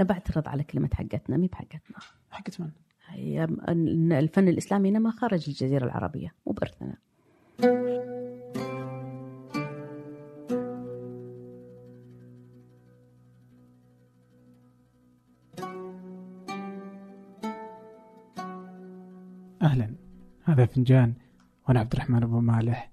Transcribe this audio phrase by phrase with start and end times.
[0.00, 1.98] أنا بعترض على كلمة حقتنا مي بحقتنا.
[2.30, 2.70] حقت من؟
[3.08, 3.44] هي
[4.18, 6.96] الفن الإسلامي إنما خارج الجزيرة العربية مو بإرثنا.
[19.62, 19.94] أهلا.
[20.44, 21.14] هذا فنجان
[21.68, 22.90] وأنا عبد الرحمن أبو مالح.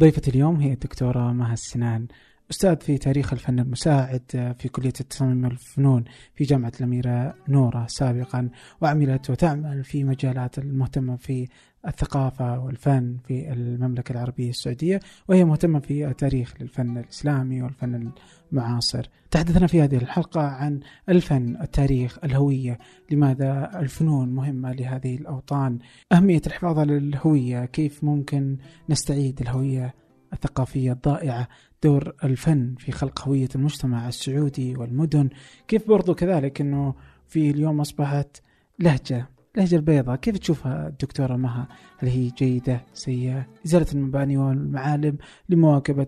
[0.00, 2.06] ضيفة اليوم هي الدكتورة مها السنان
[2.52, 8.48] أستاذ في تاريخ الفن المساعد في كلية التصميم والفنون في جامعة الأميرة نورة سابقا
[8.80, 11.48] وعملت وتعمل في مجالات المهتمة في
[11.86, 18.12] الثقافة والفن في المملكة العربية السعودية وهي مهتمة في التاريخ للفن الإسلامي والفن
[18.52, 19.08] المعاصر.
[19.30, 22.78] تحدثنا في هذه الحلقة عن الفن التاريخ الهوية
[23.10, 25.78] لماذا الفنون مهمة لهذه الأوطان؟
[26.12, 28.56] أهمية الحفاظ على الهوية كيف ممكن
[28.88, 29.94] نستعيد الهوية
[30.32, 31.48] الثقافية الضائعة؟
[31.82, 35.28] دور الفن في خلق هوية المجتمع السعودي والمدن.
[35.68, 36.94] كيف برضو كذلك أنه
[37.28, 38.42] في اليوم أصبحت
[38.78, 46.06] لهجة لهجة البيضاء كيف تشوفها الدكتورة مها؟ هل هي جيدة سيئة؟ إزالة المباني والمعالم لمواكبة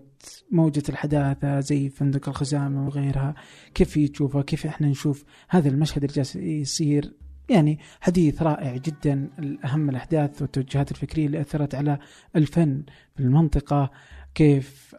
[0.51, 3.35] موجة الحداثة زي فندق الخزامة وغيرها
[3.73, 7.13] كيف تشوفها؟ كيف إحنا نشوف هذا المشهد اللي جالس يصير؟
[7.49, 9.29] يعني حديث رائع جدا
[9.65, 11.99] أهم الأحداث والتوجهات الفكرية اللي أثرت على
[12.35, 12.83] الفن
[13.15, 13.91] في المنطقة.
[14.35, 14.95] كيف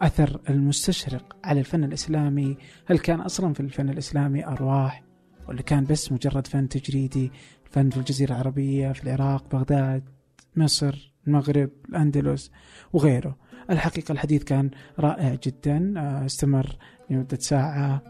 [0.00, 5.02] أثر المستشرق على الفن الإسلامي؟ هل كان أصلا في الفن الإسلامي أرواح؟
[5.48, 7.32] ولا كان بس مجرد فن تجريدي؟
[7.70, 10.02] فن في الجزيرة العربية في العراق بغداد
[10.56, 12.50] مصر المغرب الأندلس
[12.92, 13.36] وغيره.
[13.70, 15.94] الحقيقة الحديث كان رائع جدا
[16.26, 16.76] استمر
[17.10, 18.02] لمدة ساعة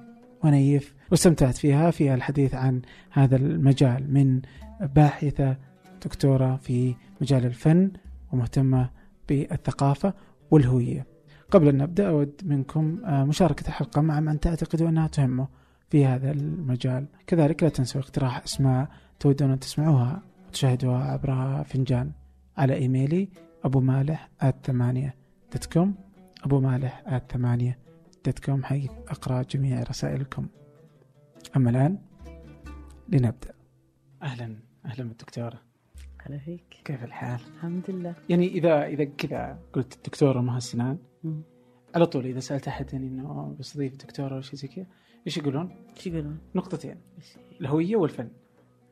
[0.44, 4.40] ونيف واستمتعت فيها في الحديث عن هذا المجال من
[4.80, 5.56] باحثة
[6.04, 7.90] دكتورة في مجال الفن
[8.32, 8.90] ومهتمة
[9.28, 10.14] بالثقافة.
[10.50, 11.06] والهوية.
[11.50, 15.48] قبل أن نبدأ أود منكم مشاركة الحلقة مع من تعتقدوا أنها تهمه
[15.90, 17.06] في هذا المجال.
[17.26, 18.88] كذلك لا تنسوا اقتراح أسماء
[19.20, 22.12] تودون أن تسمعوها وتشاهدوها عبر فنجان
[22.56, 23.28] على إيميلي
[23.64, 24.30] أبو مالح
[24.64, 25.14] ثمانية
[25.52, 25.94] دوت كوم
[26.44, 27.78] أبو مالح ثمانية
[28.24, 30.46] دوت كوم حيث أقرأ جميع رسائلكم.
[31.56, 31.98] أما الآن
[33.08, 33.54] لنبدأ.
[34.22, 35.69] أهلا أهلا بالدكتورة.
[36.26, 40.98] هلا فيك كيف الحال؟ الحمد لله يعني إذا إذا كذا قلت الدكتورة مها سنان
[41.94, 44.86] على طول إذا سألت أحد يعني إنه بستضيف دكتورة أو شيء زي كذا
[45.26, 47.00] إيش يقولون؟ إيش يقولون؟ نقطتين
[47.60, 48.30] الهوية والفن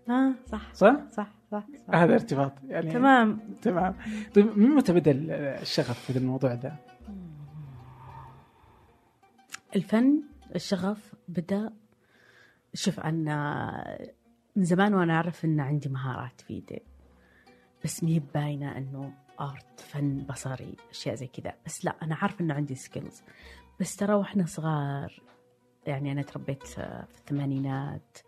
[0.08, 1.94] آه صح صح؟ صح صح, صح.
[1.94, 3.94] هذا ارتباط يعني تمام تمام
[4.34, 5.12] طيب من متى بدأ
[5.62, 6.76] الشغف في الموضوع ذا؟
[9.76, 10.22] الفن
[10.54, 11.72] الشغف بدأ
[12.74, 14.08] شوف أنا
[14.56, 16.82] من زمان وأنا أعرف إن عندي مهارات في يدي
[17.84, 21.54] بس مي باينة إنه art فن بصري أشياء زي كذا.
[21.66, 23.22] بس لا أنا عارفة إنه عندي skills
[23.80, 25.22] بس ترى وإحنا صغار
[25.86, 28.18] يعني أنا تربيت في الثمانينات.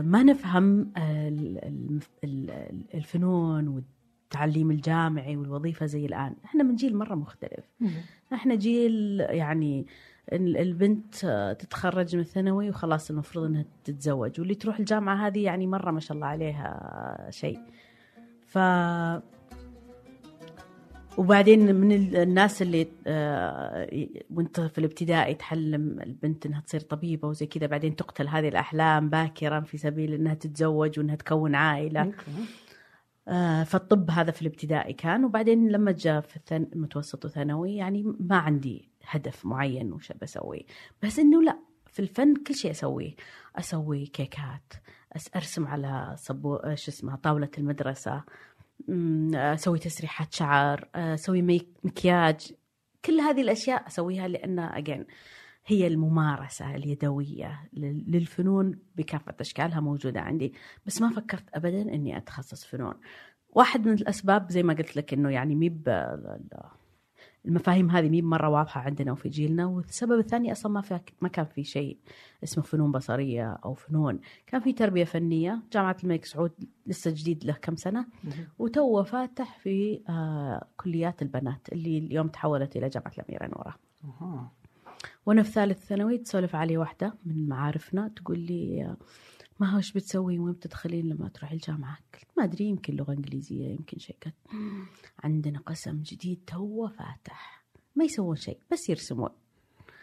[0.00, 0.92] ما نفهم
[2.94, 6.36] الفنون والتعليم الجامعي والوظيفة زي الآن.
[6.44, 7.64] إحنا من جيل مرة مختلف.
[8.32, 9.86] إحنا جيل يعني
[10.32, 11.14] البنت
[11.58, 14.40] تتخرج من الثانوي وخلاص المفروض إنها تتزوج.
[14.40, 17.60] واللي تروح الجامعة هذه يعني مرة ما شاء الله عليها شيء.
[18.46, 18.58] ف
[21.18, 27.66] وبعدين من الناس اللي آه وانت في الابتدائي تحلم البنت إنها تصير طبيبة وزي كذا
[27.66, 32.12] بعدين تقتل هذه الأحلام باكرا في سبيل إنها تتزوج وإنها تكون عائلة.
[33.28, 36.66] آه فالطب هذا في الابتدائي كان وبعدين لما جاء في الثن...
[36.72, 40.66] المتوسط وثانوي يعني ما عندي هدف معين وش بسوي
[41.02, 43.14] بس إنه لا في الفن كل شيء أسويه.
[43.56, 44.72] أسوي كيكات
[45.36, 48.24] أرسم على صبو شو اسمها طاولة المدرسة.
[49.34, 51.42] أسوي تسريحات شعر أسوي
[51.84, 52.52] مكياج.
[53.04, 55.06] كل هذه الأشياء أسويها لأن اجين
[55.66, 57.68] هي الممارسة اليدوية
[58.06, 60.54] للفنون بكافة أشكالها موجودة عندي.
[60.86, 62.94] بس ما فكرت ابدا إني أتخصص فنون.
[63.48, 65.68] واحد من الأسباب زي ما قلت لك إنه يعني مي
[67.46, 71.44] المفاهيم هذه مي مرة واضحة عندنا وفي جيلنا والسبب الثاني أصلا ما, في ما كان
[71.44, 71.98] في شيء
[72.44, 74.20] اسمه فنون بصرية أو فنون.
[74.46, 76.52] كان في تربية فنية جامعة الملك سعود
[76.86, 78.06] لسه جديد له كم سنة
[78.58, 83.76] وتوه فاتح في آه كليات البنات اللي اليوم تحولت إلى جامعة الأميرة نورة
[85.26, 88.96] وأنا في ثالث ثانوي تسولف علي واحدة من معارفنا تقول لي
[89.60, 93.68] ما هو إيش بتسوي وين بتدخلين لما تروحي الجامعة؟ قلت ما أدري يمكن لغة إنجليزية
[93.68, 94.16] يمكن شيء.
[94.24, 94.34] قلت
[95.24, 97.64] عندنا قسم جديد توه فاتح.
[97.96, 99.30] ما يسوون شيء بس يرسمون.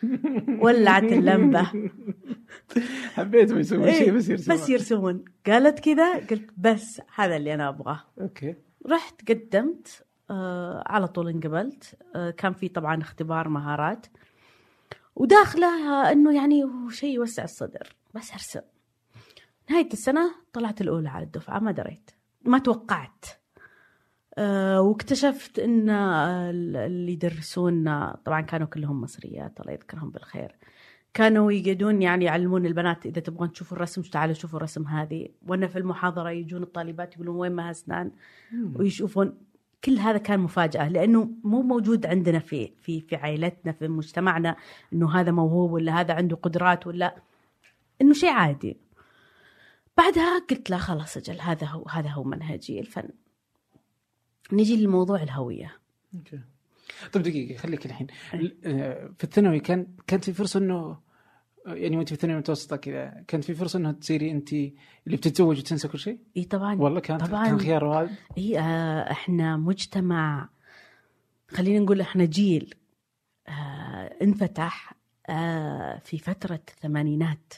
[0.63, 1.63] ولعت اللمبة.
[3.15, 4.57] حبيتهم يسوون شيء بس يرسمون.
[4.57, 5.25] بس يرسمون.
[5.45, 8.03] قالت كذا قلت بس هذا اللي أنا أبغاه.
[8.21, 8.55] أوكي.
[8.87, 11.97] رحت قدمت آه على طول انقبلت.
[12.15, 14.05] آه كان في طبعا اختبار مهارات.
[15.15, 18.61] وداخله إنه يعني شيء يوسع الصدر بس أرسم.
[19.69, 22.11] نهاية السنة طلعت الأولى على الدفعة ما دريت
[22.45, 23.25] ما توقعت.
[24.37, 30.55] أه واكتشفت إن اللي يدرسونا طبعا كانوا كلهم مصريات الله يذكرهم بالخير.
[31.13, 35.29] كانوا يقعدون يعني يعلمون البنات إذا تبغون تشوفوا الرسم تعالوا شوفوا الرسم هذه.
[35.47, 38.11] وأنا في المحاضرة يجون الطالبات يقولون وين ما اسنان
[38.75, 39.37] ويشوفون.
[39.83, 44.55] كل هذا كان مفاجأة لأنه مو موجود عندنا في في في عائلتنا في مجتمعنا
[44.93, 47.15] إنه هذا موهوب ولا هذا عنده قدرات ولا
[48.01, 48.82] إنه شيء عادي.
[49.97, 53.09] بعدها قلت لا خلاص أجل هذا هو هذا هو منهجي الفن.
[54.51, 55.77] نجي لموضوع الهوية.
[56.15, 56.39] okay.
[57.13, 58.07] طيب دقيقة خليك الحين.
[58.65, 60.99] آه، في الثانوي كان كانت في فرصة إنه
[61.65, 65.87] يعني وأنت في الثانويه المتوسطه كذا كانت في فرصة إنه تصيري أنت اللي بتتزوج وتنسى
[65.87, 66.75] كل شيء؟ إي طبعا.
[66.75, 67.45] والله كان طبعا.
[67.45, 70.49] كان خيار واحد إي آه إحنا مجتمع
[71.49, 72.75] خلينا نقول إحنا جيل
[73.47, 73.51] آه
[74.21, 74.93] انفتح
[75.29, 77.53] آه في فترة الثمانينات.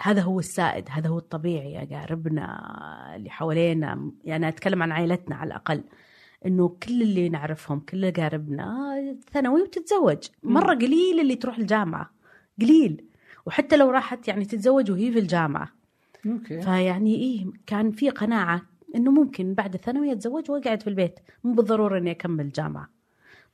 [0.00, 4.12] هذا هو السائد هذا هو الطبيعي اقاربنا اللي حوالينا.
[4.24, 5.84] يعني أتكلم عن عائلتنا على الأقل
[6.46, 8.94] إنه كل اللي نعرفهم كل اقاربنا
[9.32, 10.28] ثانوي وتتزوج.
[10.42, 12.10] مرة قليل اللي تروح الجامعة
[12.60, 13.04] قليل.
[13.46, 15.68] وحتى لو راحت يعني تتزوج وهي في الجامعة.
[16.26, 16.62] أوكي.
[16.62, 18.62] فيعني إيه كان في قناعة
[18.94, 21.20] إنه ممكن بعد الثانوي أتزوج وأقعد في البيت.
[21.44, 22.97] مو بالضرورة إني أكمل جامعة.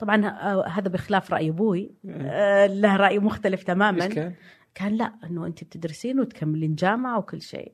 [0.04, 1.90] طبعا ه- هذا بخلاف رأي أبوي.
[2.08, 4.06] آه، له رأي مختلف تماما.
[4.06, 4.32] كان؟
[4.74, 7.72] كان لا إنه أنت بتدرسين وتكملين جامعة وكل شيء.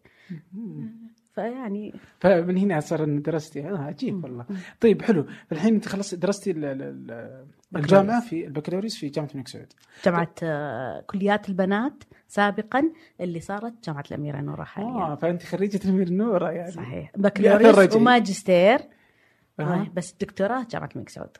[1.35, 3.69] فيعني فمن هنا صار ان درستي.
[3.71, 4.47] آه عجيب والله.
[4.81, 5.27] طيب حلو.
[5.53, 7.47] الحين أنت خلصت درستي ال- ال- ال-
[7.77, 9.73] الجامعة في البكالوريوس في جامعة الملك سعود.
[10.05, 14.89] جامعة آه، كليات البنات سابقا اللي صارت جامعة الأميرة نورة حاليا.
[14.91, 16.71] آه فأنت خريجة الأمير النور يعني.
[16.71, 17.13] صحيح.
[17.17, 17.95] بكالوريوس.
[17.97, 18.79] وماجستير.
[19.61, 19.87] أها.
[19.95, 21.37] بس الدكتوراه جامعة الملك سعود.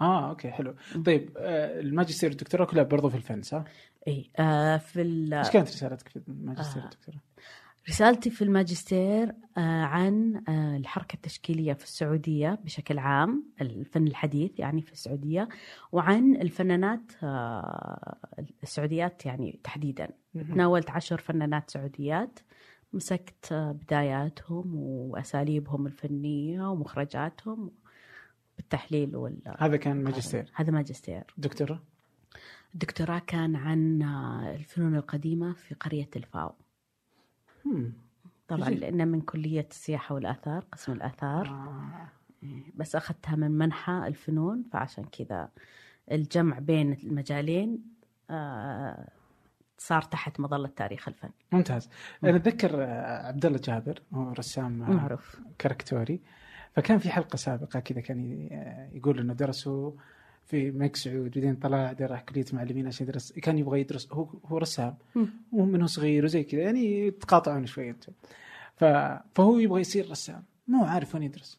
[0.00, 0.74] آه okay حلو
[1.06, 3.64] طيب آه الماجستير والدكتوراه كلها برضو في الفن صح؟
[4.08, 6.84] إي آه في ال- إيش كانت رسالتك في الماجستير آه.
[6.84, 7.18] والدكتوراه؟
[7.88, 14.82] رسالتي في الماجستير آه، عن آه، الحركة التشكيلية في السعودية بشكل عام الفن الحديث يعني
[14.82, 15.48] في السعودية
[15.92, 18.16] وعن الفنانات آه،
[18.62, 22.38] السعوديات يعني تحديدا تناولت عشر فنانات سعوديات
[22.92, 27.70] مسكت بداياتهم وأساليبهم الفنية ومخرجاتهم
[28.62, 30.50] بالتحليل وال هذا كان ماجستير.
[30.54, 31.24] هذا ماجستير.
[31.38, 31.80] دكتوراه
[32.74, 34.02] الدكتوراه كان عن
[34.54, 36.52] الفنون القديمة في قرية الفاو.
[38.48, 38.70] طبعا.
[38.70, 41.46] لأنه من كلية السياحة والآثار قسم الآثار.
[41.46, 42.08] آه.
[42.74, 45.48] بس أخذتها من منحى الفنون فعشان كذا
[46.12, 47.84] الجمع بين المجالين
[48.30, 49.08] آه،
[49.78, 51.30] صار تحت مظلة تاريخ الفن.
[51.52, 51.90] ممتاز.
[52.24, 55.40] أنا أتذكر آه، عبد الله جابر هو رسام آه، معروف.
[55.58, 56.20] كاركتوري.
[56.74, 59.92] فكان في حلقة سابقة كذا كان ي- يقول إنه درسوا
[60.46, 63.32] في ملك سعود بعدين طلع راح كلية معلمين عشان يدرس.
[63.32, 64.12] كان يبغى يدرس.
[64.12, 64.94] هو هو رسام.
[65.52, 68.12] ومنه صغير وزي كذا يعني يتقاطعون شوي أنتم.
[68.76, 70.42] فهو يبغى يصير رسام.
[70.68, 71.58] مو عارف وين يدرس.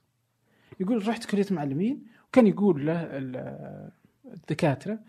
[0.80, 3.90] يقول رحت كلية معلمين وكان يقول له ال-
[4.34, 5.00] الدكاترة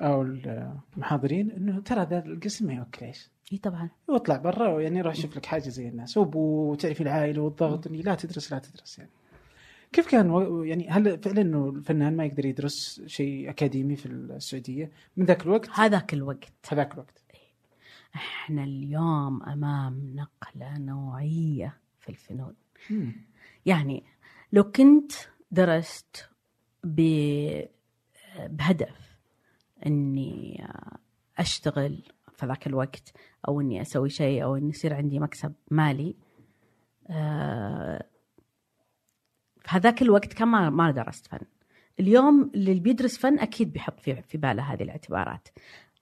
[0.00, 3.88] أو المحاضرين إنه ترى ذا القسم ما يوكل إيش؟ إي طبعا.
[4.08, 6.16] واطلع برا يعني روح شوف لك حاجة زي الناس.
[6.16, 9.10] وابو تعرف العائلة والضغط إني لا تدرس لا تدرس يعني.
[9.92, 15.26] كيف كان يعني هل فعلا إنه الفنان ما يقدر يدرس شيء أكاديمي في السعودية؟ من
[15.26, 16.52] ذاك الوقت؟ هذاك الوقت.
[16.68, 17.22] هذاك الوقت.
[18.14, 22.54] إحنا اليوم أمام نقلة نوعية في الفنون.
[22.90, 23.12] مم.
[23.66, 24.04] يعني
[24.52, 25.12] لو كنت
[25.50, 26.28] درست
[26.84, 27.00] ب...
[28.38, 29.16] بهدف
[29.86, 30.66] إني
[31.38, 32.02] أشتغل
[32.36, 33.12] في ذاك الوقت
[33.48, 36.16] أو إني أسوي شيء أو إني يصير عندي مكسب مالي
[37.10, 38.06] آه،
[39.68, 41.38] هذاك الوقت كان ما ما درست فن.
[42.00, 45.48] اليوم اللي بيدرس فن أكيد بيحط في في باله هذه الاعتبارات.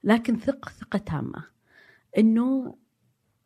[0.04, 1.44] لكن ثق ثقة تامة.
[2.18, 2.76] إنه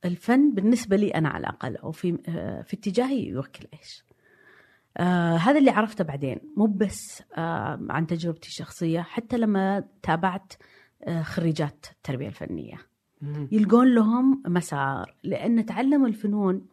[0.05, 4.05] الفن بالنسبة لي أنا على الأقل أو في آه، في اتجاهي يوكل إيش.
[4.97, 6.41] آه هذا اللي عرفته بعدين.
[6.57, 10.53] مو بس آه عن تجربتي الشخصية حتى لما تابعت
[11.05, 12.79] آه خريجات التربية الفنية.
[13.53, 15.15] يلقون لهم مسار.
[15.25, 16.67] لأن تعلم الفنون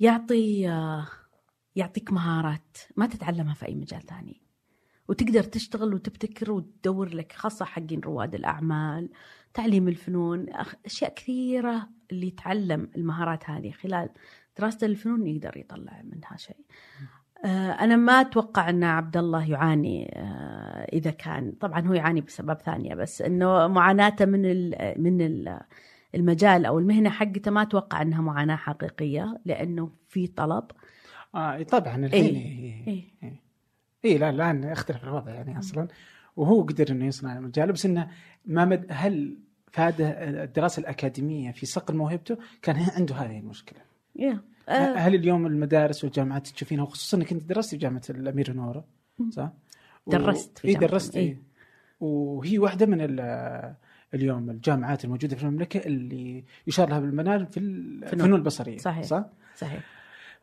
[0.00, 1.06] يعطي آه،
[1.76, 4.42] يعطيك مهارات ما تتعلمها في أي مجال ثاني.
[5.08, 9.10] وتقدر تشتغل وتبتكر وتدور لك خاصة حقين رواد الأعمال
[9.54, 10.46] تعليم الفنون
[10.86, 13.70] أشياء كثيرة اللي يتعلم المهارات هذه.
[13.70, 14.08] خلال
[14.58, 16.56] دراسة الفنون يقدر يطلع منها شيء.
[17.44, 22.54] آه، أنا ما أتوقع أن عبد الله يعاني آه، إذا كان طبعا هو يعاني بسبب
[22.54, 24.42] ثانية بس أنه معاناته من
[25.02, 25.60] من ال
[26.14, 30.64] المجال أو المهنة حقته ما أتوقع أنها معاناة حقيقية لأنه في طلب.
[31.36, 32.86] آه طبعا الحين إيه.
[32.86, 33.04] إيه.
[33.22, 33.40] إيه.
[34.04, 35.88] إيه لا الآن اختلف الوضع يعني أصلا
[36.36, 38.10] وهو قدر إنه يصنع المجال بس إنه
[38.46, 39.38] ما مد هل
[39.72, 40.08] فاده
[40.44, 43.78] الدراسة الأكاديمية في صقل موهبته كان عنده هذه المشكلة
[44.18, 44.36] yeah.
[44.72, 48.84] هل اليوم المدارس والجامعات تشوفينها وخصوصا إنك أنت درست في جامعة الاميره نوره
[49.30, 49.52] صح؟
[50.06, 51.42] درست في إي درست إيه؟
[52.00, 52.98] وهي واحدة من
[54.14, 59.24] اليوم الجامعات الموجودة في المملكة اللي يشار لها بالبنان في الفنون البصرية صحيح صح؟
[59.56, 59.95] صحيح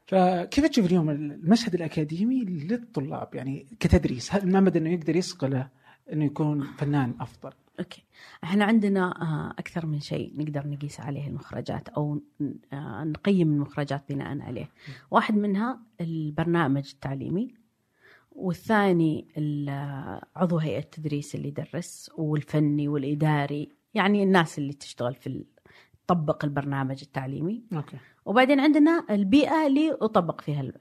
[0.05, 5.69] فكيف تشوف اليوم المشهد الأكاديمي للطلاب؟ يعني كتدريس هل ما مدى إنه يقدر يصقله
[6.13, 8.03] إنه يكون فنان أفضل؟ okay.
[8.43, 9.11] إحنا عندنا
[9.59, 12.21] أكثر من شيء نقدر نقيس عليه المخرجات أو
[13.03, 14.69] نقيم المخرجات بناء عليه.
[15.11, 17.53] واحد منها البرنامج التعليمي
[18.31, 19.27] والثاني
[20.35, 25.43] عضو هيئة التدريس اللي يدرس والفني والإداري يعني الناس اللي تشتغل في
[26.07, 27.63] تطبق البرنامج التعليمي.
[27.73, 27.97] okay.
[28.25, 30.71] وبعدين عندنا البيئة اللي أطبق فيها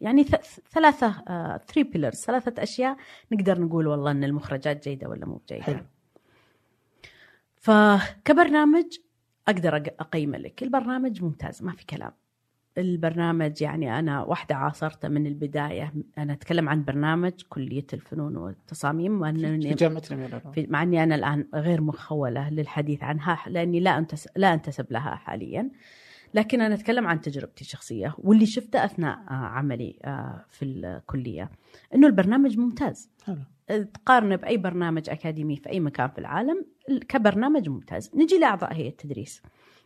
[0.00, 0.24] يعني
[0.70, 1.24] ثلاثة
[1.58, 2.96] three pillars ثلاثة أشياء
[3.32, 5.84] نقدر نقول والله إن المخرجات جيدة ولا مو جيده حلو.
[7.56, 8.98] فكبرنامج
[9.48, 10.62] أقدر اقيم لك.
[10.62, 12.12] البرنامج ممتاز ما في كلام.
[12.78, 15.92] البرنامج يعني أنا واحدة عاصرته من البداية.
[16.18, 21.80] أنا أتكلم عن برنامج كلية الفنون والتصاميم في جامعة الاميره مع إني أنا الآن غير
[21.80, 25.70] مخولة للحديث عنها لأني لا انتسب لا أنتسب لها حاليا.
[26.34, 29.98] لكن أنا أتكلم عن تجربتي الشخصية واللي شفته أثناء عملي
[30.48, 31.50] في الكلية.
[31.94, 33.10] إنه البرنامج ممتاز.
[33.24, 33.84] حلو.
[33.84, 36.66] تقارنه بأي برنامج أكاديمي في أي مكان في العالم
[37.08, 38.10] كبرنامج ممتاز.
[38.14, 39.42] نجي لأعضاء هيئة التدريس.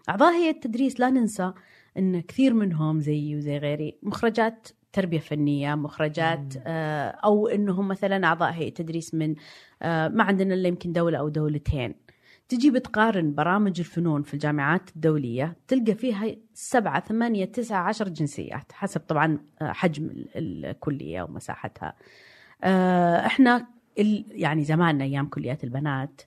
[0.08, 1.52] أعضاء هيئة التدريس لا ننسى
[1.98, 8.52] إن كثير منهم زيي وزي غيري مخرجات تربية فنية مخرجات آه أو إنهم مثلا أعضاء
[8.52, 9.34] هيئة تدريس من
[9.82, 11.94] آه ما عندنا إلا يمكن دولة أو دولتين.
[12.48, 19.00] تجي بتقارن برامج الفنون في الجامعات الدولية تلقى فيها سبعة ثمانية تسعة عشر جنسيات حسب
[19.00, 21.94] طبعا آه، حجم الكلية ومساحتها
[23.26, 23.66] إحنا
[24.30, 26.22] يعني زماننا أيام كليات البنات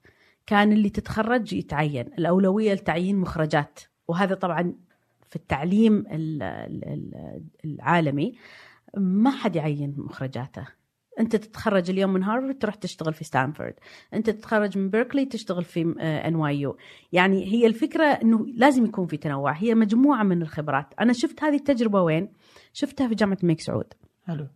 [0.45, 3.79] كان اللي تتخرج يتعين الأولوية لتعيين مخرجات.
[4.07, 4.73] وهذا طبعا
[5.35, 6.03] في التعليم
[7.65, 8.35] العالمي
[8.97, 10.67] ما حد يعين مخرجاته.
[11.19, 13.73] انت تتخرج اليوم من هارفارد تروح تشتغل في ستانفورد.
[14.13, 16.77] انت تتخرج من بيركلي تشتغل في NYU
[17.11, 19.51] يعني هي الفكرة إنه لازم يكون في تنوع.
[19.51, 20.93] هي مجموعة من الخبرات.
[20.99, 22.29] أنا شفت هذه التجربة وين؟
[22.73, 23.93] شفتها في جامعة الملك سعود.
[24.23, 24.47] حلو.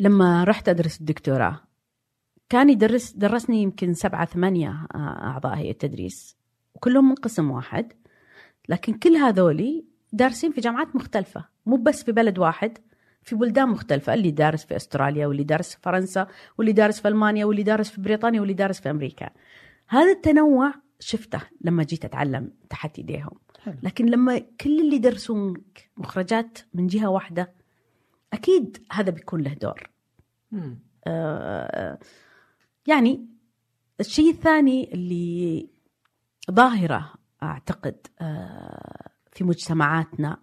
[0.00, 1.60] لما رحت أدرس الدكتوراه
[2.48, 6.36] كان يدرس درسني يمكن سبعة ثمانية آه، أعضاء هيئة التدريس.
[6.74, 7.92] وكلهم من قسم واحد.
[8.68, 12.78] لكن كل هذولي دارسين في جامعات مختلفة مو بس في بلد واحد
[13.22, 16.26] في بلدان مختلفة اللي دارس في أستراليا واللي دارس في فرنسا
[16.58, 19.30] واللي دارس في ألمانيا واللي دارس في بريطانيا واللي دارس في أمريكا.
[19.88, 23.38] هذا التنوع شفته لما جيت أتعلم تحت إيديهم.
[23.82, 25.54] لكن لما كل اللي يدرسون
[25.96, 27.52] مخرجات من جهة واحدة
[28.32, 29.90] أكيد هذا بيكون له دور.
[31.06, 31.98] آه
[32.86, 33.26] يعني
[34.00, 35.68] الشيء الثاني اللي
[36.50, 37.14] ظاهرة
[37.44, 40.42] أعتقد آه في مجتمعاتنا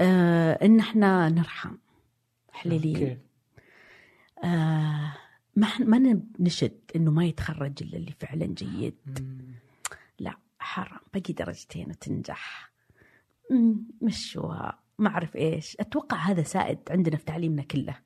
[0.00, 1.76] آه إن إحنا نرحم
[2.52, 3.20] حليلين.
[4.44, 5.12] آه
[5.56, 8.94] ما ما نشد إنه ما يتخرج إلا اللي فعلا جيد.
[10.18, 11.00] لا حرام.
[11.14, 12.72] باقي درجتين وتنجح.
[14.02, 14.78] مشوها.
[14.98, 15.76] ما أعرف إيش.
[15.80, 17.98] أتوقع هذا سائد عندنا في تعليمنا كله.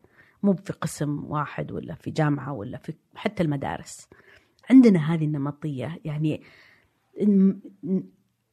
[0.43, 4.09] مو في قسم واحد ولا في جامعة ولا في حتى المدارس.
[4.71, 6.01] عندنا هذه النمطية.
[6.05, 6.43] يعني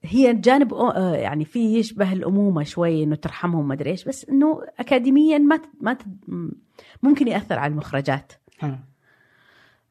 [0.03, 4.61] هي جانب آه، يعني في يشبه الأمومة شوي إنه ترحمهم ما أدري إيش بس إنه
[4.79, 5.97] اكاديميا ما ما
[7.03, 8.33] ممكن يأثر على المخرجات.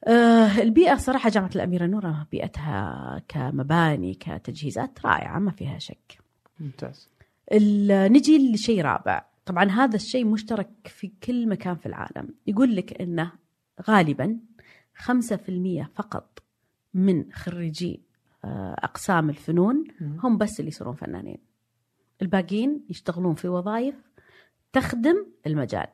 [0.07, 6.19] آه البيئة صراحة جامعة الأميرة نورة بيئتها كمباني كتجهيزات رائعة ما فيها شك.
[6.61, 7.09] ممتاز.
[8.12, 9.25] نجي لشيء رابع.
[9.47, 12.35] طبعا هذا الشيء مشترك في كل مكان في العالم.
[12.47, 13.33] يقول لك أنه
[13.88, 14.38] غالبا
[14.95, 16.43] 5% فقط
[16.95, 18.02] من خريجي
[18.44, 21.38] أقسام الفنون هم بس اللي يصيرون فنانين.
[22.22, 23.94] الباقيين يشتغلون في وظائف
[24.72, 25.87] تخدم المجال.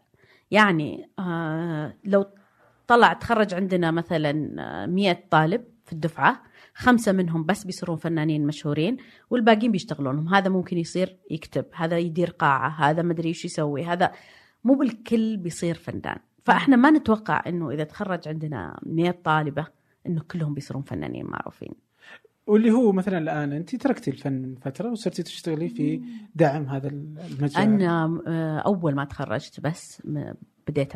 [0.50, 2.26] يعني آه، لو
[2.87, 4.33] طلع تخرج عندنا مثلا
[4.87, 6.43] 100 آه، طالب في الدفعة
[6.75, 8.97] خمسة منهم بس بيصيرون فنانين مشهورين
[9.31, 10.35] والباقيين بيشتغلونهم.
[10.35, 14.12] هذا ممكن يصير يكتب هذا يدير قاعة هذا مدري إيش يسوي هذا
[14.64, 16.19] مو بالكل بيصير فنان.
[16.45, 19.67] فإحنا ما نتوقع إنه إذا تخرج عندنا 100 طالبة
[20.07, 21.88] إنه كلهم بيصيرون فنانين معروفين.
[22.49, 26.02] واللي هو مثلا الآن انت تركتي الفن فترة وصرتي تشتغلي في
[26.35, 27.57] دعم هذا المجال.
[27.57, 30.02] أنا آه، أول ما تخرجت بس
[30.69, 30.93] بديت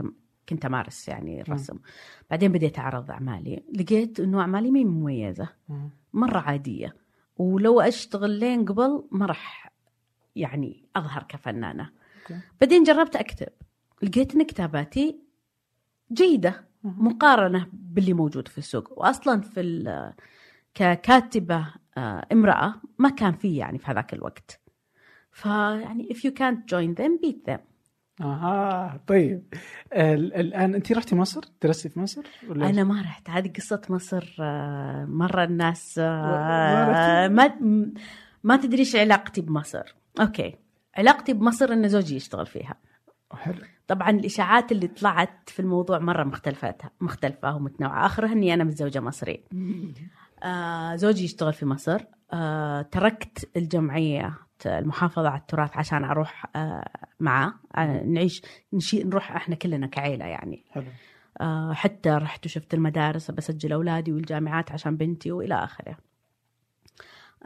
[0.49, 1.79] كنت أمارس يعني الرسم.
[2.31, 3.63] بعدين بديت أعرض أعمالي.
[3.75, 5.49] لقيت إنه أعمالي مي مميزة.
[6.13, 6.97] مرة عادية.
[7.37, 9.73] ولو أشتغل لين قبل ما راح
[10.37, 11.91] يعني أظهر كفنانة.
[12.61, 13.49] بعدين جربت أكتب.
[14.03, 15.19] لقيت إن كتاباتي
[16.13, 16.65] جيدة.
[16.85, 18.99] مقارنة باللي موجود في السوق.
[18.99, 19.61] واصلا في
[20.75, 24.61] ككاتبة آه، امرأة ما كان في يعني في هذاك الوقت.
[25.33, 27.61] فيعني if you can't join them beat them.
[28.21, 29.55] أها طيب.
[29.93, 33.31] ال- الآن انت رحتي مصر؟ درستي في مصر؟ ولا؟ أنا ما رحت.
[33.31, 37.57] هذه قصة مصر آه، مرة الناس ما آه،؟ ما
[38.45, 39.95] ما تدري إيش علاقتي بمصر.
[40.21, 40.55] أوكي.
[40.97, 42.75] علاقتي بمصر إن زوجي يشتغل فيها.
[43.33, 43.55] حلو.
[43.89, 48.07] طبعا الإشاعات اللي طلعت في الموضوع مرة مختلفه مختلفة ومتنوعة.
[48.07, 49.45] آخرها إني أنا متزوجة مصري
[50.43, 52.01] آه زوجي يشتغل في مصر.
[52.33, 56.89] آه تركت الجمعية المحافظة على التراث عشان أروح آه
[57.21, 57.55] معاه.
[58.05, 60.65] نعيش نشي نروح إحنا كلنا كعيلة يعني.
[60.71, 60.85] حلو.
[61.73, 65.97] حتى رحت وشفت المدارس بسجل أولادي والجامعات عشان بنتي وإلى آخره.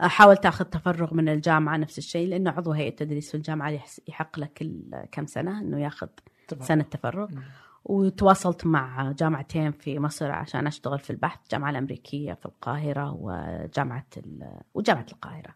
[0.01, 4.01] آه، حاولت آخذ تفرغ من الجامعة نفس الشيء لأنه عضو هيئة تدريس في الجامعة يحس-
[4.07, 6.07] يحق له كل كم سنة إنه ياخذ
[6.47, 6.63] طبعا.
[6.63, 7.29] سنة تفرغ.
[7.87, 14.05] وتواصلت مع جامعتين في مصر عشان أشتغل في البحث الجامعة الأمريكية في القاهرة وجامعة
[14.73, 15.55] وجامعة القاهرة.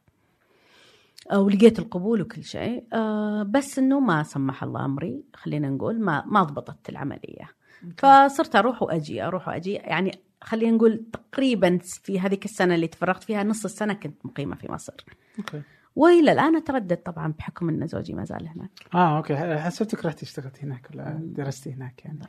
[1.32, 2.84] آه، ولقيت القبول وكل شيء.
[2.94, 7.50] آه، بس إنه ما سمح الله أمري خلينا نقول ما ما ضبطت العملية.
[7.98, 9.74] فصرت أروح وأجي أروح وأجي.
[9.74, 14.72] يعني خلينا نقول تقريبا في هذيك السنة اللي تفرغت فيها نص السنة كنت مقيمة في
[14.72, 14.94] مصر.
[15.40, 15.62] okay.
[15.96, 18.70] وإلى الآن أتردد طبعا بحكم إن زوجي ما زال هناك.
[18.94, 19.36] آه okay.
[19.58, 22.20] حسبتك رحتي اشتغلتي هناك ولا درستي هناك يعني؟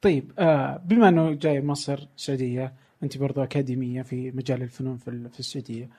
[0.00, 5.40] طيب آه بما إنه جاي مصر السعودية أنت برضو أكاديمية في مجال الفنون في في
[5.40, 5.90] السعودية.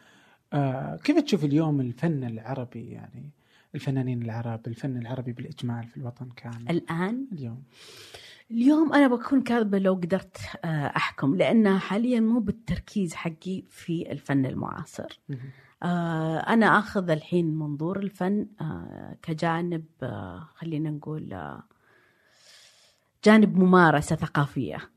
[0.53, 3.29] آه كيف تشوف اليوم الفن العربي يعني؟
[3.75, 6.69] الفنانين العرب الفن العربي بالإجمال في الوطن كامل.
[6.69, 7.63] الآن؟ اليوم.
[8.51, 14.45] اليوم أنا بكون كاذبة لو قدرت آه، أحكم لأنها حاليا مو بالتركيز حقي في الفن
[14.45, 15.19] المعاصر.
[15.83, 21.57] آه، أنا آخذ الحين منظور الفن آه، كجانب آه، خلينا نقول
[23.23, 24.91] جانب ممارسة ثقافية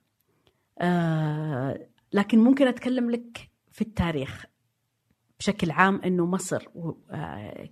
[0.78, 4.46] آه، لكن ممكن أتكلم لك في التاريخ
[5.38, 6.68] بشكل عام إنه مصر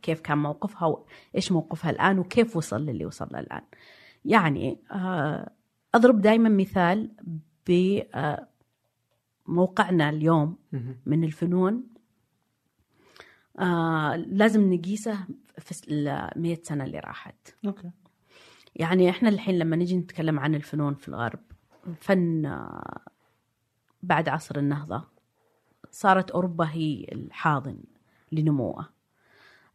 [0.02, 0.88] كيف كان موقفها
[1.35, 3.62] وايش موقفها الآن وكيف وصل للي وصل له الآن.
[4.24, 4.78] يعني
[5.94, 7.11] أضرب دائما مثال
[9.46, 10.56] بموقعنا اليوم.
[11.06, 11.97] من الفنون
[13.59, 15.18] آه لازم نقيسه
[15.59, 17.55] في المية سنة اللي راحت.
[17.66, 17.90] أوكي.
[18.77, 21.40] يعني إحنا الحين لما نجي نتكلم عن الفنون في الغرب
[21.87, 23.01] الفن آه،
[24.03, 25.05] بعد عصر النهضة
[25.90, 27.79] صارت أوروبا هي الحاضن
[28.33, 28.87] لنموه.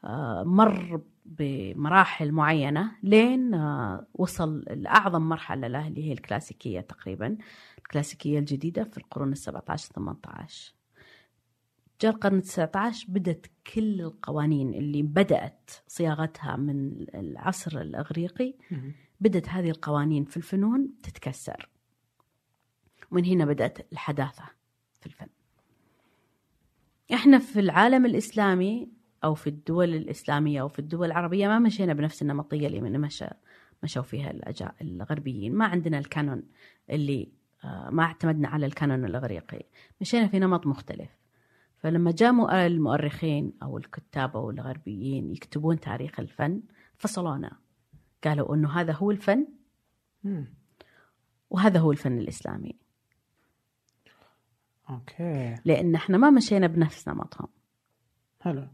[0.03, 7.37] آه، مر بمراحل معينة لين آه، وصل لأعظم مرحلة له اللي هي الكلاسيكية تقريبا
[7.77, 10.73] الكلاسيكية الجديدة في القرون السبعة عشر 18
[12.03, 18.53] جاء القرن التسعة عشر بدأت كل القوانين اللي بدأت صياغتها من العصر الإغريقي.
[19.21, 21.69] بدأت هذه القوانين في الفنون تتكسر.
[23.11, 24.43] ومن هنا بدأت الحداثة
[24.99, 25.27] في الفن.
[27.13, 28.89] إحنا في العالم الإسلامي
[29.23, 33.25] أو في الدول الإسلامية أو في الدول العربية ما مشينا بنفس النمطية اللي من مشى
[33.83, 35.55] مشوا فيها الأجا- الغربيين.
[35.55, 36.43] ما عندنا ال canon
[36.89, 37.31] اللي
[37.63, 39.65] آه، ما اعتمدنا على ال canon الإغريقي.
[40.01, 41.22] مشينا في نمط مختلف.
[41.83, 46.61] فلما جاء المؤرخين أو الكتاب أو الغربيين يكتبون تاريخ الفن
[46.95, 47.57] فصلونا.
[48.23, 49.47] قالوا إنه هذا هو الفن.
[51.49, 52.75] وهذا هو الفن الإسلامي.
[54.89, 55.55] okay.
[55.65, 57.47] لأن إحنا ما مشينا بنفس نمطهم.
[58.39, 58.67] حلو.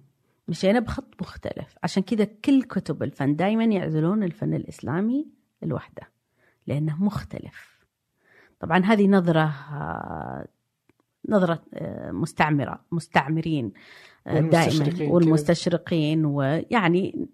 [0.48, 1.78] مشينا بخط مختلف.
[1.84, 5.28] عشان كذا كل كتب الفن دائما يعزلون الفن الإسلامي
[5.62, 6.10] لوحده
[6.68, 7.86] لأنه مختلف.
[8.60, 9.56] طبعا هذه نظرة
[11.30, 13.74] نظرة آه، مستعمرة مستعمرين
[14.28, 15.12] آه، دائما.
[15.14, 17.28] والمستشرقين ويعني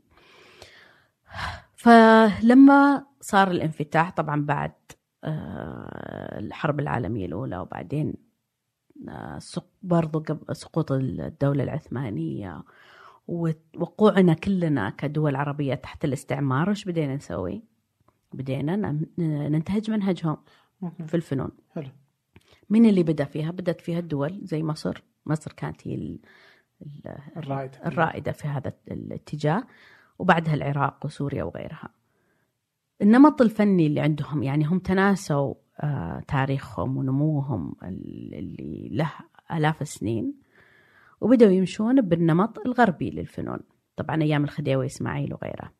[1.76, 4.72] فلما صار الانفتاح طبعا بعد
[5.24, 8.14] آه، الحرب العالمية الأولى وبعدين
[9.84, 12.64] برضو سقوط الدولة العثمانية
[13.28, 17.64] ووقوعنا كلنا كدول عربية تحت الاستعمار إيش بدينا نسوي؟
[18.34, 20.38] بدينا ننتهج منهجهم
[21.08, 21.90] في الفنون حلو
[22.70, 26.20] مين اللي بدأ فيها؟ بدأت فيها الدول زي مصر، مصر كانت هي ال-
[26.82, 29.64] ال- الرائد الرائدة في هذا الاتجاه
[30.20, 31.90] وبعدها العراق وسوريا وغيرها.
[33.02, 39.12] النمط الفني اللي عندهم يعني هم تناسوا آه، تاريخهم ونموهم ال- اللي له
[39.52, 40.34] آلاف السنين
[41.22, 43.60] وبدأوا يمشون بالنمط الغربي للفنون.
[43.96, 45.72] طبعا أيام الخديوي إسماعيل وغيره.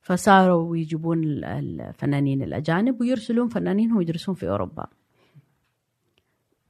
[0.00, 4.86] فصاروا يجيبون ال- الفنانين الأجانب ويرسلون فنانينهم يدرسون في أوروبا.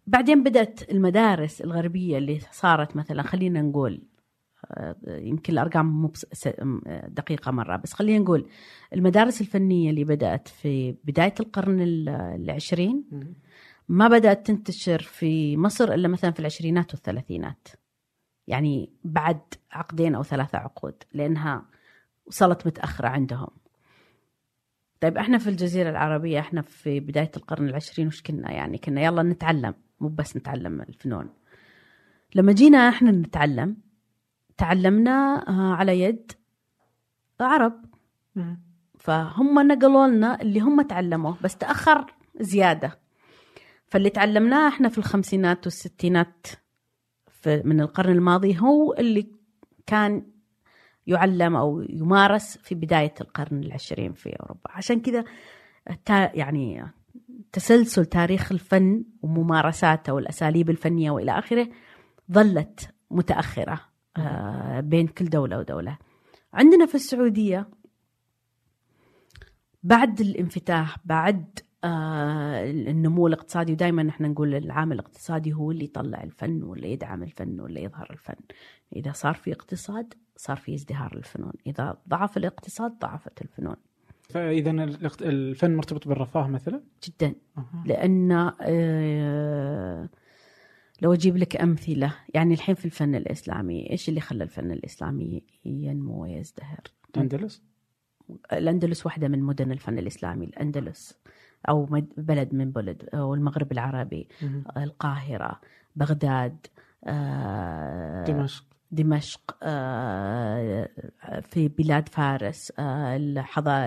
[0.07, 4.03] بعدين بدأت المدارس الغربية اللي صارت مثلا خلينا نقول
[4.71, 8.49] آه، يمكن الأرقام مو بس- س- م- دقيقة مرة بس خلينا نقول
[8.93, 13.05] المدارس الفنية اللي بدأت في بداية القرن ال- العشرين
[13.89, 17.69] ما بدأت تنتشر في مصر إلا مثلا في العشرينات والثلاثينات.
[18.47, 19.41] يعني بعد
[19.73, 21.67] عقدين أو ثلاثة عقود لأنها
[22.27, 23.49] وصلت متأخرة عندهم.
[25.01, 29.23] طيب إحنا في الجزيرة العربية إحنا في بداية القرن العشرين وش كنا؟ يعني كنا يلا
[29.23, 29.75] نتعلم.
[30.03, 31.29] مو بس نتعلم الفنون.
[32.35, 33.77] لما جينا إحنا نتعلم
[34.57, 36.33] تعلمنا آه، على يد
[37.41, 37.85] عرب.
[38.99, 42.99] فهم نقلوا لنا اللي هم تعلموه بس تأخر زيادة.
[43.87, 46.47] فاللي تعلمناه إحنا في الخمسينات والستينات
[47.29, 49.31] في من القرن الماضي هو اللي
[49.87, 50.27] كان
[51.07, 54.71] يعلم أو يمارس في بداية القرن العشرين في أوروبا.
[54.71, 55.25] عشان كذا
[56.35, 56.93] يعني
[57.53, 61.69] تسلسل تاريخ الفن وممارساته والأساليب الفنية وإلى آخره
[62.33, 63.81] ظلت متأخرة
[64.17, 65.99] آه، بين كل دولة ودولة.
[66.55, 67.69] عندنا في السعودية
[69.83, 76.63] بعد الانفتاح بعد آه، النمو الاقتصادي ودائما إحنا نقول العامل الاقتصادي هو اللي يطلع الفن
[76.63, 78.35] ولا يدعم الفن ولا يظهر الفن.
[78.97, 81.53] إذا صار في اقتصاد صار في ازدهار الفنون.
[81.67, 83.77] إذا ضعف الاقتصاد ضعفت الفنون.
[84.31, 84.71] فإذا
[85.23, 87.35] الفن مرتبط بالرفاه مثلا؟ جدا.
[87.59, 87.85] أها.
[87.87, 90.09] لأن آه،
[91.03, 96.23] لو أجيب لك أمثلة يعني الحين في الفن الإسلامي إيش اللي خلى الفن الإسلامي ينمو
[96.23, 96.81] ويزدهر؟
[97.17, 97.63] الأندلس؟
[98.53, 101.19] الأندلس واحدة من مدن الفن الإسلامي الأندلس
[101.69, 104.29] أو مد- بلد من بلد أو المغرب العربي
[104.77, 105.61] القاهرة
[105.97, 106.67] بغداد
[107.05, 108.65] آه، دمشق.
[108.93, 110.89] دمشق آه،
[111.43, 113.17] في بلاد فارس آه،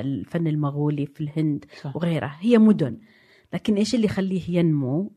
[0.01, 1.95] الفن المغولي في الهند صح.
[1.95, 2.37] وغيرها.
[2.39, 2.97] هي مدن.
[3.53, 5.11] لكن إيش اللي يخليه ينمو؟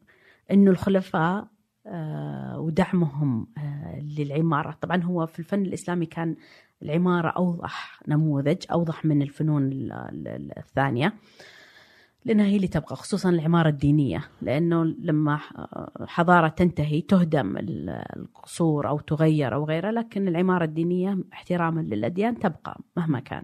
[0.51, 1.49] إنه الخلفاء
[1.87, 3.47] آه، ودعمهم
[4.19, 4.77] للعمارة.
[4.81, 6.37] طبعا هو في الفن الإسلامي كان
[6.83, 11.13] العمارة أوضح نموذج أوضح من الفنون ال- ال- الثانية.
[12.25, 15.53] لأنها هي اللي تبقى خصوصا العمارة الدينية لأنه لما ح-
[16.07, 22.81] حضارة تنتهي تهدم ال- القصور أو تغير أو غيره لكن العمارة الدينية احتراما للأديان تبقى
[22.97, 23.43] مهما كان.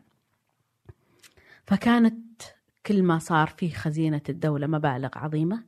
[1.67, 2.43] فكانت
[2.87, 5.63] كل ما صار في خزينة الدولة مبالغ عظيمة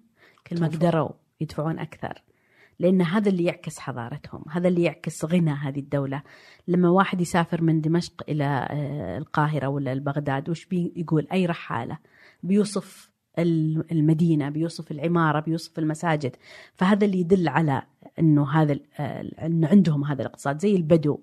[0.47, 0.66] كل ما.
[0.66, 2.23] قدروا يدفعون أكثر
[2.79, 6.23] لأن هذا اللي يعكس حضارتهم هذا اللي يعكس غنى هذه الدولة.
[6.69, 11.99] لما واحد يسافر من دمشق إلى آه، القاهرة ولا بغداد وش بيقول أي رحالة.
[12.47, 16.37] بيوصف ال- المدينة بيوصف العمارة بيوصف المساجد.
[16.75, 17.83] فهذا اللي يدل على
[18.19, 20.61] إنه هذا آه، إنه عندهم هذا الاقتصاد.
[20.61, 21.21] زي البدو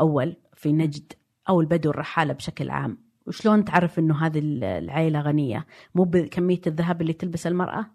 [0.00, 1.12] أول في نجد
[1.48, 2.98] أو البدو الرحالة بشكل عام.
[3.26, 7.86] وشلون تعرف إنه هذه ال- العائله غنية؟ مو بكمية الذهب اللي تلبس المرأة؟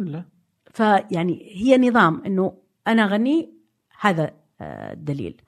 [0.00, 0.24] لا
[0.70, 3.54] فيعني هي نظام إنه أنا غني
[4.00, 5.40] هذا آه، الدليل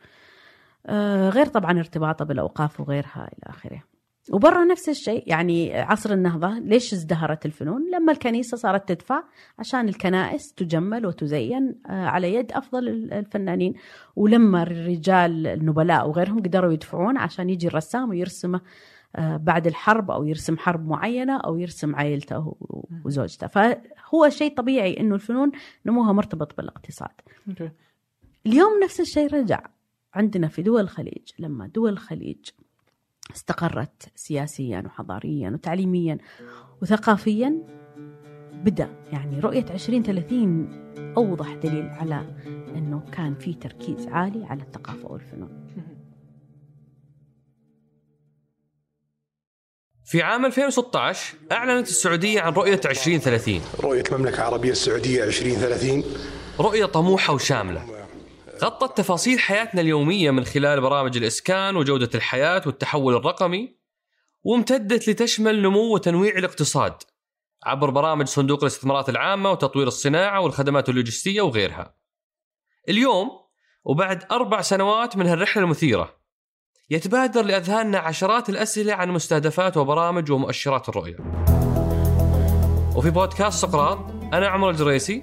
[0.86, 3.82] آه، غير طبعا ارتباطه بالأوقاف وغيرها إلى آخره.
[4.32, 5.22] وبرا نفس الشيء.
[5.26, 9.22] يعني عصر النهضة ليش ازدهرت الفنون؟ لما الكنيسة صارت تدفع
[9.58, 13.74] عشان الكنائس تجمل وتزين آه، على يد أفضل ال- الفنانين.
[14.16, 18.60] ولما الرجال النبلاء وغيرهم قدروا يدفعون عشان يجي الرسام ويرسمه
[19.16, 22.56] آه، بعد الحرب أو يرسم حرب معينة أو يرسم عائلته
[23.04, 23.46] وزوجته.
[23.46, 25.52] فهو شيء طبيعي أنه الفنون
[25.86, 27.10] نموها مرتبط بالاقتصاد.
[28.46, 29.60] اليوم نفس الشيء رجع
[30.14, 31.28] عندنا في دول الخليج.
[31.38, 32.38] لما دول الخليج
[33.34, 36.18] استقرت سياسيا وحضاريا وتعليميا
[36.82, 37.54] وثقافيا
[38.52, 40.68] بدأ يعني رؤية 2030
[41.16, 42.26] أوضح دليل على
[42.76, 45.66] أنه كان في تركيز عالي على الثقافة والفنون.
[50.04, 56.04] في عام 2016 أعلنت السعودية عن رؤية 2030 رؤية المملكة العربية السعودية 2030
[56.60, 57.95] رؤية طموحة وشاملة.
[58.62, 63.76] غطت تفاصيل حياتنا اليومية من خلال برامج الإسكان وجودة الحياة والتحول الرقمي
[64.44, 66.94] وامتدت لتشمل نمو وتنويع الاقتصاد
[67.64, 71.94] عبر برامج صندوق الاستثمارات العامة وتطوير الصناعة والخدمات اللوجستية وغيرها.
[72.88, 73.30] اليوم
[73.84, 76.16] وبعد أربع سنوات من هالرحلة المثيرة
[76.90, 81.16] يتبادر لأذهاننا عشرات الأسئلة عن مستهدفات وبرامج ومؤشرات الرؤية.
[82.96, 83.98] وفي بودكاست سقراط
[84.32, 85.22] أنا عمر الجريسي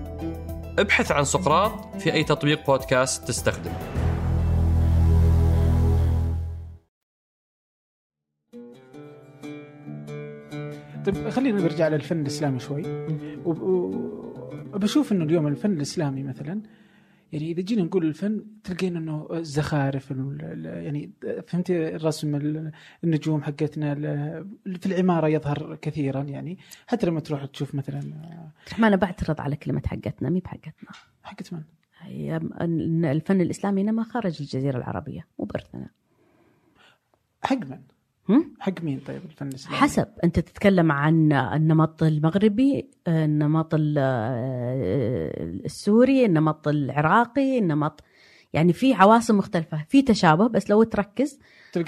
[0.79, 3.71] ابحث عن سقراط في أي تطبيق بودكاست تستخدم
[11.05, 12.83] طيب خلينا نرجع للفن الإسلامي شوي.
[13.45, 16.61] وبشوف أنه اليوم الفن الإسلامي مثلاً
[17.31, 21.11] يعني إذا جينا نقول الفن تلقين إنه الزخارف ال- ال- يعني
[21.47, 22.71] فهمتي الرسم ال-
[23.03, 23.95] النجوم حقتنا
[24.79, 27.99] في العمارة يظهر كثيرا يعني حتى لما تروح تشوف مثلا
[28.77, 30.89] ما أنا بعترض على كلمة حقتنا مي بحقتنا
[31.23, 31.63] حقت من؟
[33.05, 35.89] الفن الإسلامي إنما خارج الجزيرة العربية مو بارثنا
[37.43, 37.81] حق من؟
[38.59, 43.97] حق مين طيب الفن الإسلامي؟ حسب أنت تتكلم عن النمط المغربي النمط ال-
[45.65, 48.03] السوري النمط العراقي النمط
[48.53, 51.39] يعني في عواصم مختلفة في تشابه بس لو تركز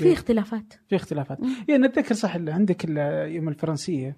[0.03, 1.37] في اختلافات في اختلافات.
[1.67, 4.15] يعني أتذكر صح عندك ال- يوم الفرنسية مم.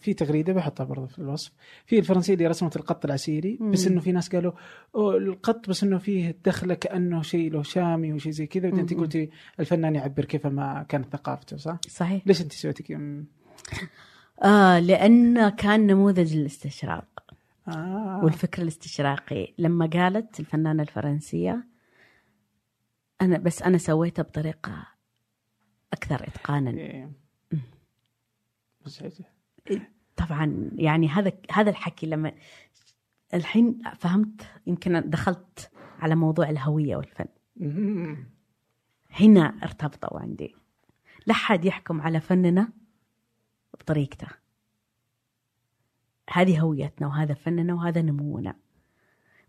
[0.00, 1.52] في تغريدة بحطها برضه في الوصف
[1.86, 3.58] في الفرنسيه اللي رسمت القط العسيري.
[3.60, 4.52] بس إنه في ناس قالوا
[4.96, 8.94] القط بس إنه فيه دخلة كأنه شيء له شامي وشيء زي كذا بعدين انت.
[8.94, 12.98] قلتي الفنان يعبر كيف ما كانت ثقافته صح؟ صحيح ليش أنت سويتي كذا؟
[14.44, 17.24] آه لأن كان نموذج الاستشراق
[17.68, 18.20] آه.
[18.24, 21.66] والفكر الاستشراقي لما قالت الفنانة الفرنسية
[23.22, 24.86] أنا بس أنا سويتها بطريقة
[25.92, 27.10] أكثر إتقانا إيه.
[30.16, 32.32] طبعا يعني هذا هذا الحكي لما
[33.34, 37.26] الحين فهمت يمكن دخلت على موضوع الهوية والفن.
[39.10, 40.54] هنا ارتبطوا عندي.
[41.26, 42.68] لا حد يحكم على فننا
[43.80, 44.26] بطريقته.
[46.30, 48.54] هذه هويتنا وهذا فننا وهذا نمونا.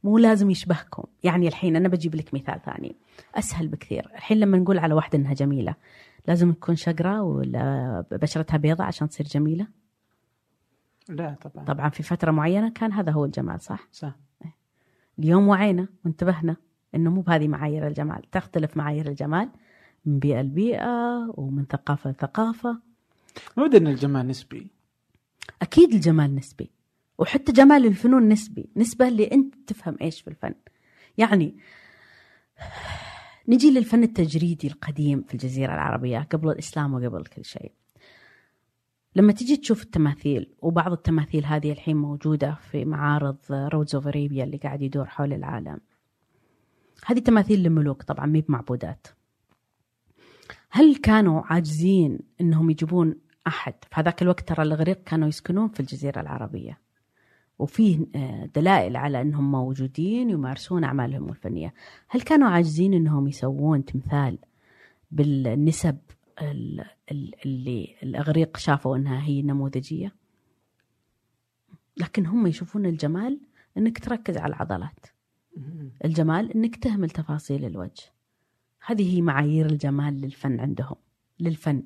[0.04, 1.04] مو لازم يشبهكم.
[1.24, 2.96] يعني الحين أنا بجيب لك مثال ثاني.
[3.36, 4.06] أسهل بكثير.
[4.16, 5.76] الحين لما نقول على واحدة إنها جميلة
[6.28, 9.68] لازم تكون شقرة ولا بشرتها بيضاء عشان تصير جميلة؟
[11.10, 11.66] لا طبعا.
[11.66, 14.16] طبعا في فترة معينة كان هذا هو الجمال صح؟ صح.
[15.20, 16.56] اليوم وعينا وانتبهنا
[16.96, 19.50] إنه مو بهذه معايير الجمال تختلف معايير الجمال
[20.06, 22.80] من بيئة لبيئة ومن ثقافة لثقافة.
[23.58, 24.68] مبدا إن الجمال نسبي.
[25.62, 26.72] أكيد الجمال نسبي
[27.18, 30.54] وحتى جمال الفنون نسبي نسبة اللي أنت تفهم إيش في الفن.
[31.18, 31.58] يعني
[33.50, 37.72] نجي للفن التجريدي القديم في الجزيرة العربية قبل الإسلام وقبل كل شيء.
[39.16, 44.58] لما تجي تشوف التماثيل وبعض التماثيل هذه الحين موجودة في معارض Roads of Arabia اللي
[44.58, 45.80] قاعد يدور حول العالم.
[47.06, 49.08] هذه تماثيل لملوك طبعا مي بمعبودات.
[50.70, 53.16] هل كانوا عاجزين إنهم يجيبون
[53.48, 56.80] أحد؟ في هذاك الوقت ترى الأغريق كانوا يسكنون في الجزيرة العربية.
[57.60, 61.74] وفيه آه، دلائل على إنهم موجودين يمارسون أعمالهم الفنية.
[62.10, 64.38] هل كانوا عاجزين إنهم يسوون تمثال
[65.12, 70.16] بالنسب ال- ال- اللي الأغريق شافوا إنها هي نموذجية.
[71.98, 73.40] لكن هم يشوفون الجمال
[73.78, 75.06] إنك تركز على العضلات.
[76.06, 78.04] الجمال إنك تهمل تفاصيل الوجه.
[78.86, 80.96] هذه هي معايير الجمال للفن عندهم
[81.40, 81.84] للفن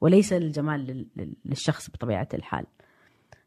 [0.00, 2.66] وليس الجمال لل- لل- للشخص بطبيعة الحال.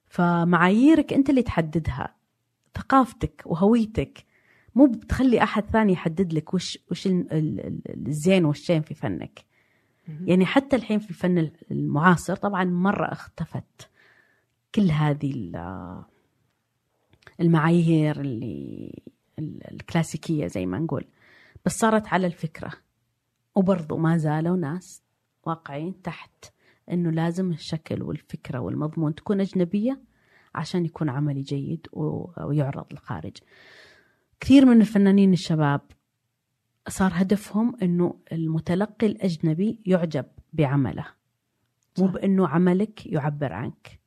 [0.07, 2.15] فمعاييرك أنت اللي تحددها.
[2.75, 4.25] ثقافتك وهويتك.
[4.75, 9.45] مو بتخلي أحد ثاني يحدد لك وش, وش ال- ال- ال- الزين والشين في فنك.
[10.07, 13.89] يعني حتى الحين في الفن المعاصر طبعا مرة اختفت
[14.75, 16.03] كل هذه ال-
[17.39, 19.01] المعايير اللي
[19.39, 21.05] ال- الكلاسيكية زي ما نقول.
[21.65, 22.71] بس صارت على الفكرة.
[23.55, 25.03] وبرضو ما زالوا ناس
[25.43, 26.45] واقعين تحت
[26.91, 30.01] إنه لازم الشكل والفكرة والمضمون تكون أجنبية
[30.55, 33.37] عشان يكون عملي جيد ويعرض للخارج.
[34.39, 35.81] كثير من الفنانين الشباب
[36.87, 41.05] صار هدفهم إنه المتلقي الأجنبي يعجب بعمله
[41.99, 42.07] مو.
[42.07, 43.99] بإنه عملك يعبر عنك.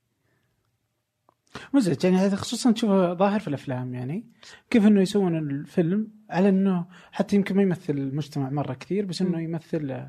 [1.75, 4.25] مزعج يعني هذا خصوصا تشوفه ظاهر في الأفلام يعني
[4.71, 9.41] كيف إنه يسوون الفيلم على إنه حتى يمكن ما يمثل المجتمع مرة كثير بس إنه.
[9.41, 10.07] يمثل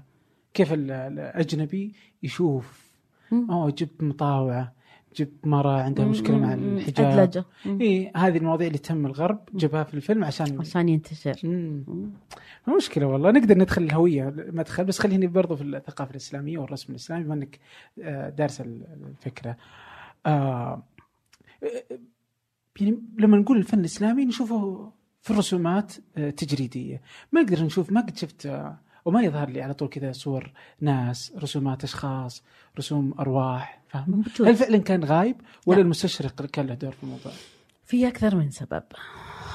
[0.53, 2.87] كيف ال- الأجنبي يشوف.
[3.33, 4.73] أوه جبت مطاوعة
[5.17, 6.53] جبت مره عندها مشكلة مع.
[6.53, 7.45] الحجاب أدلجة.
[7.65, 11.35] اي هذه المواضيع اللي تهم الغرب جابها في الفيلم عشان عشان ينتشر.
[12.77, 17.33] مشكلة والله نقدر ندخل الهوية مدخل بس خليني برضو في الثقافة الإسلامية والرسم الإسلامي بما
[17.33, 17.59] أنك
[18.01, 19.57] آه، دارس الفكرة
[20.25, 20.83] آه،
[22.81, 27.01] يعني لما نقول الفن الإسلامي نشوفه في الرسومات آه، تجريدية
[27.31, 31.33] ما نقدر نشوف ما قد شفت آه، وما يظهر لي على طول كذا صور ناس
[31.37, 32.43] رسومات أشخاص
[32.77, 34.23] رسوم أرواح فاهم.
[34.39, 35.81] هل فعلا كان غايب ولا لا.
[35.81, 37.31] المستشرق كان له دور في الموضوع
[37.85, 38.83] في أكثر من سبب.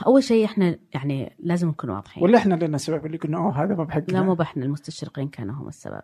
[0.07, 2.23] أول شيء إحنا يعني لازم نكون واضحين.
[2.23, 5.55] ولا إحنا لنا سبب اللي قلنا أوه هذا ما بحقنا لا مو بحنا المستشرقين كانوا
[5.55, 6.03] هم السبب.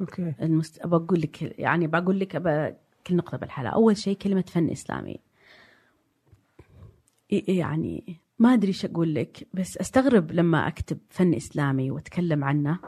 [0.00, 0.86] أوكي المست...
[0.86, 5.18] بقول لك يعني بقول لك أبا كل نقطة بالحالة أول شيء كلمة فن إسلامي
[7.30, 12.78] ي- يعني ما أدري إيش أقول لك بس أستغرب لما أكتب فن إسلامي وأتكلم عنه.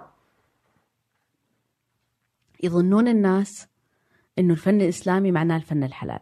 [2.62, 3.68] يظنون الناس
[4.38, 6.20] إنه الفن الإسلامي معناه الفن الحلال.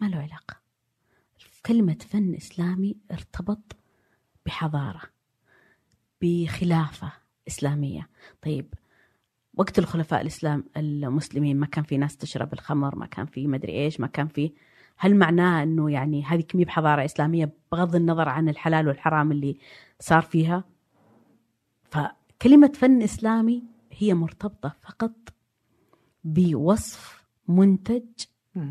[0.00, 0.56] ما له علاقة.
[1.66, 3.76] كلمة فن إسلامي ارتبط
[4.46, 5.02] بحضارة
[6.22, 7.12] بخلافة
[7.48, 8.08] إسلامية.
[8.42, 8.74] طيب
[9.54, 14.00] وقت الخلفاء الإسلام المسلمين ما كان في ناس تشرب الخمر ما كان في مدري إيش
[14.00, 14.52] ما كان في
[14.96, 19.58] هل معناه إنه يعني هذه كمية بحضارة إسلامية بغض النظر عن الحلال والحرام اللي
[20.00, 20.64] صار فيها؟
[21.84, 25.12] فكلمة فن إسلامي هي مرتبطة فقط
[26.24, 28.04] بوصف منتج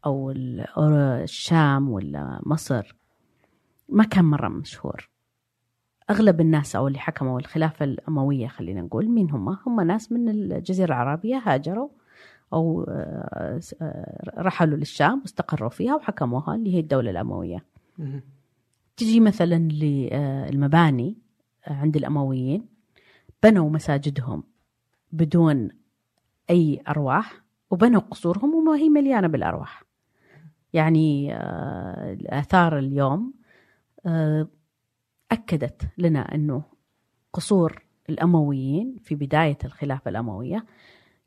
[0.06, 2.96] أو الشام ولا مصر
[3.90, 5.10] ما كان مرة مشهور.
[6.10, 10.88] أغلب الناس أو اللي حكموا الخلافة الأموية خلينا نقول مين هم؟ هم ناس من الجزيرة
[10.88, 11.90] العربية هاجروا
[12.54, 17.66] أو آه، آه، رحلوا للشام واستقروا فيها وحكموها اللي هي الدولة الأموية.
[18.98, 21.18] تجي مثلا للمباني
[21.68, 22.66] آه، عند الأمويين
[23.44, 24.44] بنوا مساجدهم
[25.12, 25.70] بدون
[26.50, 29.84] أي أرواح وبنوا قصورهم وهي مليانة بالأرواح.
[30.74, 31.36] يعني
[32.12, 33.34] الآثار اليوم
[35.32, 36.64] أكدت لنا أنه
[37.34, 40.66] قصور الأمويين في بداية الخلافة الأموية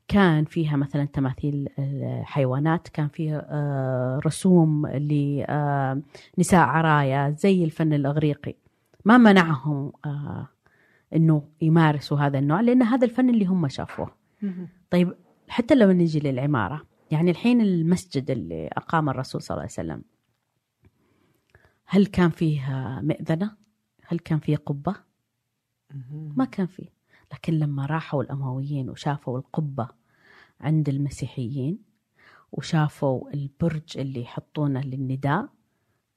[0.07, 8.55] كان فيها مثلا تماثيل الحيوانات كان فيها آه، رسوم لنساء عرايا زي الفن الأغريقي.
[9.05, 10.47] ما منعهم آه،
[11.15, 14.11] إنه يمارسوا هذا النوع لأن هذا الفن اللي هم شافوه.
[14.89, 15.13] طيب
[15.49, 20.01] حتى لو نجي للعمارة يعني الحين المسجد اللي أقام الرسول صلى الله عليه وسلم
[21.85, 22.61] هل كان فيه
[23.03, 23.55] مئذنة؟
[24.05, 24.95] هل كان فيه قبة؟
[26.11, 27.02] ما كان فيه.
[27.33, 29.87] لكن لما راحوا الأمويين وشافوا القبة
[30.61, 31.79] عند المسيحيين
[32.51, 35.49] وشافوا البرج اللي يحطونه للنداء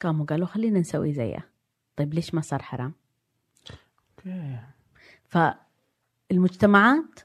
[0.00, 1.48] قاموا قالوا خلينا نسوي زيه.
[1.96, 2.92] طيب ليش ما صار حرام؟
[4.18, 4.58] أوكي.
[5.24, 7.20] فالمجتمعات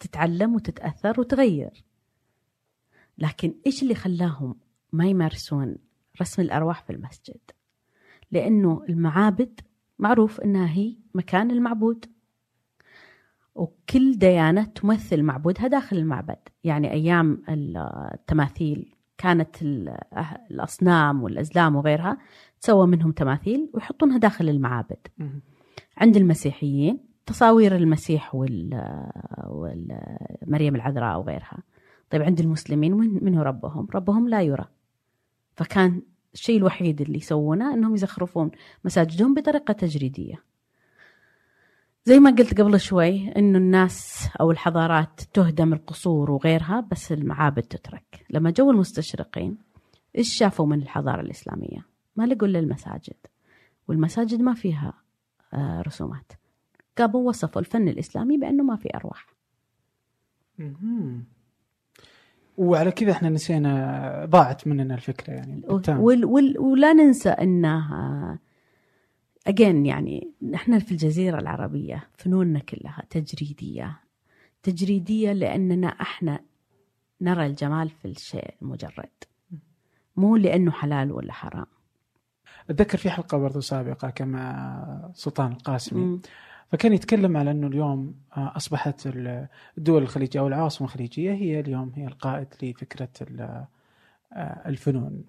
[0.00, 1.84] تتعلم وتتأثر وتغير.
[3.18, 4.56] لكن إيش اللي خلاهم
[4.92, 5.76] ما يمارسون
[6.20, 7.40] رسم الأرواح في المسجد؟
[8.30, 9.60] لأنه المعابد
[9.98, 12.17] معروف أنها هي مكان المعبود.
[13.58, 16.38] وكل ديانة تمثل معبودها داخل المعبد.
[16.64, 19.56] يعني أيام التماثيل كانت
[20.50, 22.18] الأصنام والأزلام وغيرها
[22.60, 25.06] تسوى منهم تماثيل ويحطونها داخل المعابد.
[25.96, 28.34] عند المسيحيين تصاوير المسيح
[29.48, 31.58] ومريم العذراء وغيرها.
[32.10, 34.64] طيب عند المسلمين من هو ربهم؟ ربهم لا يرى.
[35.54, 36.02] فكان
[36.34, 38.50] الشيء الوحيد اللي يسوونه إنهم يزخرفون
[38.84, 40.34] مساجدهم بطريقة تجريدية.
[42.08, 48.26] زي ما قلت قبل شوي إنه الناس أو الحضارات تهدم القصور وغيرها بس المعابد تترك.
[48.30, 49.58] لما جو المستشرقين
[50.18, 53.16] إيش شافوا من الحضارة الإسلامية؟ ما لقوا إلا المساجد.
[53.88, 54.92] والمساجد ما فيها
[55.54, 56.32] آه، رسومات.
[56.98, 59.26] قاموا وصفوا الفن الإسلامي بأنه ما في أرواح.
[62.58, 68.38] وعلى كذا إحنا نسينا ضاعت مننا الفكرة يعني وال وال ولا ننسى انها
[69.48, 74.00] أجين يعني نحن في الجزيرة العربية فنوننا كلها تجريدية
[74.62, 76.40] تجريدية لأننا إحنا
[77.20, 79.10] نرى الجمال في الشيء المجرد
[80.16, 81.66] مو لأنه حلال ولا حرام
[82.70, 86.20] أتذكر في حلقة برضو سابقة كما سلطان القاسمي م.
[86.72, 89.08] فكان يتكلم على أنه اليوم آه، أصبحت
[89.78, 93.08] الدول الخليجية أو العواصم الخليجية هي اليوم هي القائد لفكرة
[93.40, 95.24] آه، الفنون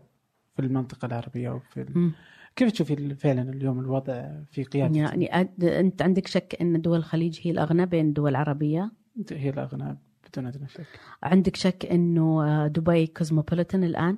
[0.56, 2.12] في المنطقة العربية وفي.
[2.60, 5.36] كيف تشوفي فعلا اليوم الوضع في قيادة؟ يعني
[5.80, 8.92] أنت عندك شك أن دول الخليج هي الأغنى بين الدول العربيه؟
[9.32, 9.98] هي الأغنى
[10.28, 10.86] بدون أدنى شك.
[11.24, 14.18] عندك شك أنه آه، دبي كوزموبوليتان الآن؟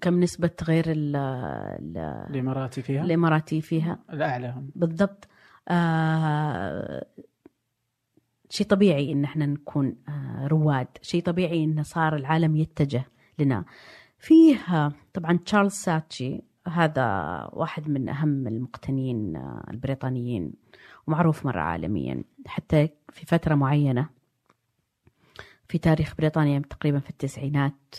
[0.00, 1.16] كم نسبة غير ال
[2.30, 4.70] الإماراتي فيها؟ الإماراتي فيها؟ الأعلى هم.
[4.74, 5.28] بالضبط.
[5.68, 7.06] آه
[8.50, 10.88] شيء طبيعي أن إحنا نكون آه، رواد.
[11.02, 13.04] شيء طبيعي أن صار العالم يتجه
[13.38, 13.64] لنا.
[14.18, 17.06] فيه آه، طبعا تشارلز ساتشي هذا
[17.52, 19.36] واحد من أهم المقتنين
[19.70, 20.52] البريطانيين
[21.06, 22.24] ومعروف مرة عالميا.
[22.46, 24.08] حتى في فترة معينة
[25.68, 27.94] في تاريخ بريطانيا تقريبا في التسعينات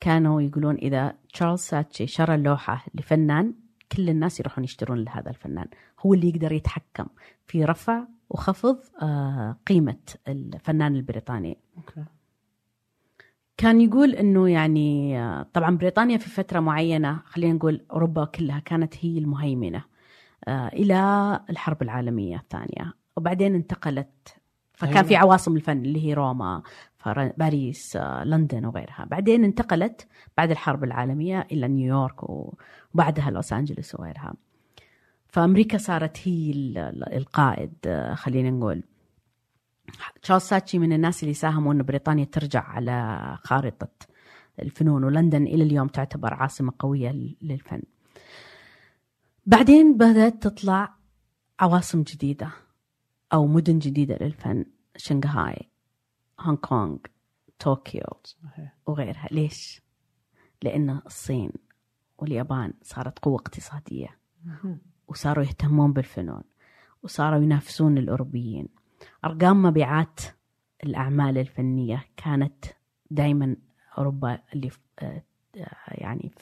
[0.00, 3.54] كانوا يقولون إذا تشارلز ساتشي شرى لوحه لفنان
[3.92, 5.66] كل الناس يروحون يشترون لهذا الفنان.
[6.00, 7.06] هو اللي يقدر يتحكم
[7.46, 9.98] في رفع وخفض آه، قيمة
[10.28, 11.58] الفنان البريطاني.
[11.76, 12.04] okay.
[13.56, 15.18] كان يقول إنه يعني
[15.52, 19.84] طبعا بريطانيا في فترة معينة خلينا نقول أوروبا كلها كانت هي المهيمنة
[20.48, 22.92] آه، إلى الحرب العالمية الثانية.
[23.16, 24.36] وبعدين انتقلت.
[24.74, 25.08] فكان أيوة.
[25.08, 26.62] في عواصم الفن اللي هي روما
[27.38, 29.04] باريس آه، لندن وغيرها.
[29.10, 32.14] بعدين انتقلت بعد الحرب العالمية إلى نيويورك
[32.94, 34.34] وبعدها لوس أنجلوس وغيرها.
[35.28, 38.82] فأمريكا صارت هي ال- ال- القائد آه، خلينا نقول.
[40.22, 43.88] تشارلز ساتشي من الناس اللي ساهموا أن بريطانيا ترجع على خارطة
[44.62, 47.82] الفنون ولندن إلى اليوم تعتبر عاصمة قوية لل- للفن.
[49.46, 50.94] بعدين بدأت تطلع
[51.60, 52.50] عواصم جديدة
[53.32, 54.64] أو مدن جديدة للفن.
[54.96, 55.68] شنغهاي
[56.40, 56.96] هونغ كونغ
[57.58, 58.02] طوكيو
[58.86, 59.28] وغيرها.
[59.30, 59.82] ليش؟
[60.62, 61.50] لأن الصين
[62.18, 64.18] واليابان صارت قوة اقتصادية.
[65.08, 66.42] وصاروا يهتمون بالفنون
[67.02, 68.68] وصاروا ينافسون الأوروبيين.
[69.26, 70.20] أرقام مبيعات
[70.84, 72.64] الأعمال الفنية كانت
[73.10, 73.56] دائما
[73.98, 75.22] أوروبا اللي آه،
[75.88, 76.32] يعني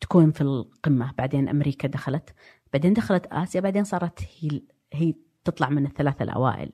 [0.00, 1.12] تكون في القمة.
[1.18, 2.34] بعدين أمريكا دخلت
[2.72, 4.62] بعدين دخلت آسيا بعدين صارت هي
[4.92, 5.14] هي
[5.44, 6.72] تطلع من الثلاثة الأوائل.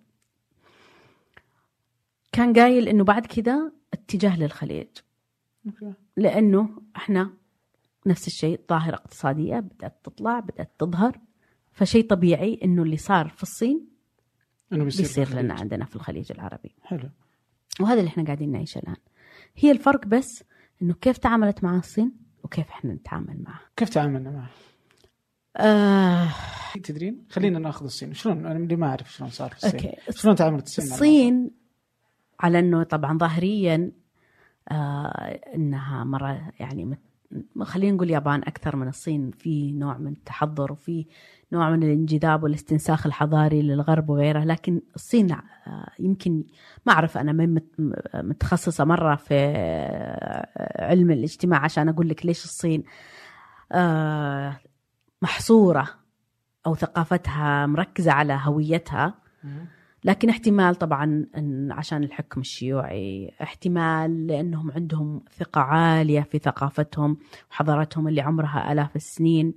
[2.33, 4.89] كان قايل إنه بعد كذا اتجاه للخليج.
[5.67, 5.93] أوكي.
[6.17, 7.31] لأنه إحنا
[8.07, 11.21] نفس الشيء ظاهرة اقتصادية بدأت تطلع بدأت تظهر.
[11.73, 13.91] فشيء طبيعي إنه اللي صار في الصين
[14.73, 15.41] إنه بيصير بيصير.
[15.41, 16.75] لنا عندنا في الخليج العربي.
[16.83, 17.11] حلو.
[17.81, 18.97] وهذا اللي إحنا قاعدين نعيشه الآن.
[19.57, 20.45] هي الفرق بس
[20.83, 22.13] إنه كيف تعاملت مع الصين
[22.45, 23.61] وكيف إحنا نتعامل معها.
[23.77, 24.51] كيف تعاملنا معه؟
[25.57, 26.29] آه.
[26.83, 28.15] تدرين؟ خلينا نأخذ الصين.
[28.15, 29.81] شلون؟ أنا اللي ما أعرف شلون صار في الصين.
[29.81, 29.97] أوكي.
[30.11, 31.51] شلون تعاملت الصين الصين
[32.41, 33.93] على إنه طبعا ظاهريا
[34.69, 37.10] آه إنها مرة يعني مت-
[37.63, 39.31] خلينا نقول اليابان أكثر من الصين.
[39.31, 41.07] في نوع من التحضر وفي
[41.53, 46.45] نوع من الانجذاب والاستنساخ الحضاري للغرب وغيره لكن الصين آه يمكن
[46.87, 47.81] ما أعرف أنا من مت-
[48.15, 52.85] متخصصة مرة في آه، علم الاجتماع عشان أقول لك ليش الصين
[53.73, 54.57] آه
[55.23, 55.89] محصورة
[56.67, 59.15] أو ثقافتها مركزة على هويتها.
[60.05, 67.17] لكن احتمال طبعا إن عشان الحكم الشيوعي احتمال لأنهم عندهم ثقة عالية في ثقافتهم
[67.51, 69.55] وحضارتهم اللي عمرها آلاف السنين.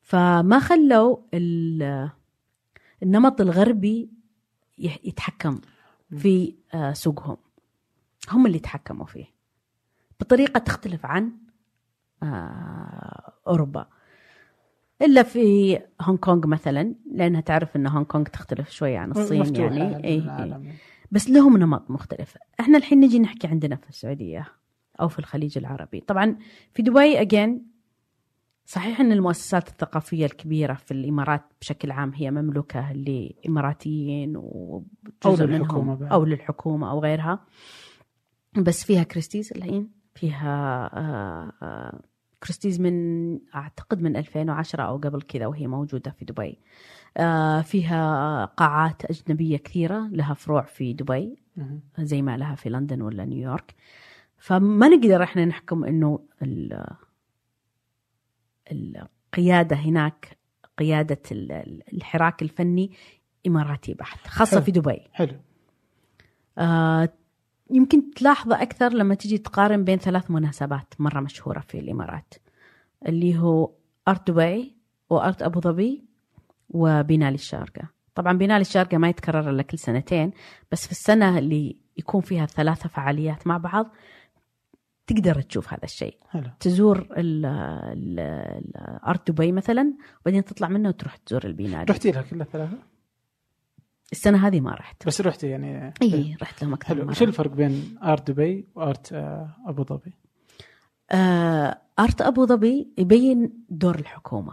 [0.00, 2.10] فما خلوا ال-
[3.02, 4.10] النمط الغربي
[4.78, 5.60] يتحكم
[6.16, 7.36] في آه، سوقهم.
[8.30, 9.26] هم اللي تحكموا فيه.
[10.20, 11.32] بطريقة تختلف عن
[12.22, 13.86] آه، أوروبا.
[15.02, 19.82] إلا في هونغ كونغ مثلا لأنها تعرف إن هونغ كونغ تختلف شوية عن الصين يعني.
[19.82, 20.72] على إيه إيه.
[21.10, 22.36] بس لهم نمط مختلف.
[22.60, 24.48] إحنا الحين نجي نحكي عندنا في السعودية
[25.00, 26.00] أو في الخليج العربي.
[26.00, 26.36] طبعا
[26.72, 27.72] في دبي اجين
[28.66, 36.12] صحيح إن المؤسسات الثقافية الكبيرة في الإمارات بشكل عام هي مملوكة لإماراتيين وجزء منهم بعد.
[36.12, 37.44] أو للحكومة أو غيرها.
[38.56, 42.00] بس فيها Christie's الحين فيها آه، آه،
[42.42, 46.58] Christie's من أعتقد من 2010 أو قبل كذا وهي موجودة في دبي.
[47.16, 51.36] آه، فيها قاعات أجنبية كثيرة لها فروع في دبي.
[51.98, 53.74] زي ما لها في لندن ولا نيويورك.
[54.38, 56.86] فما نقدر إحنا نحكم إنه ال-
[58.72, 60.38] القياده هناك
[60.78, 62.90] قيادة ال- ال- الحراك الفني
[63.46, 64.60] إماراتي بحت خاصة حلو.
[64.64, 65.00] في دبي.
[65.12, 65.36] حلو.
[66.58, 67.12] آه
[67.72, 72.34] يمكن تلاحظه أكثر لما تجي تقارن بين ثلاث مناسبات مرة مشهورة في الإمارات
[73.08, 73.70] اللي هو
[74.08, 74.76] أرت دبي
[75.10, 76.04] وأرت أبو ظبي
[76.68, 80.30] وبنالي الشارقه طبعا بنالي الشارقه ما يتكرر إلا كل سنتين
[80.72, 83.90] بس في السنة اللي يكون فيها الثلاثه فعاليات مع بعض
[85.06, 86.16] تقدر تشوف هذا الشيء.
[86.30, 86.50] حلو.
[86.60, 92.22] تزور ال- ال- ال- أرت دبي مثلا وبعدين تطلع منه وتروح تزور البنالي رحتي لها
[92.22, 92.78] كلها ثلاثة؟
[94.12, 95.06] السنة هذه ما رحت.
[95.06, 95.94] بس رحتي يعني.
[96.02, 97.10] اي رحت لهم أكثر حلو.
[97.10, 97.22] وش.
[97.22, 100.12] الفرق بين ارت دبي وآرت آه، أبو ظبي؟
[101.10, 104.52] آه، آرت أبو ظبي يبين دور الحكومة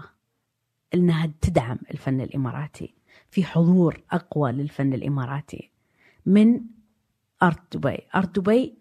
[0.93, 2.93] إنها تدعم الفن الإماراتي.
[3.29, 5.71] في حضور أقوى للفن الإماراتي
[6.25, 6.61] من
[7.43, 7.97] آرت دبي.
[8.15, 8.77] آرت دبي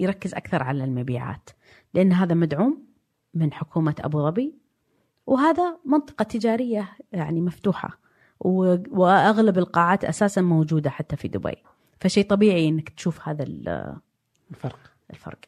[0.00, 1.50] يركز أكثر على المبيعات
[1.94, 2.84] لأن هذا مدعوم
[3.34, 4.54] من حكومة أبو ظبي
[5.26, 7.98] وهذا منطقة تجارية يعني مفتوحة.
[8.40, 11.56] وأغلب القاعات أساسا موجودة حتى في دبي.
[12.00, 13.96] فشيء طبيعي إنك تشوف هذا ال-
[14.50, 14.78] الفرق.
[15.10, 15.38] الفرق.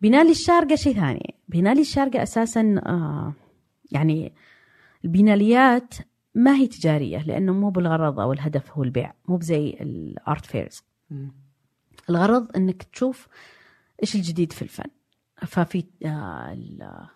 [0.00, 1.34] بنالي الشارقة شيء ثاني.
[1.48, 3.32] بنالي الشارقة أساسا آه
[3.92, 4.32] يعني
[5.04, 5.94] البناليات
[6.34, 9.12] ما هي تجارية لأنه مو بالغرض أو الهدف هو البيع.
[9.28, 10.82] مو بزي الأرت فيرز.
[12.10, 13.28] الغرض أنك تشوف
[14.02, 14.90] إيش الجديد في الفن.
[15.46, 17.06] ففي آه ال-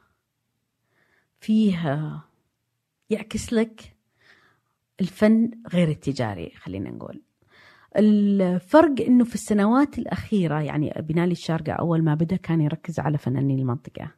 [1.41, 2.23] فيه آه
[3.11, 3.96] يعكس لك
[5.01, 7.23] الفن غير التجاري خلينا نقول.
[7.97, 13.59] الفرق إنه في السنوات الأخيرة يعني بنالي الشارقه أول ما بدأ كان يركز على فنانين
[13.59, 14.11] المنطقة.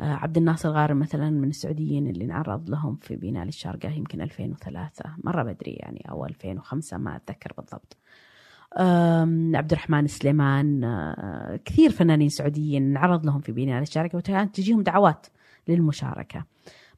[0.00, 5.04] آه، عبد الناصر غارم مثلا من السعوديين اللي نعرض لهم في بنالي الشارقه يمكن 2003
[5.24, 7.96] مرة بدري يعني أو 2005 ما أتذكر بالضبط.
[9.56, 15.26] عبد الرحمن سليمان آه، كثير فنانين سعوديين نعرض لهم في بنالي الشارقه وكانت تجيهم دعوات
[15.68, 16.44] للمشاركة.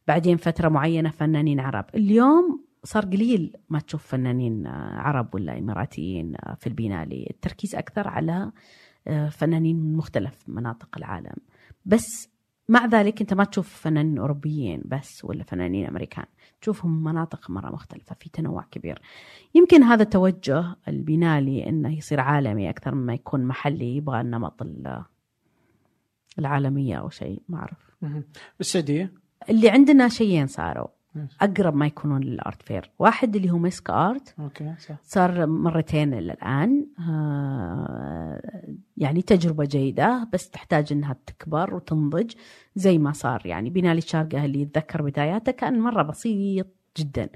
[0.09, 1.85] بعدين فترة معينة فنانين عرب.
[1.95, 8.09] اليوم صار قليل ما تشوف فنانين آه، عرب ولا إماراتيين آه، في البينالي التركيز أكثر
[8.09, 8.53] على
[9.07, 11.35] آه، فنانين من مختلف مناطق العالم.
[11.87, 12.29] بس
[12.69, 16.25] مع ذلك أنت ما تشوف فنانين أوروبيين بس ولا فنانين أمريكان.
[16.61, 19.03] تشوفهم مناطق مرة مختلفة في تنوع كبير.
[19.55, 25.05] يمكن هذا توجه البينالي إنه يصير عالمي أكثر مما يكون محلي يبغى النمط ال-
[26.39, 27.91] العالمية أو شيء ما أعرف.
[28.03, 28.25] مم.
[28.61, 29.13] السعوديه
[29.51, 30.89] اللي عندنا شيئين صاروا.
[31.41, 32.91] أقرب ما يكونون لل art fair.
[32.99, 34.35] واحد اللي هو مسك art.
[34.41, 34.97] أوكي صح.
[35.03, 36.87] صار مرتين إلى الآن.
[37.09, 38.41] آه،
[38.97, 42.33] يعني تجربة جيدة بس تحتاج إنها تكبر وتنضج
[42.77, 43.43] زي ما صار.
[43.45, 46.67] يعني بنالي الشارقه اللي يتذكر بداياته كان مرة بسيط
[46.97, 47.29] جدا.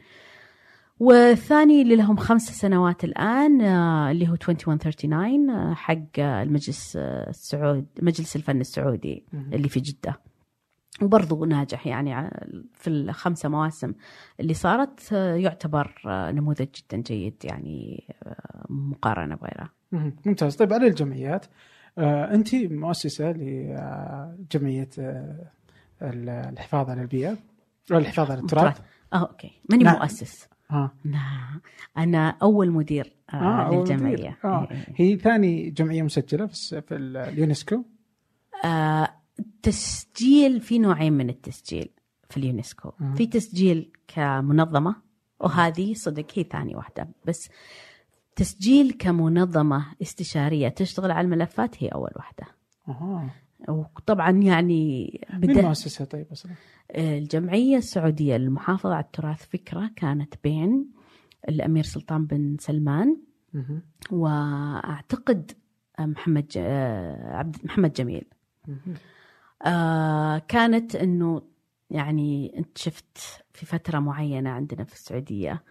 [1.03, 7.87] والثاني اللي لهم خمس سنوات الآن آه، اللي هو 2139 آه، حق المجلس آه، السعود
[8.03, 10.21] مجلس الفن السعودي اللي في جدة.
[11.03, 12.31] وبرضه ناجح يعني
[12.75, 13.95] في الخمسة مواسم
[14.41, 20.17] اللي صارت آه، يعتبر آه، نموذج جدا جيد يعني آه، مقارنة بغيره مم.
[20.27, 21.47] ممتاز طيب على الجمعيات
[21.99, 22.35] آه
[23.33, 25.51] لجمعيه آه
[26.03, 27.37] ال- الحفاظ على البيئة
[27.93, 28.81] أو الحفاظ على التراث
[29.13, 29.95] آه أوكي ماني نعم.
[29.97, 31.61] مؤسس ها نعم
[31.99, 33.71] أنا أول مدير آه آه
[34.13, 34.35] مدير.
[34.45, 34.69] آه.
[34.71, 34.85] إيه.
[34.97, 37.85] هي ثاني جمعية مسجلة في, في ال- اليونسكو
[38.65, 39.09] آه،
[39.63, 41.89] تسجيل في نوعين من التسجيل
[42.31, 43.15] في اليونسكو مم.
[43.15, 44.97] في تسجيل كمنظمة
[45.41, 47.49] وهذه صدق هي ثاني واحدة بس
[48.37, 52.47] تسجيل كمنظمة استشارية تشتغل على الملفات هي أول واحدة
[52.89, 53.31] أها
[53.69, 56.53] وطبعا يعني بدأ مؤسسها طيب أصلا؟
[56.91, 60.91] الجمعية السعودية للمحافظة على التراث فكرة كانت بين
[61.49, 63.17] الأمير سلطان بن سلمان.
[64.11, 65.53] وأعتقد
[65.99, 66.55] محمد ج...
[66.57, 68.25] آه، عبد محمد جميل
[68.69, 68.95] مهم.
[69.65, 71.43] آه كانت إنه
[71.91, 73.19] يعني أنت شفت
[73.53, 75.63] في فترة معينة عندنا في السعودية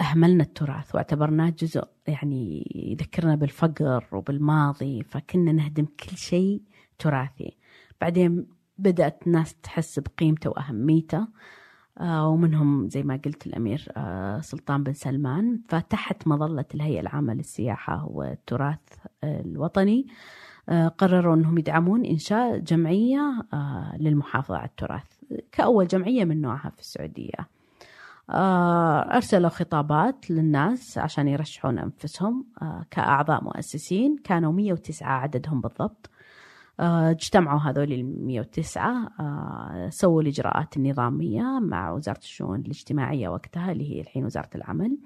[0.00, 6.62] اهملنا التراث واعتبرناه جزء يعني يذكرنا بالفقر وبالماضي فكنا نهدم كل شيء
[6.98, 7.56] تراثي.
[8.00, 8.46] بعدين
[8.78, 11.28] بدأت الناس تحس بقيمته وأهميته
[12.00, 18.06] آه ومنهم زي ما قلت الأمير آه سلطان بن سلمان فتحت مظلة الهيئة العامة للسياحة
[18.06, 18.80] والتراث
[19.24, 20.06] الوطني.
[20.08, 20.14] آه،
[20.98, 25.06] قرروا انهم يدعمون إنشاء جمعية آه، للمحافظة على التراث
[25.52, 27.48] كأول جمعية من نوعها في السعودية.
[28.30, 36.10] آه، أرسلوا خطابات للناس عشان يرشحون أنفسهم آه، كأعضاء مؤسسين كانوا 109 عددهم بالضبط.
[36.80, 43.96] آه، اجتمعوا هذول ال 109 آه، سووا الاجراءات النظاميه مع وزارة الشؤون الاجتماعية وقتها اللي
[43.96, 44.98] هي الحين وزارة العمل.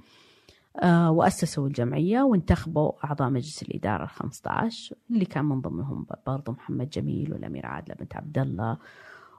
[0.77, 6.91] آه، وأسسوا الجمعية وانتخبوا أعضاء مجلس الإدارة ال 15 اللي كان من ضمنهم برضو محمد
[6.91, 8.79] جميل والأميرة عادلة بنت عبد الله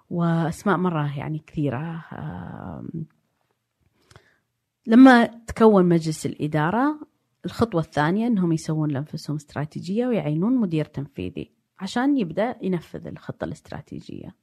[0.10, 2.06] وأسماء مرة يعني كثيرة
[4.88, 7.00] لما تكون مجلس الإدارة
[7.46, 14.36] الخطوة الثانية أنهم يسوون لأنفسهم استراتيجية ويعينون مدير تنفيذي عشان يبدأ ينفذ الخطة الاستراتيجية.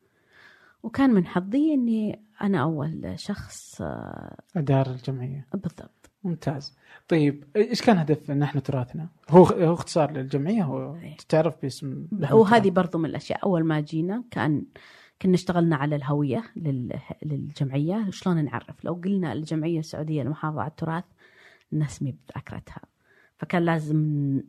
[0.82, 5.46] وكان من حظي أني أنا أول شخص آه، اداره الجمعية.
[5.54, 6.05] بالضبط.
[6.26, 6.76] ممتاز.
[7.08, 10.96] طيب إيش كان هدف نحن تراثنا؟ هو هو اختصار للجمعية هو
[11.28, 12.70] تعرف باسم وهذه.
[12.70, 13.44] برضو من الأشياء.
[13.44, 14.64] أول ما جينا كان
[15.22, 18.10] كنا اشتغلنا على الهوية لل- للجمعية.
[18.10, 21.04] شلون نعرف؟ لو قلنا الجمعية السعودية للمحافظه على التراث
[21.72, 22.80] الناس مي بذاكرتها.
[23.38, 23.96] فكان لازم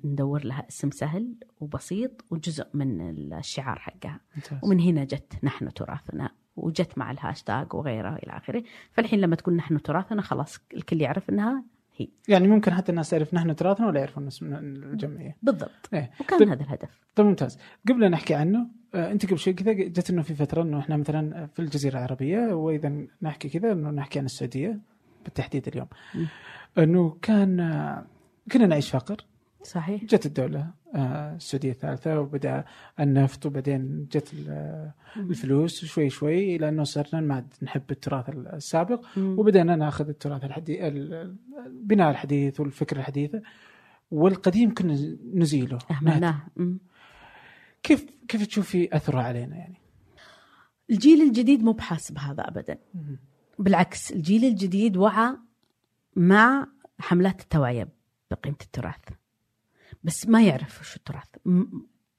[0.04, 3.02] ندور لها اسم سهل وبسيط وجزء من
[3.34, 4.20] الشعار حقها.
[4.36, 4.60] ممتاز.
[4.64, 6.30] ومن هنا جت نحن تراثنا.
[6.58, 8.64] وجت مع الهاشتاج وغيره إلى آخره.
[8.92, 11.64] فالحين لما تقول نحن تراثنا خلاص الكل يعرف إنها
[11.98, 12.08] هي.
[12.28, 15.38] يعني ممكن حتى الناس تعرف نحن تراثنا ولا يعرفون اسم الجمعية.
[15.42, 15.90] بالضبط.
[15.94, 16.12] إيه.
[16.20, 16.50] وكان طيب.
[16.50, 16.90] هذا الهدف.
[17.16, 17.60] طيب ممتاز.
[17.90, 20.98] قبل أن نحكي عنه آه، أنت قبل شوي كذا جت إنه في فترة إنه إحنا
[20.98, 24.80] مثلا في الجزيرة العربية وإذا نحكي كذا إنه نحكي عن السعودية
[25.24, 25.88] بالتحديد اليوم.
[26.78, 28.06] إنه كان آه،
[28.52, 29.26] كنا نعيش فقر.
[29.68, 30.04] صحيح.
[30.04, 32.66] جت الدولة آه، السعودية الثالثة وبدأ
[33.00, 39.06] النفط وبعدين جت ال- الفلوس شوي شوي إلى أنه صرنا ما نحب التراث السابق.
[39.18, 43.36] وبدأنا ناخذ التراث الحديث البناء الحديث والفكر الحديث
[44.12, 45.78] والقديم كنا نزيله.
[45.92, 46.42] أهملناه.
[46.56, 46.78] مم.
[47.84, 49.78] كيف كيف تشوفي أثره علينا يعني؟
[50.90, 52.78] الجيل الجديد مو بحاس بهذا ابدا.
[53.60, 55.38] بالعكس الجيل الجديد وعى
[56.16, 56.68] مع
[57.00, 57.88] حملات التوعية
[58.32, 58.96] بقيمة التراث.
[60.08, 61.28] بس ما يعرف وش التراث.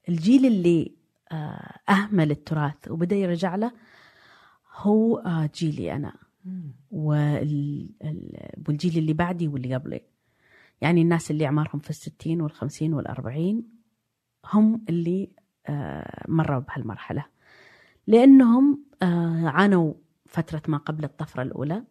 [0.08, 0.94] الجيل اللي
[1.32, 3.72] آه، أهمل التراث وبدأ يرجع له
[4.76, 5.84] هو آه، جيلي
[8.04, 10.00] ال- والجيل اللي بعدي واللي قبلي.
[10.80, 13.68] يعني الناس اللي أعمارهم في الستين والخمسين والأربعين
[14.52, 15.30] هم اللي
[15.66, 17.24] آه، مروا بهالمرحلة.
[18.06, 19.94] لأنهم آه، عانوا
[20.26, 21.84] فترة ما قبل الطفرة الأولى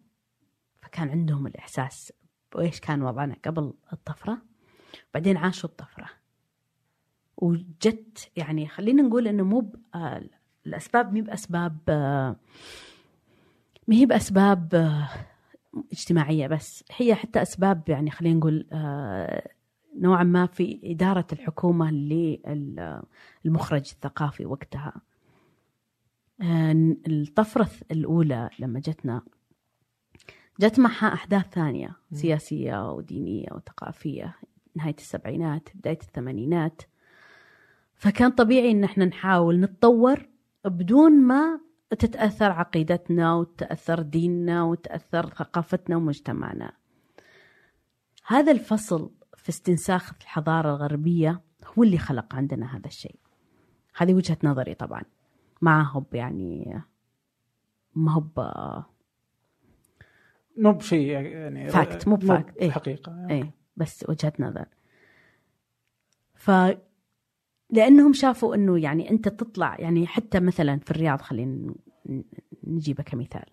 [0.81, 2.13] فكان عندهم الإحساس
[2.55, 4.41] بإيش كان وضعنا قبل الطفرة.
[5.13, 6.09] بعدين عاشوا الطفرة.
[7.37, 10.23] وجت يعني خلينا نقول إنه مو آه،
[10.65, 12.35] الأسباب مي باسباب آه،
[13.87, 15.09] ما هي باسباب آه،
[15.91, 16.83] اجتماعية بس.
[16.95, 18.65] هي حتى أسباب يعني خلينا نقول
[19.95, 24.93] نوعا ما في إدارة الحكومة للمخرج الثقافي وقتها.
[27.07, 29.21] الطفرة الأولى لما جتنا
[30.59, 34.35] جت معها أحداث ثانية سياسية ودينية وثقافية.
[34.77, 36.81] نهاية السبعينات بداية الثمانينات.
[37.95, 40.29] فكان طبيعي إن إحنا نحاول نتطور
[40.65, 41.59] بدون ما
[41.89, 46.71] تتأثر عقيدتنا وتتأثر ديننا وتتأثر ثقافتنا ومجتمعنا.
[48.27, 53.15] هذا الفصل في استنساخ الحضارة الغربية هو اللي خلق عندنا هذا الشيء.
[53.97, 55.01] هذه وجهة نظري طبعا.
[55.61, 56.81] ما هو يعني
[57.95, 58.83] ما هو ب-
[60.57, 62.71] مو بشيء يعني فاكت، مو بفاكت، إيه.
[62.71, 63.51] حقيقة إيه.
[63.77, 64.65] بس وجهة نظر
[66.35, 66.51] ف
[67.69, 71.73] لأنهم شافوا إنه يعني أنت تطلع يعني حتى مثلا في الرياض خلينا
[72.63, 73.45] نجيبه كمثال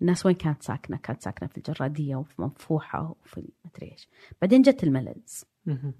[0.00, 4.08] الناس وين كانت ساكنة؟ كانت ساكنة في الجرادية وفي منفوحة وفي مدري إيش
[4.42, 5.44] بعدين جت الملز.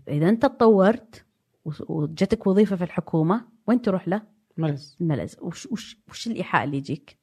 [0.08, 1.24] إذا أنت تطورت
[1.64, 4.22] وجتك وظيفة في الحكومة وين تروح له؟
[4.56, 7.18] ملز الملز وش وش وش الإيحاء اللي يجيك؟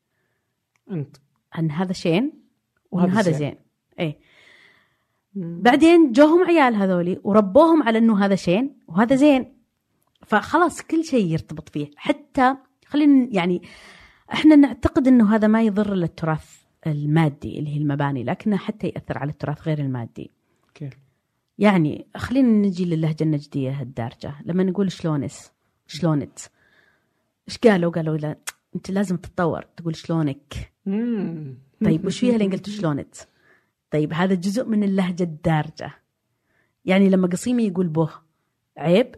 [0.91, 1.18] أنت
[1.60, 2.34] أن هذا شين
[2.91, 3.38] وان هذا زين.
[3.38, 3.55] زين
[3.99, 4.20] إيه
[5.36, 9.53] بعدين جوهم عيال هذولي وربوهم على إنه هذا شين وهذا زين.
[10.25, 11.91] فخلاص كل شيء يرتبط فيه.
[11.95, 12.55] حتى
[12.86, 13.61] خلينا يعني
[14.34, 19.32] إحنا نعتقد إنه هذا ما يضر للتراث المادي اللي هي المباني لكنه حتى يأثر على
[19.32, 20.32] التراث غير المادي.
[20.73, 20.93] كيف؟
[21.57, 24.36] يعني خلينا نجي للهجة النجدية الدارجة.
[24.45, 25.51] لما نقول شلونس
[25.88, 26.39] شلونت
[27.47, 28.36] إيش قالوا؟ قالوا لا
[28.75, 31.57] أنت لازم تتطور تقول شلونك؟ مم.
[31.86, 33.15] طيب وش فيها اللي قلت شلونت
[33.91, 35.91] طيب هذا جزء من اللهجة الدارجة.
[36.85, 38.09] يعني لما قصيمي يقول به
[38.77, 39.15] عيب؟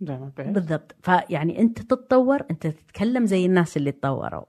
[0.00, 0.94] لا بالضبط.
[1.02, 4.44] فيعني أنت تتطور أنت تتكلم زي الناس اللي تطوروا.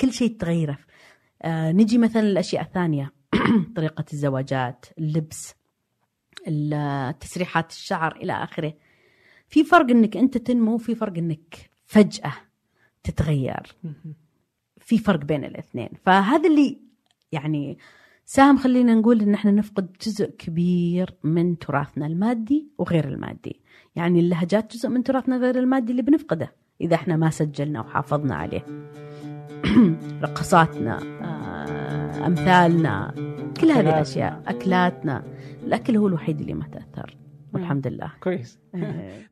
[0.00, 0.78] كل شيء تغيره.
[1.42, 3.12] آه نجي مثلا الاشياء الثانية.
[3.76, 5.54] طريقة الزواجات اللبس
[6.48, 8.74] ال- تسريحات الشعر إلى آخره.
[9.48, 12.32] في فرق إنك أنت تنمو في فرق إنك فجأة
[13.02, 13.76] تتغير.
[14.78, 15.88] في فرق بين الاثنين.
[16.04, 16.80] فهذا اللي
[17.32, 17.78] يعني
[18.30, 23.60] ساهم خلينا نقول إن إحنا نفقد جزء كبير من تراثنا المادي وغير المادي.
[23.96, 28.66] يعني اللهجات جزء من تراثنا غير المادي اللي بنفقده إذا إحنا ما سجلنا وحافظنا عليه.
[30.22, 33.14] رقصاتنا آه، أمثالنا
[33.60, 33.94] كل هذه أكلاتنا.
[33.94, 35.24] الأشياء أكلاتنا.
[35.64, 37.16] الأكل هو الوحيد اللي ما تأثر.
[37.54, 38.12] والحمد لله.
[38.20, 38.58] كويس.
[38.74, 39.22] آه،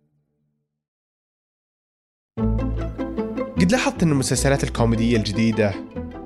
[3.60, 5.74] قد لاحظت أن المسلسلات الكوميدية الجديدة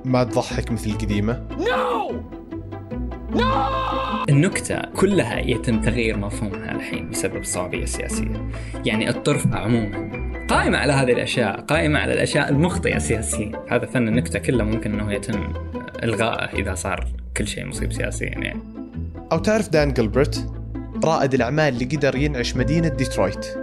[0.05, 1.47] ما تضحك مثل القديمة؟
[4.29, 8.49] النكتة كلها يتم تغيير مفهومها الحين بسبب الصعوبية السياسية
[8.85, 13.51] يعني الطرفة عموما قائمة على هذه الأشياء قائمة على الأشياء المخطئة سياسيا.
[13.69, 15.53] هذا فن النكتة كله ممكن أنه يتم
[16.03, 17.07] إلغائه إذا صار
[17.37, 18.59] كل شيء مصيب سياسيا يعني.
[19.31, 20.39] أو تعرف دان جilbert
[21.05, 23.62] رائد الأعمال اللي قدر ينعش مدينة ديترويت.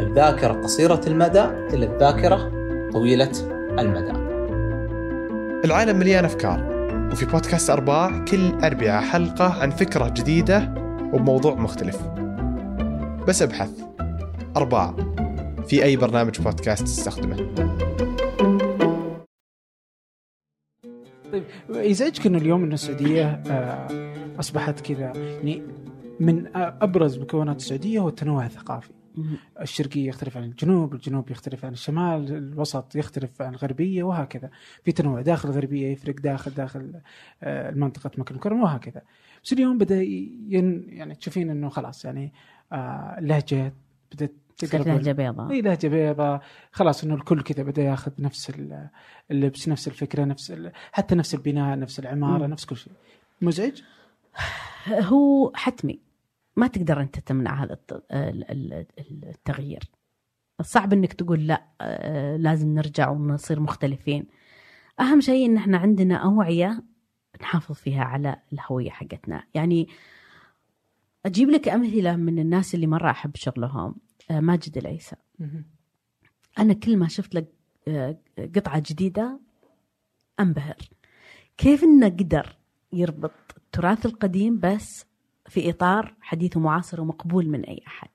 [0.00, 2.50] الذاكرة قصيرة المدى إلى الذاكرة
[2.92, 3.32] طويلة
[3.78, 4.12] المدى.
[5.64, 6.78] العالم مليان أفكار
[7.12, 10.74] وفي بودكاست أرباع كل أربعة حلقة عن فكرة جديدة
[11.12, 12.02] وبموضوع مختلف.
[13.28, 13.70] بس أبحث.
[14.56, 14.94] أرباع.
[15.68, 17.36] في أي برنامج بودكاست تستخدمه؟
[21.32, 23.88] طيب يزعجك إنه اليوم ان السعودية آه،
[24.40, 25.62] أصبحت كذا يعني
[26.20, 28.97] من أبرز مكونات السعودية هو التنوع الثقافي.
[29.60, 34.50] الشرقية يختلف عن الجنوب الجنوب يختلف عن الشمال الوسط يختلف عن الغربية وهكذا.
[34.84, 36.92] في تنوع داخل الغربية يفرق داخل داخل
[37.42, 39.02] آه، المنطقة مكة المكرمة وهكذا.
[39.44, 42.32] بس اليوم بدأ ين يعني تشوفين إنه خلاص يعني
[42.72, 43.72] آه، اللهجات
[44.14, 45.50] بدأت تقلب لهجة بيضاء.
[45.50, 46.42] إي لهجة بيضاء.
[46.72, 48.52] خلاص إنه الكل كذا بدأ ياخذ نفس
[49.30, 52.52] اللبس نفس الفكرة نفس حتى نفس البناء نفس العمارة مم.
[52.52, 52.92] نفس كل شيء.
[53.42, 53.82] مزعج؟
[54.88, 56.07] هو حتمي.
[56.58, 57.78] ما تقدر أنت تمنع هذا
[58.12, 59.82] التغيير.
[60.62, 64.26] صعب إنك تقول لا آه، لازم نرجع ونصير مختلفين.
[65.00, 66.82] أهم شيء إن إحنا عندنا أوعية
[67.40, 69.44] نحافظ فيها على الهوية حقتنا.
[69.54, 69.88] يعني
[71.26, 73.94] أجيب لك أمثلة من الناس اللي مرة أحب شغلهم
[74.30, 75.16] آه، ماجد العيسى.
[76.58, 77.52] أنا كل ما شفت لك
[77.88, 78.18] آه،
[78.56, 79.40] قطعة جديدة
[80.40, 80.76] أنبهر.
[81.56, 82.56] كيف إنه قدر
[82.92, 85.06] يربط التراث القديم بس
[85.48, 88.10] في إطار حديث ومعاصر ومقبول من أي أحد.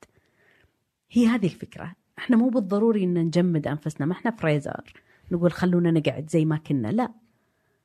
[1.11, 1.95] هي هذه الفكرة.
[2.17, 4.05] إحنا مو بالضروري إن نجمد أنفسنا.
[4.05, 4.93] ما إحنا فريزر
[5.31, 6.87] نقول خلونا نقعد زي ما كنا.
[6.87, 7.09] لا.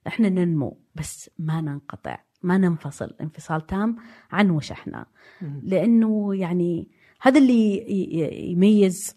[0.06, 0.76] إحنا ننمو.
[0.94, 2.18] بس ما ننقطع.
[2.42, 3.14] ما ننفصل.
[3.20, 3.96] انفصال تام
[4.30, 5.06] عن وش إحنا.
[5.62, 6.88] لأنه يعني
[7.20, 7.90] هذا اللي
[8.52, 9.16] يميز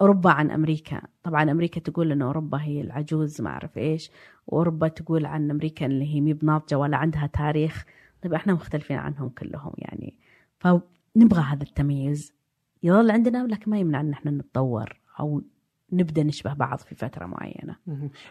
[0.00, 1.02] أوروبا عن أمريكا.
[1.22, 4.10] طبعا أمريكا تقول إن أوروبا هي العجوز ما أعرف إيش.
[4.46, 7.84] وأوروبا تقول عن أمريكا اللي هي مي بناضجة ولا عندها تاريخ.
[8.22, 10.14] طيب إحنا مختلفين عنهم كلهم يعني.
[10.58, 12.32] فنبغى هذا التمييز.
[12.82, 15.42] يظل عندنا لكن ما يمنع ان إحنا نتطور أو
[15.92, 17.76] نبدأ نشبه بعض في فترة معينة.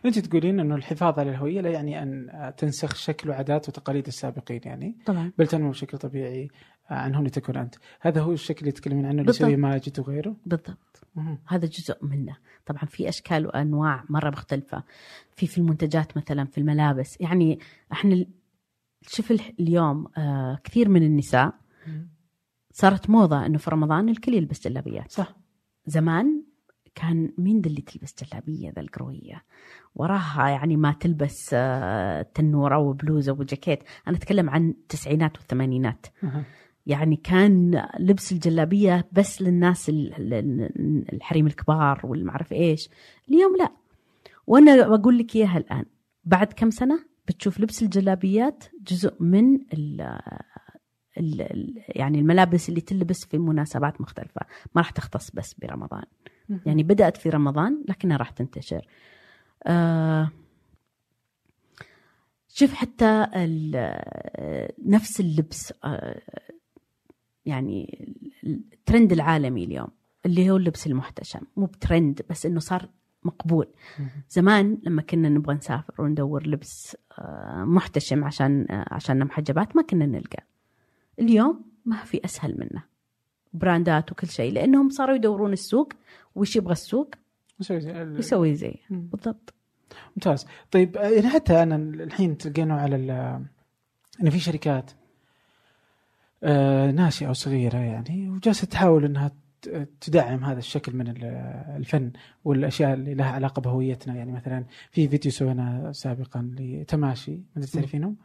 [0.06, 4.98] أنت تقولين إنه الحفاظ على الهوية لا يعني أن تنسخ شكل وعادات وتقاليد السابقين يعني.
[5.06, 5.32] طبعا.
[5.38, 6.50] بل تنمو بشكل طبيعي
[6.90, 11.04] عن هنا تكون أنت، هذا هو الشكل اللي تتكلمين عنه اللي يسويه ماجد وغيره؟ بالضبط.
[11.48, 14.84] هذا جزء منه، طبعا في أشكال وأنواع مرة مختلفة.
[15.36, 17.60] في في المنتجات مثلا في الملابس، يعني
[17.92, 18.26] إحنا
[19.08, 21.54] شوف اليوم آه كثير من النساء
[22.72, 25.12] صارت موضة إنه في رمضان الكل يلبس جلابيات.
[25.12, 25.36] صح.
[25.86, 26.44] زمان
[26.96, 29.44] كان مين ذا اللي تلبس جلابية ذا القروية؟
[29.96, 33.80] وراها يعني ما تلبس آه تنورة وبلوزة وجاكيت.
[34.08, 36.06] أنا أتكلم عن التسعينات والثمانينات
[36.86, 39.92] يعني كان لبس الجلابية بس للناس
[41.14, 42.90] الحريم الكبار والمعرف إيش.
[43.30, 43.72] اليوم لا.
[44.48, 45.86] وأنا بقول لك إياها الآن.
[46.24, 50.20] بعد كم سنة؟ بتشوف لبس الجلابيات جزء من ال
[51.18, 54.42] ال يعني الملابس اللي تلبس في مناسبات مختلفة.
[54.76, 56.04] ما راح تختص بس برمضان.
[56.66, 58.88] يعني بدأت في رمضان لكنها راح تنتشر.
[59.64, 60.32] آه
[62.48, 63.28] شوف حتى
[64.86, 66.22] نفس اللبس آه
[67.46, 68.08] يعني
[68.44, 69.90] الترند العالمي اليوم
[70.26, 71.42] اللي هو اللبس المحتشم.
[71.58, 72.90] مو بترند بس إنه صار
[73.24, 73.68] مقبول.
[74.30, 80.06] زمان لما كنا نبغى نسافر وندور لبس آه، محتشم عشان آه، عشان محجبات ما كنا
[80.06, 80.44] نلقى.
[81.20, 82.84] اليوم ما في أسهل منه.
[83.54, 85.94] براندات وكل شيء لأنهم صاروا يدورون السوق
[86.36, 87.16] وش يبغى السوق؟
[87.60, 88.76] يسوي زي يسوي زي.
[88.90, 89.54] بالضبط.
[90.16, 90.48] ممتاز.
[90.72, 92.96] طيب يعني حتى أنا الحين تلقينه على
[94.22, 94.92] انه في شركات
[96.94, 99.32] ناشئه أو صغيرة يعني وجالسة تحاول إنها
[100.02, 101.14] تدعم هذا الشكل من
[101.78, 102.12] الفن
[102.46, 104.16] والأشياء اللي لها علاقة بهويتنا.
[104.16, 108.18] يعني مثلا في فيديو سويناه سابقا لتماشي ما أدري تعرفينهم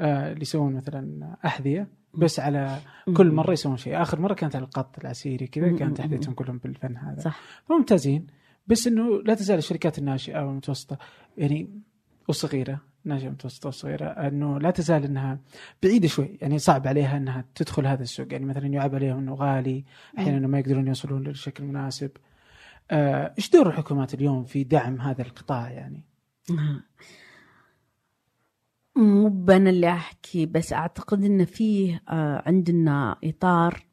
[0.00, 2.78] آه اللي يسوون مثلا أحذية بس على
[3.16, 4.02] كل مرة يسوون شيء.
[4.02, 7.20] آخر مرة كانت على القط العسيري كذا كانت أحذيتهم كلهم بالفن هذا.
[7.20, 7.40] صح.
[7.68, 8.26] فممتازين
[8.66, 10.98] بس إنه لا تزال الشركات الناشئة والمتوسطة
[11.38, 11.80] يعني
[12.28, 15.38] والصغيره ناشئه متوسطه وصغيره أنه لا تزال إنها
[15.82, 18.32] بعيدة شوي يعني صعب عليها إنها تدخل هذا السوق.
[18.32, 19.84] يعني مثلا يعاب عليهم إنه غالي
[20.18, 22.10] أحيانا ما يقدرون يوصلون للشكل المناسب.
[22.90, 26.04] آه، إيش دور الحكومات اليوم في دعم هذا القطاع يعني؟
[28.96, 33.86] مو أنا اللي أحكي بس أعتقد إن فيه آه، عندنا إطار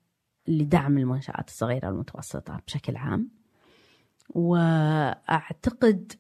[0.48, 3.30] لدعم المنشآت الصغيرة والمتوسطه بشكل عام.
[4.30, 6.14] وأعتقد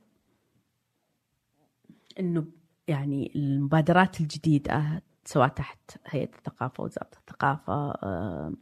[2.19, 2.45] إنه
[2.89, 8.53] يعني المبادرات الجديدة سواء تحت هيئة الثقافة وزارة الثقافة آه،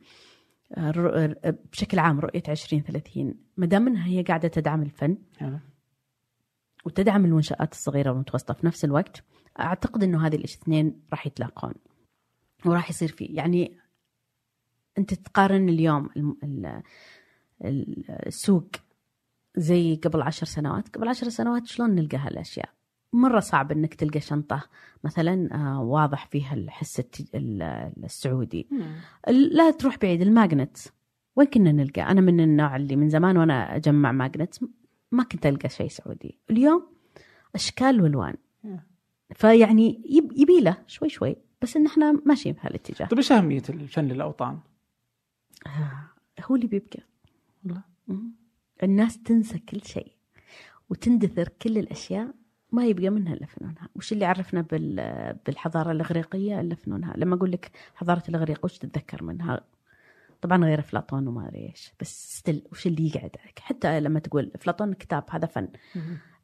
[0.78, 5.18] آه، بشكل عام رؤية 2030 ما دام إنها هي قاعدة تدعم الفن
[6.86, 9.24] وتدعم المنشآت الصغيرة والمتوسطة في نفس الوقت
[9.60, 11.74] أعتقد أنه هذه الاثنين راح يتلاقون
[12.66, 13.78] وراح يصير في يعني
[14.98, 16.10] أنت تقارن اليوم
[18.28, 18.70] السوق
[19.58, 22.77] زي قبل عشر سنوات قبل عشر سنوات شلون نلقى هالأشياء
[23.14, 24.64] مرة صعب إنك تلقى شنطة
[25.04, 27.02] مثلا آه، واضح فيها الحس
[27.36, 28.68] السعودي.
[29.28, 30.78] ال- لا تروح بعيد ال magnet
[31.36, 34.56] وين كنا نلقى؟ أنا من النوع اللي من زمان وأنا أجمع magnet
[35.12, 36.38] ما كنت ألقى شيء سعودي.
[36.52, 36.88] اليوم
[37.56, 38.36] أشكال وألوان.
[39.36, 43.06] فيعني يب- يبي له شوي شوي بس إن إحنا ماشيين في هالاتجاه.
[43.08, 44.60] طيب إيش أهمية الفن للأوطان؟
[45.68, 46.10] آه،
[46.46, 47.00] هو اللي بيبقى.
[47.66, 47.82] والله.
[48.84, 50.12] الناس تنسى كل شيء
[50.90, 52.34] وتندثر كل الأشياء
[52.72, 57.52] ما يبقى منها إلا فنونها، وش اللي عرفنا بال- بالحضارة الإغريقية إلا فنونها، لما أقول
[57.52, 59.62] لك حضارة الإغريق وش تتذكر منها؟
[60.42, 64.52] طبعا غير أفلاطون وما أدري إيش، بس ستيل وش اللي يقعد عليك؟ حتى لما تقول
[64.56, 65.68] أفلاطون كتاب هذا فن.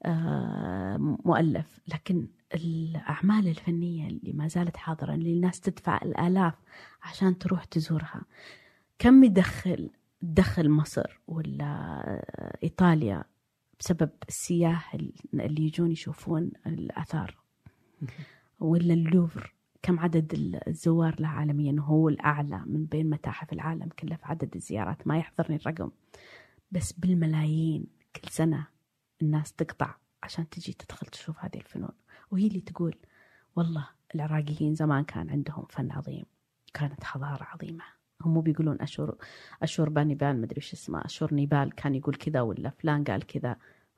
[0.05, 6.53] آه، مؤلف، لكن الأعمال الفنية اللي ما زالت حاضرة اللي الناس تدفع الآلاف
[7.03, 8.21] عشان تروح تزورها
[8.99, 9.89] كم يدخل
[10.21, 12.01] تدخل مصر ولا
[12.63, 13.23] إيطاليا
[13.83, 14.95] بسبب السياح
[15.33, 17.37] اللي يجون يشوفون الآثار.
[18.59, 20.33] ولا اللوفر كم عدد
[20.67, 25.07] الزوار له عالميا هو الأعلى من بين متاحف العالم كله في عدد الزيارات.
[25.07, 25.91] ما يحضرني الرقم.
[26.71, 28.67] بس بالملايين كل سنة
[29.21, 31.93] الناس تقطع عشان تجي تدخل تشوف هذه الفنون.
[32.31, 32.95] وهي اللي تقول
[33.55, 36.25] والله العراقيين زمان كان عندهم فن عظيم
[36.73, 37.83] كانت حضارة عظيمة.
[38.25, 39.15] هم بيقولون أشور
[39.63, 43.55] أشور بانيبال مدري إيش اسمه أشور نيبال كان يقول كذا ولا فلان قال كذا.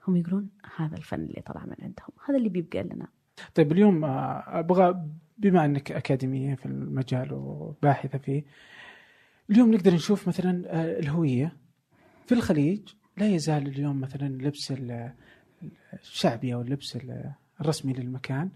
[0.07, 3.07] هم يقولون هذا الفن اللي طلع من عندهم هذا اللي بيبقى لنا.
[3.55, 5.01] طيب اليوم آه، أبغى
[5.37, 8.43] بما إنك أكاديمية في المجال وباحثة فيه
[9.49, 11.55] اليوم نقدر نشوف مثلا آه، الهوية
[12.25, 12.81] في الخليج.
[13.17, 15.13] لا يزال اليوم مثلا لبس ال-
[15.93, 18.49] الشعبي أو اللبس ال- الرسمي للمكان.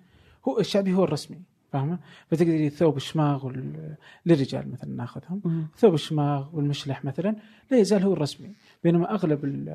[0.47, 1.41] هو الشعبي هو الرسمي.
[1.71, 3.95] فاهمة؟ فتقدري ثوب الشماغ وال-
[4.25, 5.67] للرجال مثلا ناخذهم.
[5.77, 7.35] ثوب الشماغ والمشلح مثلا
[7.71, 8.55] لا يزال هو الرسمي.
[8.83, 9.69] بينما أغلب ال-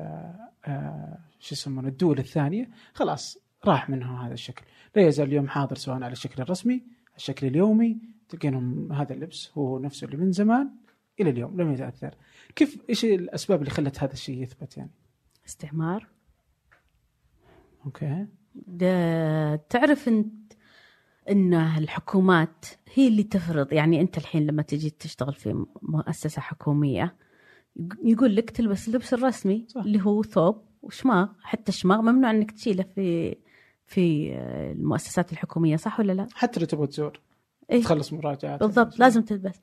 [0.65, 4.65] آه، شو يسمونه الدول الثانية خلاص راح منه هذا الشكل.
[4.95, 6.83] لا يزال اليوم حاضر سواء على الشكل الرسمي
[7.17, 7.97] الشكل اليومي
[8.29, 10.69] تلقينهم هذا اللبس هو نفسه اللي من زمان
[11.19, 12.15] إلى اليوم لم يتأثر.
[12.55, 14.91] كيف إيش الأسباب اللي خلت هذا الشيء يثبت يعني؟
[15.47, 16.07] استعمار.
[17.85, 18.25] أوكي.
[18.55, 20.44] ده تعرف انت
[21.29, 27.15] إن الحكومات هي اللي تفرض يعني أنت الحين لما تجي تشتغل في مؤسسة حكومية
[28.03, 29.81] يقول لك تلبس اللبس الرسمي صح.
[29.81, 33.35] اللي هو ثوب وشماغ حتى الشماغ ممنوع إنك تشيله في
[33.85, 34.33] في
[34.71, 37.19] المؤسسات الحكومية صح ولا لا؟ حتى لو تبغى تزور
[37.71, 38.59] إيه؟ تخلص مراجعات.
[38.59, 39.59] بالضبط لازم تلبس.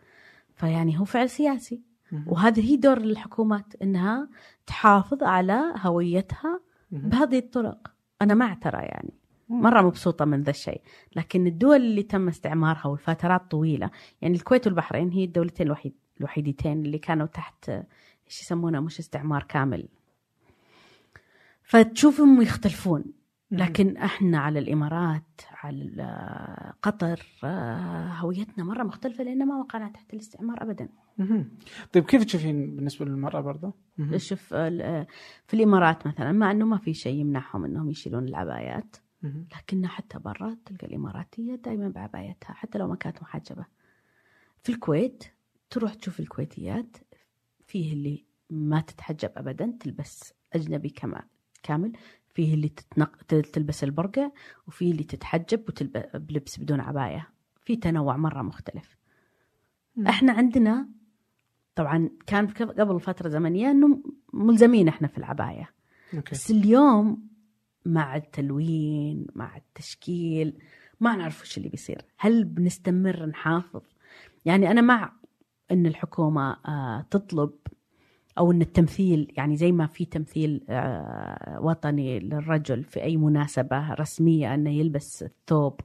[0.54, 1.80] فيعني هو فعل سياسي.
[2.26, 4.28] وهذا هي دور الحكومات إنها
[4.66, 6.60] تحافظ على هويتها
[6.90, 7.92] بهذه الطرق.
[8.22, 9.14] أنا مع ترى يعني.
[9.60, 10.80] مرة مبسوطة من ذا الشيء
[11.16, 13.90] لكن الدول اللي تم استعمارها والفترات طويلة
[14.22, 17.68] يعني الكويت والبحرين هي الدولتين الوحيد الوحيدتين اللي كانوا تحت
[18.26, 19.88] إيش يسمونه مش استعمار كامل
[21.62, 23.04] فتشوفهم يختلفون
[23.50, 30.62] لكن إحنا على الإمارات على قطر آه، هويتنا مرة مختلفة لأن ما وقعنا تحت الاستعمار
[30.62, 30.88] ابدا.
[31.92, 33.72] طيب كيف تشوفين بالنسبة للمرأة برضه؟
[34.16, 35.06] شوف ال-
[35.46, 38.96] في الإمارات مثلا مع إنه ما في شيء يمنعهم إنهم يشيلون العبايات.
[39.22, 43.66] لكن حتى برا تلقى الإماراتية دائما بعبايتها حتى لو ما كانت محجبة.
[44.62, 45.24] في الكويت
[45.70, 46.96] تروح تشوف الكويتيات
[47.66, 51.22] فيه اللي ما تتحجب ابدا تلبس أجنبي كمان
[51.62, 51.92] كامل.
[52.34, 53.22] فيه اللي تتنق...
[53.26, 54.30] تلبس البرقع
[54.68, 57.28] وفيه اللي تتحجب وتلبس بلبس بدون عباية.
[57.60, 58.96] في تنوع مرة مختلف.
[59.96, 60.06] مم.
[60.06, 60.88] إحنا عندنا
[61.74, 64.02] طبعا كان قبل فترة زمنية إنه
[64.32, 65.70] ملزمين إحنا في العباية.
[66.14, 66.30] أوكي.
[66.34, 67.31] بس اليوم
[67.86, 70.58] مع التلوين مع التشكيل
[71.00, 72.04] ما نعرف وش اللي بيصير.
[72.18, 73.82] هل بنستمر نحافظ؟
[74.44, 75.12] يعني أنا مع
[75.70, 77.50] أن الحكومة آه، تطلب
[78.38, 84.54] أو أن التمثيل يعني زي ما في تمثيل آه، وطني للرجل في أي مناسبة رسمية
[84.54, 85.80] أنه يلبس الثوب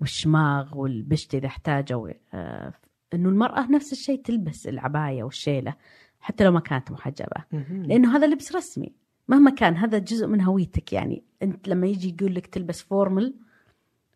[0.00, 2.72] والشماغ والبشت إذا احتاجوا آه،
[3.14, 5.74] أنه المرأة نفس الشيء تلبس العباية والشيلة
[6.20, 7.44] حتى لو ما كانت محجبة.
[7.86, 8.92] لأنه هذا لبس رسمي.
[9.28, 10.92] مهما كان هذا جزء من هويتك.
[10.92, 13.34] يعني أنت لما يجي يقول لك تلبس formal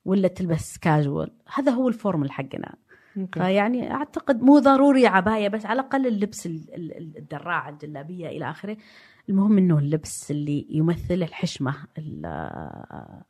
[0.04, 2.74] ولا تلبس كاجوال هذا هو ال formal حقنا.
[3.32, 8.76] فيعني أعتقد مو ضروري عباية بس على الأقل اللبس ال- ال- الدراعة الجلابية إلى آخره.
[9.28, 13.22] المهم إنه اللبس اللي يمثل الحشمة ال-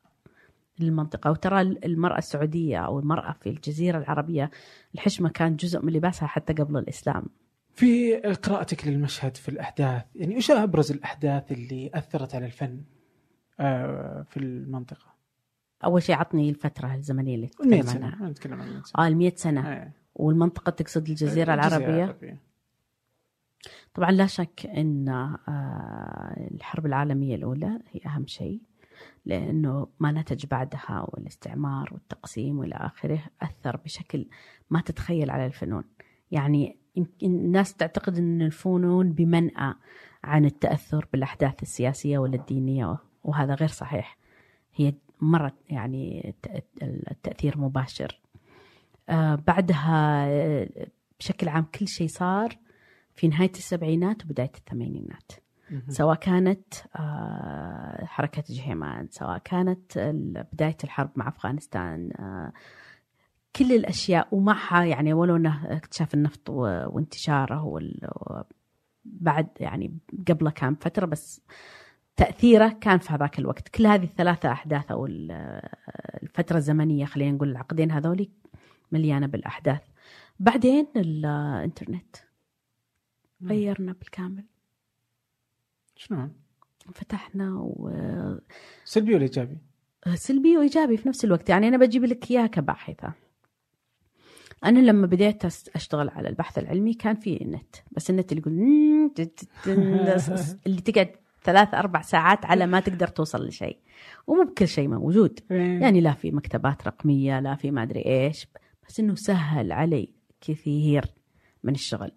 [0.80, 4.51] للمنطقه وترى المرأة السعودية أو المرأة في الجزيرة العربية
[4.95, 7.24] الحشمة كان جزء من لباسها حتى قبل الإسلام.
[7.74, 12.82] في قراءتك للمشهد في الأحداث؟ يعني إيش أبرز الأحداث اللي أثرت على الفن
[13.60, 15.12] آه، في المنطقة؟
[15.84, 18.28] أول شيء عطني الفترة الزمنية اللي 100 تتكلم عنها.
[18.28, 19.04] نتكلم عن 100 سنة.
[19.04, 19.72] آه ال 100 سنة.
[19.72, 19.92] إيه.
[20.14, 22.38] والمنطقة تقصد الجزيرة العربية؟ العربية.
[23.94, 28.60] طبعا لا شك إن آه، الحرب العالمية الأولى هي أهم شيء
[29.26, 34.28] لأنه ما نتج بعدها والاستعمار والتقسيم وإلى آخره أثر بشكل
[34.70, 35.84] ما تتخيل على الفنون.
[36.30, 36.82] يعني
[37.22, 39.74] الناس تعتقد أن الفنون بمنأى
[40.24, 44.16] عن التأثر بالأحداث السياسية ولا الدينية وهذا غير صحيح.
[44.74, 46.34] هي مرة يعني
[46.82, 48.20] التأثير مباشر.
[49.09, 50.68] آه بعدها آه،
[51.18, 52.59] بشكل عام كل شيء صار
[53.14, 55.32] في نهاية السبعينات وبداية الثمانينات.
[55.88, 59.99] سواء كانت آه، حركة جهيمان سواء كانت
[60.53, 62.11] بداية الحرب مع أفغانستان
[63.57, 67.80] كل الأشياء ومعها يعني ولو أنه اكتشاف النفط وانتشاره
[69.05, 69.98] بعد يعني
[70.28, 71.40] قبله كان فترة بس
[72.16, 73.68] تأثيره كان في هذاك الوقت.
[73.68, 75.07] كل هذه الثلاثة أحداث أو
[76.22, 78.30] الفترة الزمنية خلينا نقول العقدين هذولي
[78.92, 79.82] مليانة بالأحداث.
[80.40, 82.16] بعدين الإنترنت.
[83.42, 84.44] غيرنا بالكامل.
[85.96, 86.32] شلون؟
[86.94, 87.90] فتحنا و
[88.84, 89.59] سلبي ولا إيجابي؟
[90.14, 91.48] سلبي وإيجابي في نفس الوقت.
[91.48, 93.12] يعني أنا بجيب لك إياها كباحثة.
[94.64, 98.54] أنا لما بديت أشتغل على البحث العلمي كان في النت بس النت اللي يقول
[100.66, 101.10] اللي تقعد
[101.44, 103.78] ثلاث أربع ساعات على ما تقدر توصل لشيء.
[104.26, 105.40] ومو بكل شيء موجود.
[105.50, 108.46] يعني لا في مكتبات رقمية لا في ما أدري إيش
[108.88, 110.08] بس إنه سهل علي
[110.40, 111.04] كثير
[111.64, 112.12] من الشغل.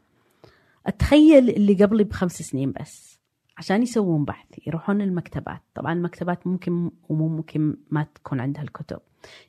[0.85, 3.19] أتخيل اللي قبلي بخمس سنين بس
[3.57, 5.61] عشان يسوون بحث يروحون المكتبات.
[5.73, 8.99] طبعا المكتبات ممكن ومو ممكن ما تكون عندها الكتب.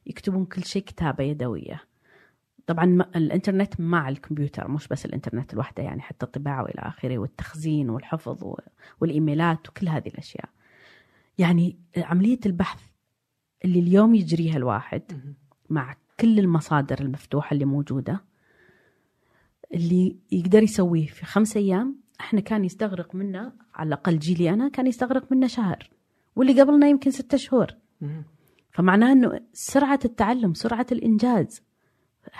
[0.06, 1.82] يكتبون كل شيء كتابة يدوية.
[2.66, 2.84] طبعا
[3.16, 8.54] الإنترنت مع الكمبيوتر مش بس الإنترنت الوحدة يعني حتى الطباعة وإلى آخره والتخزين والحفظ
[9.00, 10.48] والإيميلات وكل هذه الأشياء.
[11.38, 12.80] يعني عملية البحث
[13.64, 15.02] اللي اليوم يجريها الواحد
[15.70, 18.24] مع كل المصادر المفتوحة اللي موجودة
[19.74, 24.86] اللي يقدر يسويه في خمس أيام إحنا كان يستغرق منا على الأقل جيلي أنا كان
[24.86, 25.90] يستغرق منا شهر
[26.36, 27.66] واللي قبلنا يمكن ستة شهور.
[28.70, 31.62] فمعناه إنه سرعة التعلم سرعة الإنجاز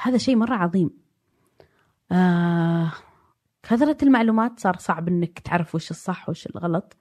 [0.03, 0.91] هذا شيء مرة عظيم.
[2.13, 2.93] آه
[3.63, 6.97] كثرة المعلومات صار صعب إنك تعرف وش الصح وش الغلط.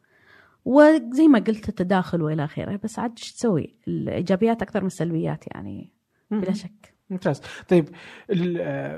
[0.66, 5.94] وزي ما قلت التداخل وإلى آخره بس عاد إيش تسوي؟ الإيجابيات أكثر من السلبيات يعني
[6.32, 6.96] بلا شك.
[7.10, 7.90] ممتاز، طيب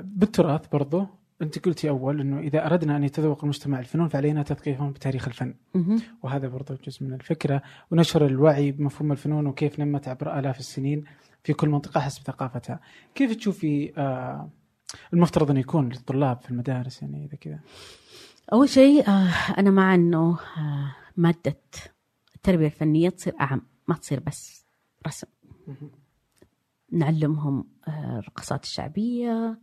[0.04, 1.06] بالتراث برضو
[1.42, 5.54] أنت قلتي أول إنه إذا أردنا أن يتذوق المجتمع الفنون فعلينا تثقيفهم بتاريخ الفن.
[6.24, 7.62] وهذا برضو جزء من الفكرة.
[7.92, 11.04] ونشر الوعي بمفهوم الفنون وكيف نمت عبر آلاف السنين.
[11.48, 12.80] في كل منطقة حسب ثقافتها.
[13.16, 14.50] كيف تشوفي آه
[15.14, 17.60] المفترض انه يكون للطلاب في المدارس يعني إذا كذا؟
[18.54, 21.62] أول شيء آه أنا مع إنه آه مادة
[22.36, 24.66] التربية الفنية تصير أعم ما تصير بس
[25.08, 25.28] رسم.
[26.92, 29.60] نعلمهم الرقصات الشعبية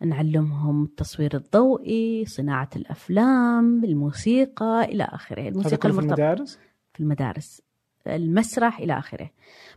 [0.00, 6.58] نعلمهم التصوير الضوئي صناعة الأفلام الموسيقى إلى آخره الموسيقى في المدارس؟
[6.94, 7.62] في المدارس
[8.06, 9.30] المسرح إلى آخره.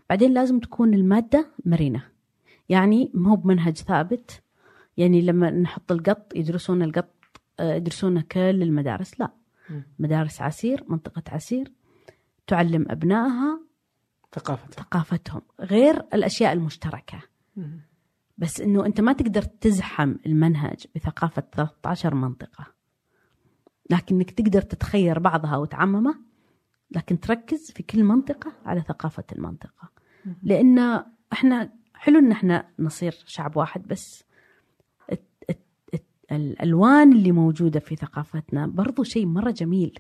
[0.09, 2.03] بعدين لازم تكون المادة مرنة.
[2.69, 4.41] يعني ما هو بمنهج ثابت.
[4.97, 7.09] يعني لما نحط القط يدرسون القط
[7.59, 9.19] آه، يدرسونه كل المدارس.
[9.19, 9.31] لا.
[9.99, 11.71] مدارس عسير منطقة عسير
[12.47, 13.59] تعلم أبنائها
[14.31, 14.83] ثقافتهم.
[14.85, 17.21] ثقافتهم غير الأشياء المشتركة.
[18.37, 22.65] بس إنه أنت ما تقدر تزحم المنهج بثقافة 13 منطقة.
[23.89, 26.15] لكنك تقدر تتخير بعضها وتعممه.
[26.91, 29.89] لكن تركز في كل منطقة على ثقافة المنطقة.
[30.43, 34.23] لأن إحنا حلو إن إحنا نصير شعب واحد بس.
[36.31, 39.99] الألوان اللي موجودة في ثقافتنا برضو شيء مرة جميل.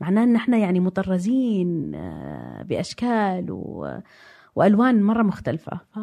[0.00, 3.98] معناه إن إحنا يعني مطرزين آه، بأشكال و...
[4.54, 5.80] وألوان مرة مختلفة.
[5.92, 5.98] ف...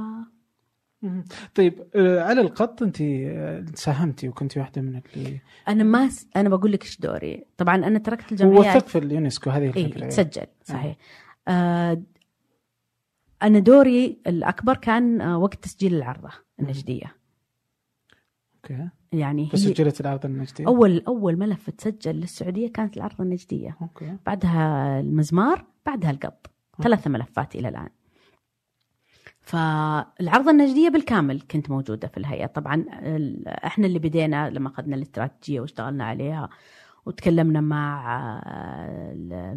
[1.55, 6.27] طيب آه، على القط انت آه، ساهمتي وكنت واحدة من اللي أنا ما س...
[6.35, 7.45] أنا بقول لك إيش دوري.
[7.57, 8.75] طبعا أنا تركت الجمعيات.
[8.75, 10.03] وثق في اليونسكو هذه الفكرة.
[10.03, 10.97] إيه تسجل صحيح.
[11.47, 11.91] آه.
[11.91, 12.01] آه
[13.43, 16.29] أنا دوري الأكبر كان وقت تسجيل العرضة
[16.59, 17.15] النجدية.
[18.55, 18.89] أوكي.
[19.11, 23.77] يعني هي سجلت العرضة النجدية؟ أول أول ملف تسجل للسعودية كانت العرضة النجدية.
[23.81, 24.17] أوكي.
[24.25, 26.47] بعدها المزمار بعدها القط.
[26.83, 27.89] ثلاث ملفات إلى الآن.
[29.47, 32.45] فالعرضة النجدية بالكامل كنت موجودة في الهيئة.
[32.45, 32.85] طبعا
[33.47, 36.49] إحنا اللي بدينا لما أخذنا الاستراتيجية واشتغلنا عليها
[37.05, 38.17] وتكلمنا مع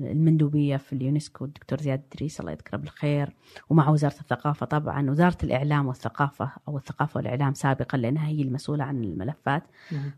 [0.05, 3.35] المندوبية في اليونسكو الدكتور زياد دريس الله يذكره بالخير
[3.71, 5.11] ومع وزارة الثقافة طبعا.
[5.11, 9.63] وزارة الإعلام والثقافة أو الثقافة والإعلام سابقا لأنها هي المسؤولة عن الملفات.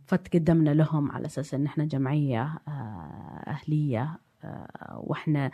[0.06, 2.70] فتقدمنا لهم على أساس أن إحنا جمعية آه،
[3.46, 4.18] أهلية آه،
[4.94, 5.50] وإحنا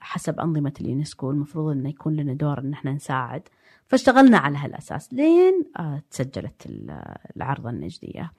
[0.00, 3.48] حسب أنظمة اليونسكو المفروض إنه يكون لنا دور إن إحنا نساعد
[3.86, 6.62] فاشتغلنا على هالأساس لين آه، تسجلت
[7.36, 8.32] العرضه النجدية.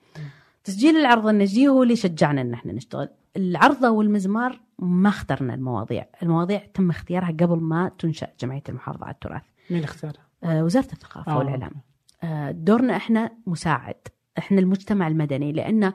[0.64, 6.62] تسجيل العرضه النجديه هو اللي شجعنا إن إحنا نشتغل العرضة والمزمار ما اخترنا المواضيع المواضيع
[6.74, 11.38] تم اختيارها قبل ما تنشأ جمعية المحافظة على التراث مين اختارها؟ آه، وزارة الثقافة آه.
[11.38, 11.72] والإعلام
[12.22, 13.96] آه، دورنا إحنا مساعد
[14.38, 15.92] إحنا المجتمع المدني لأن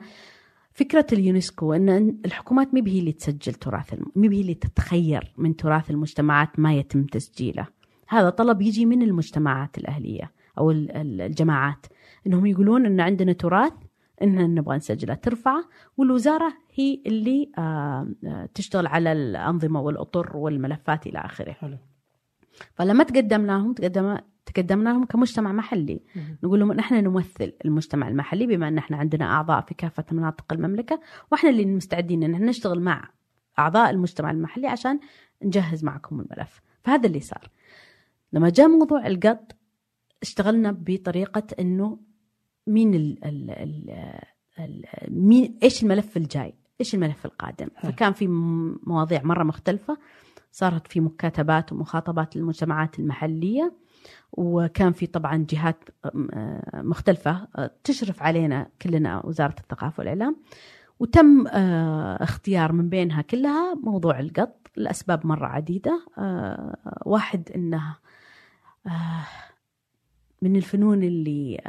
[0.74, 4.06] فكرة اليونسكو أن الحكومات مي هي اللي تسجل تراث الم...
[4.16, 7.66] مي هي اللي تتخير من تراث المجتمعات ما يتم تسجيله.
[8.08, 11.86] هذا طلب يجي من المجتمعات الأهلية أو ال- ال- الجماعات.
[12.26, 13.72] إنهم يقولون إن عندنا تراث
[14.22, 15.14] إن نبغى نسجله.
[15.14, 15.64] ترفعه
[15.96, 21.52] والوزارة هي اللي آه، آه، تشتغل على الأنظمة والأطر والملفات إلى آخره.
[21.52, 21.78] حلو.
[22.74, 24.16] فلما تقدم لهم تقدم
[24.46, 26.00] تقدمنا لهم كمجتمع محلي.
[26.42, 30.52] نقول لهم ان إحنا نمثل المجتمع المحلي بما إن إحنا عندنا أعضاء في كافة مناطق
[30.52, 31.00] المملكة
[31.32, 33.08] وإحنا اللي مستعدين إن إحنا نشتغل مع
[33.58, 35.00] أعضاء المجتمع المحلي عشان
[35.42, 36.60] نجهز معكم الملف.
[36.84, 37.50] فهذا اللي صار.
[38.32, 39.56] لما جاء موضوع القط
[40.22, 41.98] اشتغلنا بطريقة إنه
[42.66, 43.90] مين ال ال ال
[44.58, 48.26] ال مين إيش الملف الجاي؟ إيش الملف القادم؟ فكان في
[48.86, 49.98] مواضيع مرة مختلفة.
[50.52, 53.72] صارت في مكاتبات ومخاطبات للمجتمعات المحلية
[54.32, 60.36] وكان في طبعا جهات آه، مختلفة آه، تشرف علينا كلنا وزارة الثقافة والإعلام
[61.00, 66.06] وتم آه، اختيار من بينها كلها موضوع القط لأسباب مرة عديدة
[67.06, 67.96] واحد أنه
[70.42, 71.60] من الفنون اللي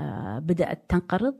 [0.43, 1.35] بدأت تنقرض.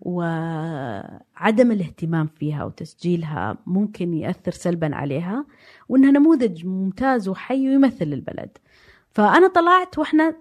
[0.00, 5.46] وعدم الاهتمام فيها وتسجيلها ممكن يأثر سلبا عليها
[5.88, 8.58] وإنها نموذج ممتاز وحي ويمثل البلد.
[9.10, 10.36] فأنا طلعت وإحنا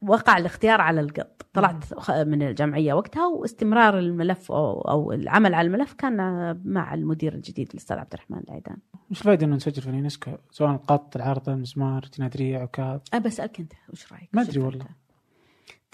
[0.00, 1.46] وقع الاختيار على القط.
[1.52, 6.16] طلعت من الجمعية وقتها واستمرار الملف أو, أو العمل على الملف كان
[6.64, 8.76] مع المدير الجديد الأستاذ عبد الرحمن العيدان.
[9.10, 13.72] وش الفائده إنه نسجل في اليونسكو؟ سواء القط العرضة المزمار جنادريه عكاظ أه بسألك أنت
[13.92, 15.03] وش رأيك؟ ما أدري الفائدة؟ والله.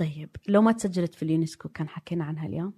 [0.01, 2.73] طيب لو ما تسجلت في اليونسكو كان حكينا عنها اليوم؟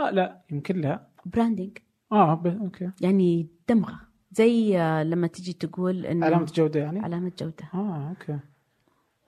[0.00, 1.78] آه لا يمكن لا branding
[2.12, 2.46] آه ب...
[2.46, 2.90] أوكي.
[3.00, 4.00] يعني دمغة.
[4.32, 7.64] زي آه، لما تجي تقول انه علامة جودة يعني؟ علامة جودة.
[7.74, 8.38] آه أوكي.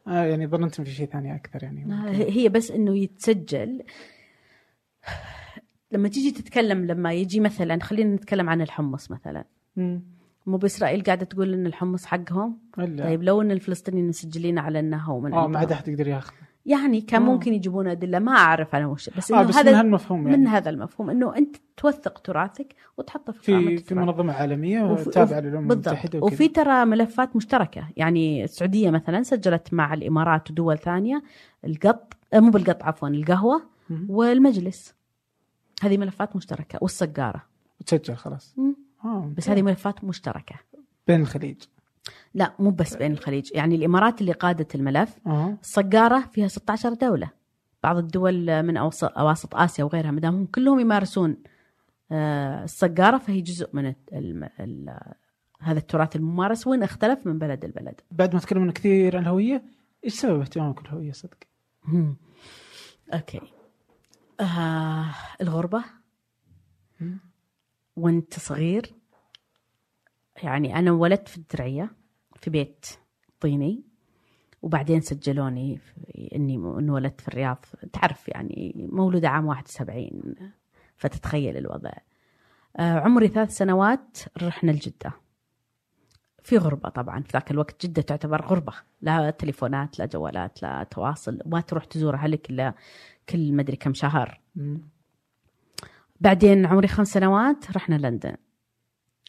[0.07, 1.85] آه يعني ظننت في شيء ثاني أكثر يعني.
[1.85, 2.33] ممكن.
[2.33, 3.83] هي بس إنه يتسجل.
[5.93, 9.45] لما تيجي تتكلم لما يجي مثلا خلينا نتكلم عن الحمص مثلا.
[9.77, 10.03] مم.
[10.51, 14.97] مو بإسرائيل قاعدة تقول إن الحمص حقهم إلا طيب لو إن الفلسطينيين مسجلين على انه
[14.99, 15.59] هو من آه ما.
[15.59, 16.33] عاد احد يقدر ياخذ
[16.67, 17.27] يعني كان آه.
[17.27, 20.47] ممكن يجيبون أدلة ما أعرف أنا وش بس آه بس هذا من هالمفهوم يعني من
[20.49, 23.95] هذا المفهوم إنه أنت توثق تراثك وتحطه في في في.
[23.95, 26.35] منظمة عالمية وف- تابعه وف- للأمم المتحدة وكذا.
[26.35, 31.23] وفي ترى ملفات مشتركة يعني السعودية مثلا سجلت مع الإمارات ودول ثانية
[31.65, 34.07] القط آه، مو بالقط عفوا القهوة مم.
[34.11, 34.95] والمجلس
[35.83, 37.43] هذه ملفات مشتركة والسقارة
[37.81, 38.77] وتسجل خلاص مم.
[39.05, 40.55] آه بس هذه ملفات مشتركة.
[41.07, 41.63] بين الخليج.
[42.35, 43.51] لا مو بس بين الخليج.
[43.55, 45.57] يعني الإمارات اللي قادت الملف آه.
[45.61, 47.31] الصقاره فيها 16 دولة.
[47.83, 51.37] بعض الدول من أواسط آسيا وغيرها ما دامهم كلهم يمارسون
[52.13, 55.01] آه، الصقارة فهي جزء من ال ال ال
[55.61, 58.01] هذا التراث الممارس وين اختلف من بلد لبلد.
[58.11, 59.63] بعد ما تكلمنا كثير عن الهوية
[60.05, 61.39] إيش سبب اهتمامك بالهوية صدق؟
[61.85, 62.17] مم.
[63.15, 63.41] أوكي.
[64.41, 65.05] آه
[65.41, 65.85] الغربة.
[67.01, 67.19] مم.
[68.01, 68.95] وانت صغير.
[70.43, 71.91] يعني أنا ولدت في الدرعية
[72.37, 72.87] في بيت
[73.41, 73.83] طيني
[74.63, 75.79] وبعدين سجلوني
[76.35, 77.65] إني انولدت في الرياض.
[77.93, 80.35] تعرف يعني مولودة عام 71
[80.97, 81.91] فتتخيل الوضع.
[82.77, 85.13] آه عمري ثلاث سنوات رحنا لجدة
[86.43, 88.73] في غربة طبعا في ذاك الوقت جدة تعتبر غربة.
[89.01, 92.75] لا تليفونات لا جوالات لا تواصل ما تروح تزور أهلك إلا
[93.29, 94.41] كل مدري كم شهر.
[96.21, 98.37] بعدين عمري خمس سنوات رحنا لندن.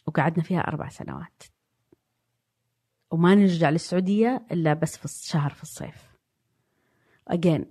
[0.06, 1.42] وقعدنا فيها أربع سنوات.
[3.10, 6.12] وما نرجع للسعودية إلا بس في الشهر في الصيف.
[7.28, 7.66] أجين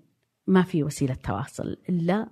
[0.47, 2.29] ما في وسيلة تواصل إلا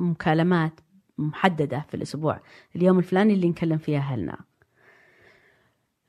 [0.00, 0.80] مكالمات
[1.18, 2.40] محددة في الأسبوع.
[2.76, 4.44] اليوم الفلاني اللي نكلم فيها أهلنا.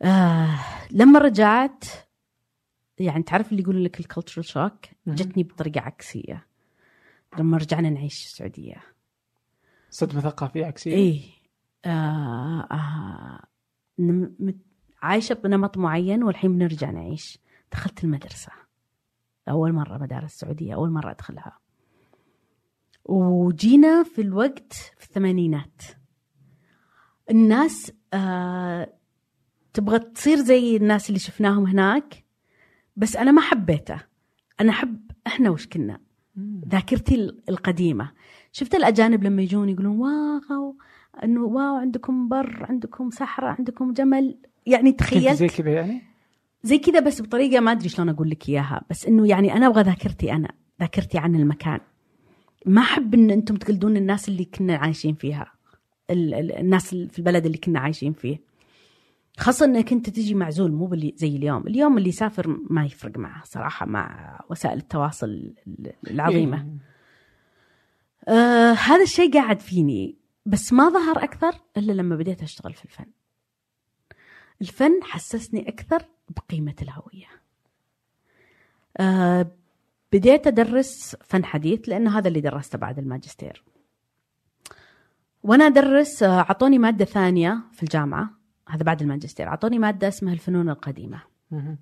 [0.02, 0.60] آه
[0.92, 1.86] لما رجعت
[3.00, 4.86] يعني تعرف اللي يقول لك الكالتشرال شوك.
[5.08, 6.48] جتني بطريقة عكسية.
[7.40, 8.97] لما رجعنا نعيش في السعودية.
[9.90, 11.22] صدمة ثقافيه عكسية؟ إيه.
[11.86, 13.44] آه آه
[15.02, 17.40] عايشة بنمط معين والحين بنرجع نعيش.
[17.72, 18.52] دخلت المدرسة.
[19.50, 21.60] أول مرة مدارس السعودية أول مرة أدخلها.
[23.06, 25.82] وجينا في الوقت في الثمانينات.
[27.32, 28.94] الناس آه
[29.74, 32.26] تبغى تصير زي الناس اللي شفناهم هناك
[32.96, 34.00] بس أنا ما حبيته.
[34.62, 36.00] أنا أحب إحنا وش كنا.
[36.68, 37.16] ذاكرتي
[37.50, 38.12] القديمة.
[38.58, 40.76] شفت الأجانب لما يجون يقولون واو
[41.24, 44.38] إنه واو عندكم بر عندكم صحراء عندكم جمل.
[44.66, 46.02] يعني تخيلت زي كذا يعني؟
[46.64, 48.82] زي كذا بس بطريقة ما أدري شلون أقول لك إياها.
[48.90, 51.80] بس إنه يعني أنا أبغى ذاكرتي أنا ذاكرتي عن المكان.
[52.66, 55.52] ما أحب إن أنتم تقلدون الناس اللي كنا عايشين فيها.
[56.10, 58.40] ال- ال- الناس ال- في البلد اللي كنا عايشين فيه.
[59.38, 63.86] خاصة إنك أنت تجي معزول مو زي اليوم، اليوم اللي يسافر ما يفرق معه صراحة
[63.86, 66.68] مع وسائل التواصل ال- العظيمة.
[68.28, 73.06] آه هذا الشيء قاعد فيني بس ما ظهر أكثر إلا لما بديت أشتغل في الفن.
[74.62, 77.28] الفن حسسني أكثر بقيمة الهوية.
[78.98, 79.52] آه
[80.14, 83.64] بديت أدرس فن حديث لأنه هذا اللي درسته بعد الماجستير.
[85.44, 88.30] وأنا أدرس آه، أعطوني مادة ثانية في الجامعة
[88.70, 91.22] هذا بعد الماجستير أعطوني مادة اسمها الفنون القديمة
[91.52, 91.78] مهم.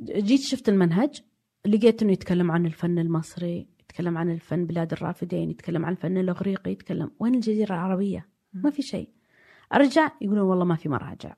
[0.00, 1.22] جيت شفت المنهج
[1.66, 3.66] لقيت إنه يتكلم عن الفن المصري
[3.96, 8.82] يتكلم عن الفن بلاد الرافدين يتكلم عن الفن الإغريقي يتكلم وين الجزيرة العربية؟ ما في
[8.82, 9.10] شيء.
[9.74, 11.34] أرجع يقولون والله ما في مراجع.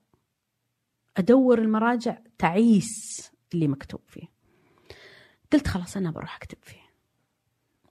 [1.16, 4.28] أدور المراجع تعيس اللي مكتوب فيه.
[5.52, 6.80] قلت خلاص أنا بروح أكتب فيه.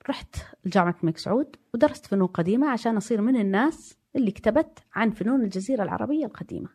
[0.09, 0.35] رحت
[0.65, 5.83] لجامعة الملك سعود ودرست فنون قديمة عشان أصير من الناس اللي كتبت عن فنون الجزيرة
[5.83, 6.69] العربية القديمة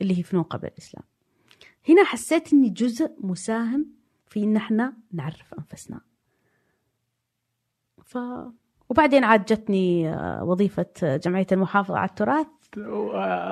[0.00, 1.04] اللي هي فنون قبل الإسلام.
[1.88, 3.86] هنا حسيت إني جزء مساهم
[4.26, 6.13] في إن إحنا نعرف أنفسنا.
[8.04, 8.18] ف
[8.88, 12.46] وبعدين عاد جتني آه، وظيفة جمعية المحافظة على التراث.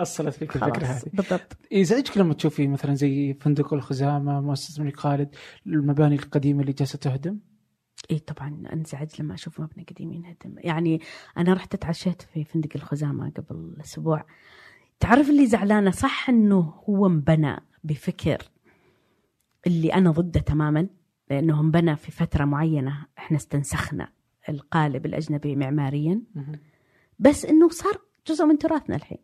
[0.02, 1.02] اصلت فيك الفكرة هذه.
[1.14, 1.56] بالضبط.
[1.70, 5.34] يزعجك لما تشوفي مثلا زي فندق الخزامة مؤسسة الملك خالد
[5.66, 7.38] المباني القديمة اللي جالسة تهدم؟
[8.10, 10.54] اي طبعا أنزعج لما أشوف مبنى قديم ينهدم.
[10.58, 11.00] يعني
[11.38, 14.24] أنا رحت اتعشيت في فندق الخزامة قبل أسبوع.
[15.00, 18.38] تعرف اللي زعلانة؟ صح إنه هو انبنى بفكر
[19.66, 20.86] اللي أنا ضده تماما
[21.30, 24.08] لأنه انبنى في فترة معينة إحنا استنسخنا.
[24.48, 26.20] القالب الأجنبي معماريا.
[27.18, 29.18] بس إنه صار جزء من تراثنا الحين.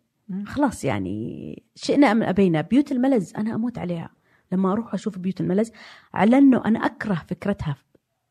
[0.47, 4.11] خلاص يعني شئنا أم أبينا بيوت الملز أنا أموت عليها.
[4.53, 5.73] لما أروح أشوف بيوت الملز
[6.15, 7.77] على إنه أنا أكره فكرتها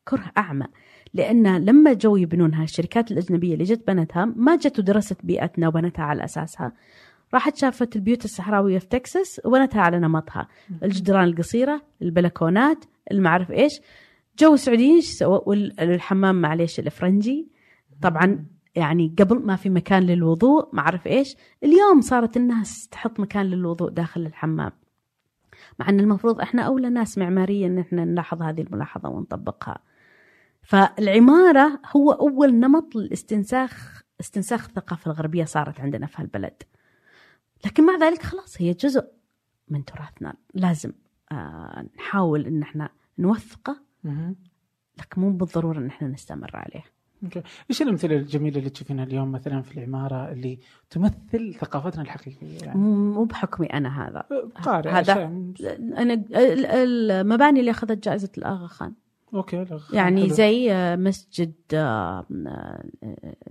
[0.07, 0.65] كره أعمى.
[1.13, 6.23] لأن لما جو يبنونها الشركات الأجنبية اللي جت بنتها ما جت ودرست بيئتنا وبنتها على
[6.23, 6.71] أساسها.
[7.33, 10.47] راحت شافت البيوت الصحراوية في تكساس وبنتها على نمطها.
[10.83, 13.81] الجدران القصيرة البلكونات المعرف إيش.
[14.39, 17.47] جو السعوديين إيش سووا؟ والحمام معليش الافرنجي
[18.01, 18.45] طبعا
[18.75, 21.35] يعني قبل ما في مكان للوضوء ما أعرف إيش.
[21.63, 24.71] اليوم صارت الناس تحط مكان للوضوء داخل الحمام.
[25.79, 29.79] مع إن المفروض إحنا أولى ناس معماريا إن إحنا نلاحظ هذه الملاحظة ونطبقها.
[30.61, 36.63] فالعمارة هو أول نمط للاستنساخ استنساخ الثقافة الغربية صارت عندنا في هالبلد.
[37.65, 39.07] لكن مع ذلك خلاص هي جزء
[39.69, 40.33] من تراثنا.
[40.53, 40.91] لازم
[41.31, 42.89] آه نحاول إن إحنا
[43.19, 43.86] نوثقه
[44.99, 46.83] لكن مو بالضرورة إن إحنا نستمر عليه.
[47.23, 47.41] أوكي.
[47.69, 50.59] إيش الأمثلة الجميلة اللي تشوفينها اليوم مثلا في العمارة اللي
[50.89, 54.23] تمثل ثقافتنا الحقيقية يعني؟ مو بحكمي أنا هذا.
[54.63, 55.23] قارئ هذا.
[55.97, 58.93] أنا ال- المباني اللي أخذت جائزة الأغا خان.
[59.33, 60.33] OK لا، يعني حلو.
[60.33, 62.25] زي آه، مسجد آه،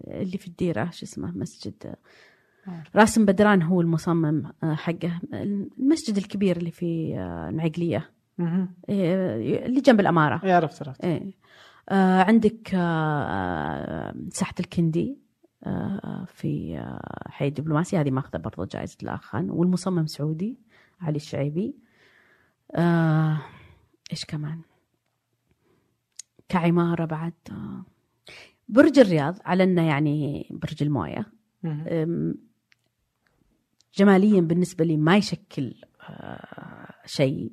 [0.08, 1.94] اللي في الديرة شو اسمه مسجد
[2.96, 5.20] راسم بدران هو المصمم حقه.
[5.34, 6.86] المسجد الكبير اللي في.
[6.86, 8.08] إيه،
[8.40, 10.40] اللي جنب الأمارة.
[10.44, 11.04] إيه، عرفت عرفت.
[11.04, 11.32] إيه.
[11.88, 15.18] آه عندك آه آه، ساحة الكندي
[15.64, 17.96] آه في آه حي الدبلوماسي.
[17.96, 20.58] هذه ماخذة برضو جائزة الأخان والمصمم سعودي
[21.00, 21.74] علي الشعيبي.
[22.74, 23.38] آه
[24.12, 24.60] إيش كمان؟
[26.48, 27.84] كعمارة بعد آه
[28.68, 29.36] برج الرياض.
[29.44, 30.82] على أنه يعني برج.
[31.64, 32.34] أم،
[33.96, 37.52] جماليا بالنسبة لي ما يشكل آه، شيء.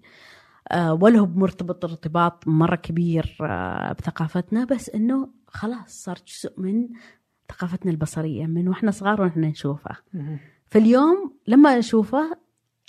[1.01, 6.89] ولا هو مرتبط ارتباط مرة كبير آه، بثقافتنا بس إنه خلاص صار جزء من
[7.49, 9.95] ثقافتنا البصرية من وإحنا صغار وإحنا نشوفه.
[10.65, 12.37] فاليوم لما أشوفه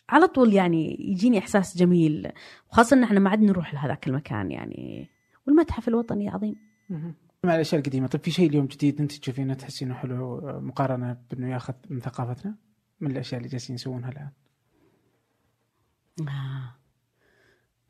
[0.08, 2.32] على طول يعني يجيني إحساس جميل
[2.70, 5.08] وخاصة إن إحنا ما عاد نروح لهذاك المكان يعني
[5.46, 6.56] والمتحف الوطني عظيم.
[7.44, 11.50] مع الاشياء القديمة طيب في شيء اليوم جديد أنت تشوفينه تحسينه حلو آه، مقارنة بإنه
[11.52, 12.54] ياخذ من ثقافتنا
[13.00, 14.30] من الأشياء اللي جالسين يسوونها الآن
[16.28, 16.83] آه.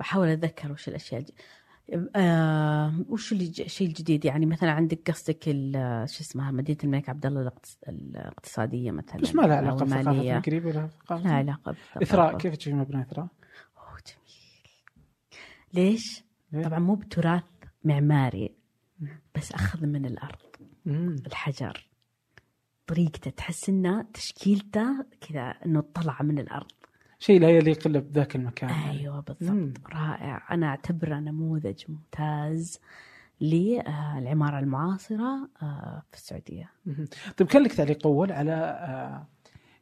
[0.01, 1.31] بحاول أتذكر وش الأشياء الج...
[2.17, 7.51] آه وش الشيء الجديد يعني مثلا عندك قصدك ال- شو اسمها مدينة الملك عبد الله
[7.51, 9.85] الاقتص- الاقتصادية مثلا بس ما لها علاقة.
[9.85, 11.77] بثقافتنا قريبة لها لا علاقة.
[12.03, 13.29] إثراء كيف تشوفين مبنى إثراء؟
[13.79, 14.31] أوه جميل
[15.75, 17.43] ليش؟ ليه؟ طبعا مو بتراث
[17.85, 18.55] معماري
[19.35, 20.39] بس أخذ من الأرض
[20.87, 21.17] مم.
[21.27, 21.89] الحجر
[22.87, 26.73] طريقته تحس إنه تشكيلته كذا إنه طلع من الأرض
[27.25, 28.71] شيء لا يليق إلا بذاك المكان.
[28.71, 29.75] أيوه بالضبط مم.
[29.93, 32.81] رائع أنا اعتبره نموذج ممتاز
[33.41, 36.73] للعماره المعاصرة آه، في السعودية.
[37.37, 39.27] طيب كان لك تعليق أول على آه،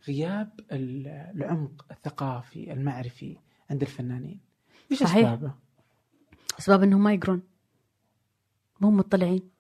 [0.08, 3.36] غياب ال- العمق الثقافي المعرفي
[3.70, 4.40] عند الفنانين
[4.90, 5.28] إيش صحيح.
[5.28, 5.54] أسبابه؟
[6.58, 7.42] أسباب إنهم ما يقرون
[8.80, 9.50] مو مطلعين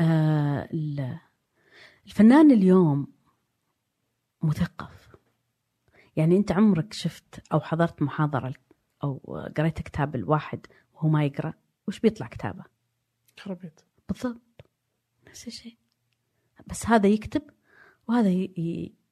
[0.00, 1.18] آه ال-
[2.06, 3.06] الفنان اليوم
[4.42, 4.97] مثقف
[6.18, 8.54] يعني أنت عمرك شفت أو حضرت محاضرة
[9.04, 11.54] أو قريت كتاب الواحد وهو ما يقرأ؟
[11.88, 12.64] وش بيطلع كتابه؟
[13.40, 14.64] خربيت بالضبط.
[15.28, 15.76] نفس الشيء.
[16.66, 17.42] بس هذا يكتب
[18.08, 18.52] وهذا ي...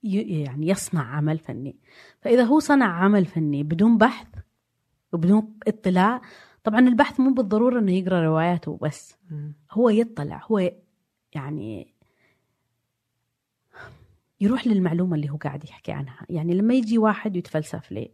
[0.02, 0.42] ي...
[0.42, 1.76] يعني يصنع عمل فني.
[2.20, 4.28] فإذا هو صنع عمل فني بدون بحث
[5.12, 6.20] وبدون اطلاع
[6.64, 9.16] طبعا البحث مو بالضرورة أنه يقرأ رواياته بس
[9.70, 10.70] هو يطلع هو
[11.32, 11.95] يعني
[14.40, 16.26] يروح للمعلومة اللي هو قاعد يحكي عنها.
[16.28, 18.10] يعني لما يجي واحد يتفلسف لي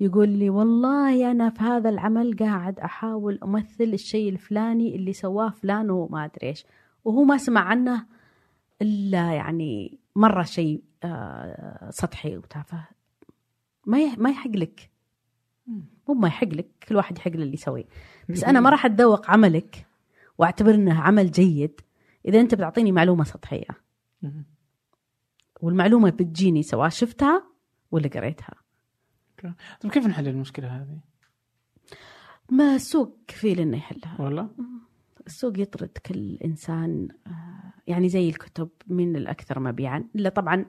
[0.00, 5.90] يقول لي والله أنا في هذا العمل قاعد أحاول أمثل الشيء الفلاني اللي سواه فلان
[5.90, 6.66] وما أدري إيش
[7.04, 8.06] وهو ما سمع عنه
[8.82, 12.84] إلا يعني مرة شيء آه، سطحي وتافه
[13.86, 14.90] ما ما يحق لك.
[16.08, 17.84] مو ما يحق لك كل واحد يحق له اللي يسويه
[18.28, 19.86] بس أنا ما راح أتذوق عملك
[20.38, 21.80] وأعتبر أنه عمل جيد
[22.28, 23.68] إذا أنت بتعطيني معلومة سطحية.
[25.64, 27.46] والمعلومة بتجيني سواء شفتها
[27.90, 28.54] ولا قريتها.
[29.80, 30.98] طيب كيف نحل المشكلة هذه؟
[32.50, 34.16] ما السوق كفيل إنه يحلها.
[34.20, 34.50] والله؟
[35.26, 40.04] السوق يطرد كل إنسان آه، يعني زي الكتب من الأكثر مبيعا.
[40.16, 40.66] إلا طبعا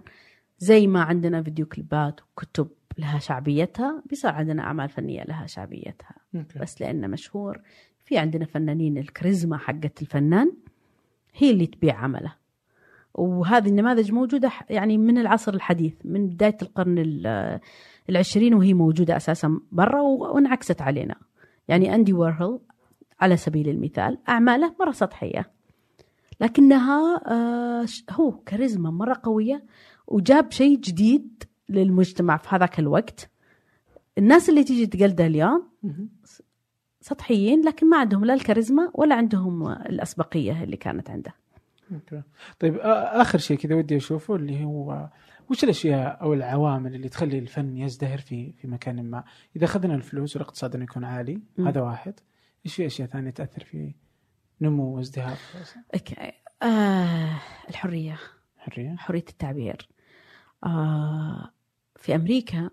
[0.59, 2.67] زي ما عندنا فيديو كليبات وكتب
[2.97, 6.15] لها شعبيتها بيصير عندنا أعمال فنية لها شعبيتها.
[6.35, 6.59] OK.
[6.59, 7.61] بس لأنه مشهور
[8.05, 10.51] في عندنا فنانين الكاريزما حقت الفنان
[11.33, 12.44] هي اللي تبيع عمله.
[13.17, 17.59] وهذه النماذج موجودة يعني من العصر الحديث من بداية القرن ال-
[18.09, 21.15] العشرين وهي موجودة أساسا برا وانعكست علينا.
[21.67, 22.59] يعني أندي وارهول
[23.19, 25.51] على سبيل المثال أعماله مرة سطحية
[26.41, 29.63] لكنها آه، هو كاريزما مرة قوية
[30.07, 33.29] وجاب شيء جديد للمجتمع في هذاك الوقت.
[34.17, 35.67] الناس اللي تيجي تقلده اليوم
[37.01, 41.33] سطحيين لكن ما عندهم لا الكاريزما ولا عندهم الأسبقية اللي كانت عنده.
[41.91, 42.21] أوكي.
[42.59, 45.09] طيب آخر شيء كذا ودي أشوفه اللي هو
[45.49, 49.23] وش الأشياء أو العوامل اللي تخلي الفن يزدهر في في مكان ما؟
[49.55, 51.67] إذا أخذنا الفلوس والاقتصاد إنه يكون عالي مم.
[51.67, 52.13] هذا واحد.
[52.65, 53.93] إيش في أشياء ثانية تأثر في
[54.61, 55.37] نمو وازدهار؟
[55.93, 56.31] أوكي.
[56.63, 58.17] آه الحرية.
[58.57, 58.95] حرية.
[58.95, 59.89] حرية التعبير.
[60.65, 61.51] آه
[61.95, 62.69] في أمريكا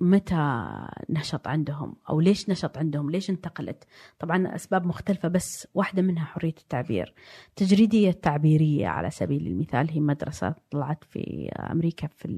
[0.00, 0.72] متى
[1.10, 3.84] نشط عندهم أو ليش نشط عندهم؟ ليش انتقلت؟
[4.18, 7.14] طبعا أسباب مختلفة بس واحدة منها حرية التعبير.
[7.56, 12.28] تجريدية التعبيرية على سبيل المثال هي مدرسة طلعت في أمريكا في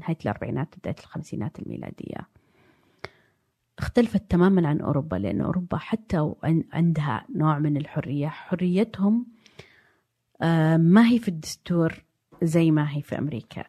[0.00, 2.28] نهاية الأربعينات بداية الخمسينات الميلادية.
[3.78, 6.32] اختلفت تماما عن أوروبا لأن أوروبا حتى
[6.72, 8.28] عندها نوع من الحرية.
[8.28, 9.26] حريتهم
[10.42, 12.04] آه، ما هي في الدستور
[12.42, 13.64] زي ما هي في أمريكا.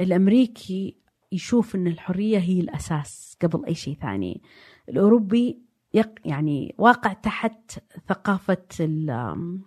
[0.00, 0.96] الأمريكي
[1.32, 4.42] يشوف إن الحرية هي الأساس قبل أي شيء ثاني.
[4.88, 5.58] الأوروبي
[5.94, 7.78] يق يعني واقع تحت
[8.08, 9.58] ثقافة ال-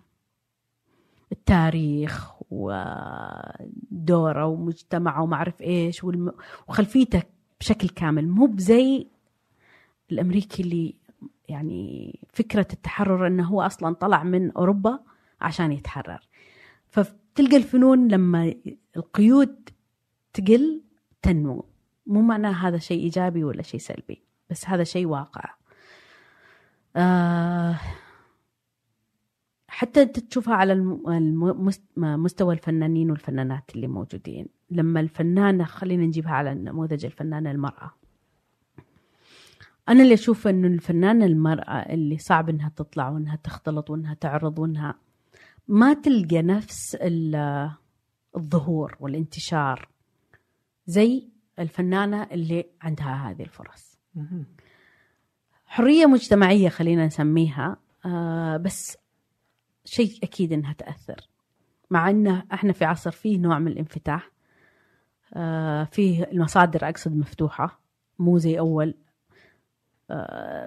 [1.32, 6.04] التاريخ ودوره ومجتمعه وما أعرف إيش
[6.68, 7.22] وخلفيته
[7.60, 8.28] بشكل كامل.
[8.28, 9.06] مو بزي
[10.12, 10.94] الأمريكي اللي
[11.48, 14.98] يعني فكرة التحرر إنه هو أصلا طلع من أوروبا
[15.40, 16.28] عشان يتحرر.
[16.88, 18.54] فتلقى الفنون لما
[18.96, 19.68] القيود
[20.32, 20.82] تقل
[21.22, 21.64] تنمو.
[22.06, 25.54] مو معناه هذا شيء إيجابي ولا شيء سلبي بس هذا شيء واقع.
[26.96, 27.80] آه
[29.68, 30.74] حتى أنت تشوفها على
[31.96, 34.46] مستوى الفنانين والفنانات اللي موجودين.
[34.70, 37.90] لما الفنانة خلينا نجيبها على نموذج الفنانة المرأة.
[39.88, 44.94] أنا اللي أشوف إنه الفنانة المرأة اللي صعب إنها تطلع وإنها تختلط وإنها تعرض وإنها
[45.68, 47.70] ما تلقى نفس ال-
[48.36, 49.88] الظهور والانتشار.
[50.86, 51.28] زي
[51.58, 53.98] الفنانة اللي عندها هذه الفرص.
[55.66, 57.76] حرية مجتمعية خلينا نسميها
[58.06, 58.96] آه بس
[59.84, 61.28] شيء أكيد إنها تأثر.
[61.90, 64.30] مع إنه إحنا في عصر فيه نوع من الانفتاح
[65.34, 67.80] آه فيه المصادر أقصد مفتوحة
[68.18, 68.94] مو زي أول.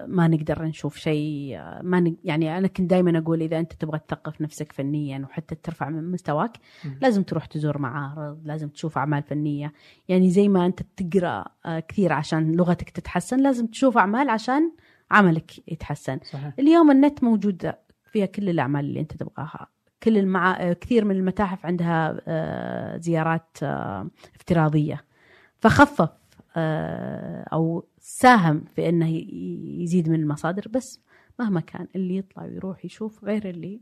[0.06, 2.14] ما نقدر نشوف شيء آه ما نق...
[2.24, 6.56] يعني أنا كنت دائما أقول إذا أنت تبغى تثقف نفسك فنيا وحتى ترفع من مستواك.
[7.00, 9.72] لازم تروح تزور معارض لازم تشوف أعمال فنية.
[10.08, 14.72] يعني زي ما أنت تقرأ آه كثير عشان لغتك تتحسن لازم تشوف أعمال عشان
[15.10, 16.18] عملك يتحسن.
[16.22, 16.52] صحيح.
[16.58, 17.72] اليوم النت موجود
[18.12, 19.66] فيها كل الأعمال اللي أنت تبغاها.
[20.02, 20.72] كل المع...
[20.72, 25.04] كثير من المتاحف عندها آه، زيارات آه، افتراضية.
[25.58, 26.10] فخفف.
[26.56, 31.00] آه، أو ساهم في أنه ي- يزيد من المصادر بس
[31.38, 33.80] مهما كان اللي يطلع ويروح يشوف غير اللي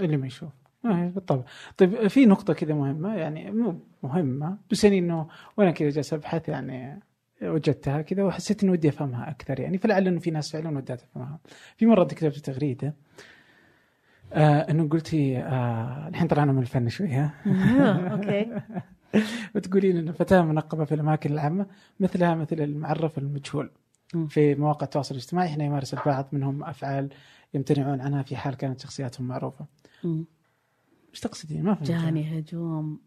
[0.00, 0.52] اللي ما يشوف.
[0.84, 1.42] آه بالطبع.
[1.76, 5.26] طيب في نقطة كذا مهمة يعني مو مهمة بس يعني إنه
[5.56, 7.00] وأنا كذا جالس أبحث يعني
[7.42, 11.38] وجدتها كذا وحسيت انه ودي أفهمها أكثر يعني فلعل إنه في ناس فعلا ودها تفهمها.
[11.76, 12.94] في مرة كتبت تغريدة
[14.32, 18.46] آه إنه قلتي آه الحين طلعنا من الفن شوي ها آه، أوكي.
[19.54, 21.66] بتقولين ان فتاة منقبة في الأماكن العامة
[22.00, 23.70] مثلها مثل المعرف المجهول.
[24.28, 27.08] في مواقع التواصل الاجتماعي حين يمارس البعض منهم أفعال
[27.54, 29.66] يمتنعون عنها في حال كانت شخصياتهم معروفة.
[31.10, 33.00] إيش تقصدين؟ ما فهمت جاني هجوم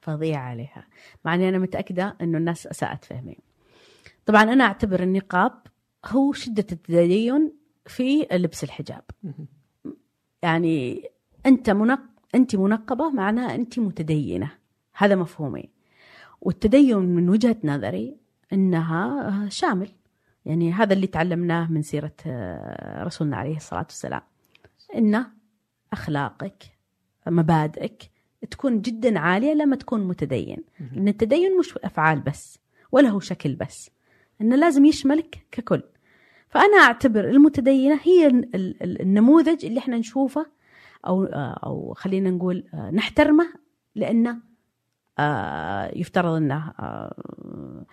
[0.00, 0.86] فظيع عليها
[1.24, 3.36] مع إني أنا متأكدة إنه الناس أساءت فهمي
[4.26, 5.52] طبعا أنا أعتبر النقاب
[6.06, 7.52] هو شدة التدين
[7.86, 9.02] في لبس الحجاب.
[10.42, 11.04] يعني
[11.46, 12.00] أنت منق...
[12.34, 14.59] أنت منقبة معناها أنت متدينة
[15.00, 15.68] هذا مفهومي.
[16.40, 18.16] والتدين من وجهة نظري
[18.52, 19.88] إنها شامل.
[20.46, 24.20] يعني هذا اللي تعلمناه من سيرة آه، رسولنا عليه الصلاة والسلام.
[24.96, 25.24] إن
[25.92, 26.64] أخلاقك
[27.26, 28.02] مبادئك
[28.50, 30.58] تكون جدا عالية لما تكون متدين.
[30.94, 32.58] لأن التدين مش أفعال بس
[32.92, 33.90] ولا هو شكل بس.
[34.40, 35.82] انه لازم يشملك ككل.
[36.48, 40.46] فأنا أعتبر المتدينة هي ال- ال- النموذج اللي إحنا نشوفه
[41.06, 43.52] أو أو خلينا نقول آه، نحترمه
[43.94, 44.40] لأنه آه،
[45.96, 47.84] يفترض إنه آه،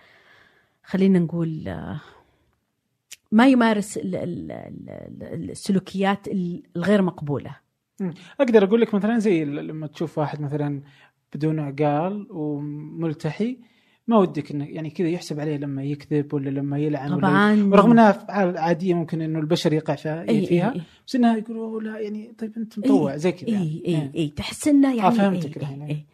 [0.84, 2.00] خلينا نقول آه،
[3.32, 6.28] ما يمارس ال- ال- ال- السلوكيات
[6.76, 7.56] الغير مقبولة
[8.40, 10.82] أقدر أقول لك مثلا زي لما تشوف واحد مثلا
[11.34, 13.58] بدون عقال وملتحي
[14.06, 17.90] ما ودك إنه يعني كذا يحسب عليه لما يكذب ولا لما يلعن ولا طبعا ورغم
[17.90, 21.98] إنها أفعال عادية ممكن إنه البشر يقع فيها, إي فيها إي بس إنها يقولوا لا
[21.98, 23.82] يعني طيب أنت مطوع زي كذا إي.
[23.86, 25.94] إي إي تحس إنه يعني فهمتك إي الحين، إي إي.
[25.94, 26.06] إي.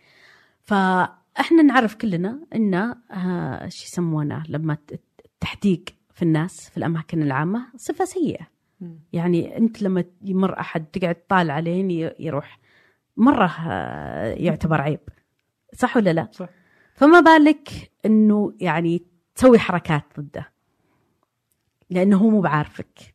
[0.65, 4.77] فاحنا نعرف كلنا إن آه، شو يسمونه لما
[5.24, 5.85] التحديق
[6.15, 8.47] في الناس في الأماكن العامة صفة سيئة.
[9.12, 12.59] يعني أنت لما يمر أحد تقعد طالع عليه يروح
[13.16, 15.01] مرة آه، يعتبر عيب
[15.74, 16.49] صح ولا لا؟ صح.
[16.95, 17.69] فما بالك
[18.07, 19.03] إنه يعني
[19.35, 20.53] تسوي حركات ضده
[21.91, 23.15] لأنه هو مو بعارفك.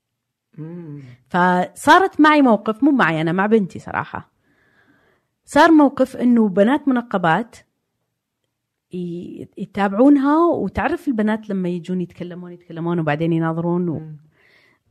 [1.30, 4.31] فصارت معي موقف مو معي أنا مع بنتي صراحة
[5.49, 7.55] صار موقف إنه بنات منقبات
[9.57, 14.01] يتابعونها وتعرف البنات لما يجون يتكلمون يتكلمون وبعدين يناظرون و...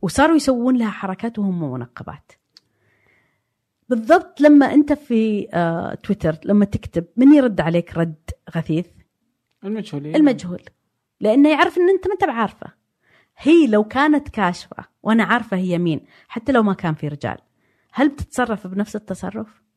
[0.01, 2.31] وصاروا يسوون لها حركات وهم منقبات.
[3.89, 8.87] بالضبط لما أنت في آه تويتر لما تكتب من يرد عليك رد غثيث؟
[9.63, 10.61] المجهولين المجهول.
[11.19, 12.67] لأنه يعرف إن أنت ما أنت بعارفة.
[13.37, 17.37] هي لو كانت كاشفة وأنا عارفة هي مين حتى لو ما كان في رجال
[17.91, 19.68] هل بتتصرف بنفس التصرف؟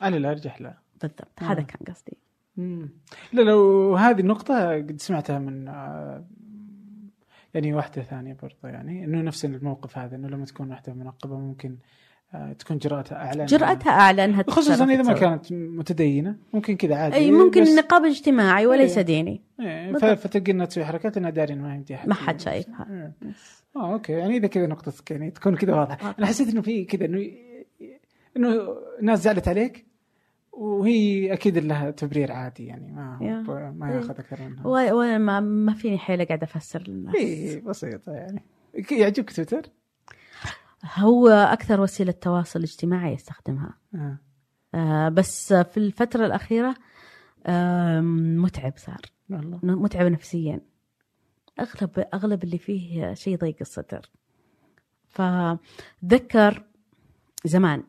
[0.00, 1.44] على الارجح لا بالضبط آه.
[1.44, 2.16] هذا كان قصدي
[2.56, 2.88] مم.
[3.32, 6.24] لا لو هذه النقطة قد سمعتها من آه،
[7.54, 11.76] يعني واحدة ثانية برضه يعني إنه نفس الموقف هذا إنه لما تكون واحدة منقبة ممكن
[12.34, 15.12] آه، تكون جرأتها اعلى جرأتها اعلى انها خصوصا إذا ما.
[15.12, 19.04] كانت متدينة ممكن كذا عادي أي ممكن بس- النقاب اجتماعي وليس إيه.
[19.04, 22.86] ديني إيه، فتلقى انها تسوي حركات إنها داري ما يمدي احد ما حد شايفها.
[22.90, 23.12] إيه.
[23.76, 27.04] آه أوكي يعني إذا كذا نقطتك يعني تكون كذا واضحة أنا حسيت إنه في كذا
[27.04, 27.18] إنه
[28.36, 29.86] إنه ناس زعلت عليك؟
[30.52, 33.18] وهي أكيد لها تبرير عادي يعني ما.
[33.70, 33.96] ما إيه.
[33.96, 34.66] ياخذ أكثر منها.
[34.66, 37.14] وما ما فيني حيلة قاعدة أفسر للناس.
[37.14, 38.44] اي بسيطة يعني.
[38.90, 39.62] يعجبك تويتر؟
[40.94, 43.78] هو أكثر وسيلة تواصل اجتماعي يستخدمها.
[43.94, 44.18] آه.
[44.74, 46.74] آه بس في الفترة الأخيرة
[47.46, 49.00] آم، متعب صار.
[49.30, 49.60] والله.
[49.62, 50.60] متعب نفسيا.
[51.60, 54.10] اغلب أغلب اللي فيه شيء ضيق الصدر.
[55.08, 56.64] فذكر
[57.48, 57.82] زمان.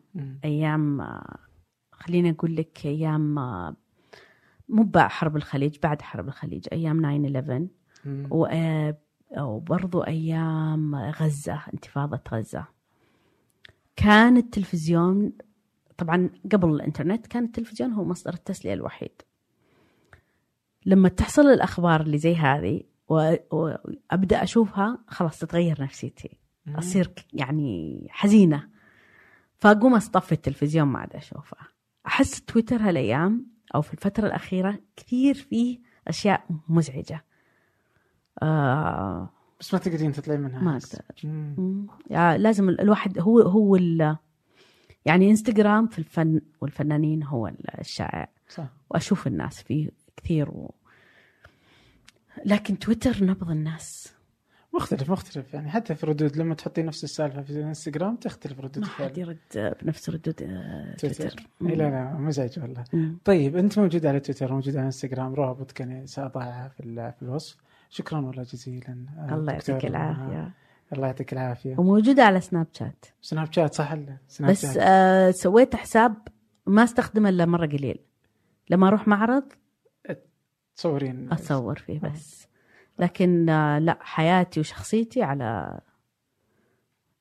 [0.44, 1.38] أيام آه،
[1.92, 3.76] خليني أقول لك أيام آه،
[4.68, 7.66] مو بعد حرب الخليج بعد حرب الخليج أيام 9 11
[8.04, 8.26] مم.
[8.30, 8.96] و- آه،
[9.38, 12.64] وبرضو أيام غزة انتفاضة غزة
[13.96, 15.32] كان التلفزيون
[15.96, 19.12] طبعا قبل الإنترنت كان التلفزيون هو مصدر التسلية الوحيد
[20.86, 26.38] لما تحصل الأخبار اللي زي هذه وابدا أشوفها خلاص تتغير نفسيتي.
[26.68, 28.68] أصير يعني حزينة
[29.64, 31.56] فاقوم اصطفي التلفزيون ما عاد أشوفه.
[32.06, 35.78] أحس تويتر هالأيام أو في الفترة الأخيرة كثير فيه
[36.08, 37.24] أشياء مزعجة.
[38.42, 39.30] آه
[39.60, 40.62] بس ما تقدرين تطلعين منها.
[40.62, 40.78] ما.
[41.24, 41.86] مم.
[42.10, 44.16] يعني لازم ال- الواحد هو هو ال-
[45.04, 48.28] يعني إنستغرام في الفن والفنانين هو الشائع.
[48.48, 48.66] صح.
[48.90, 50.74] وأشوف الناس فيه كثير و...
[52.44, 54.14] لكن تويتر نبض الناس.
[54.74, 55.54] مختلف مختلف.
[55.54, 59.38] يعني حتى في ردود لما تحطي نفس السالفة في الانستغرام تختلف ردود ما حد يرد
[59.82, 61.46] بنفس ردود آه، تويتر.
[61.60, 62.84] لا لا مزعج والله.
[62.92, 63.18] مم.
[63.24, 67.56] طيب أنت موجود على تويتر موجود على انستغرام رابط كان سأضعها في في الوصف.
[67.90, 69.74] شكرا والله جزيلا آه، الله دكتور.
[69.74, 70.54] يعطيك آه، العافيه
[70.92, 71.76] الله يعطيك العافية.
[71.78, 73.94] وموجوده على سناب شات سناب شات صح
[74.28, 76.14] سناب بس شات آه سويت حساب
[76.66, 77.98] ما استخدمه إلا مرة قليل.
[78.70, 79.44] لما أروح معرض
[80.76, 82.48] تصورين اصور فيه بس.
[82.98, 85.80] لكن آه لا حياتي وشخصيتي على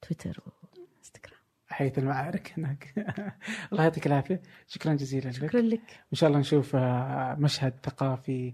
[0.01, 1.39] تويتر وإنستغرام.
[1.67, 2.93] حيث المعارك هناك.
[3.71, 4.41] الله يعطيك العافية.
[4.67, 5.33] شكرا جزيلا لك.
[5.35, 5.81] شكرا لك.
[6.13, 8.53] إن شاء الله نشوف آه، مشهد ثقافي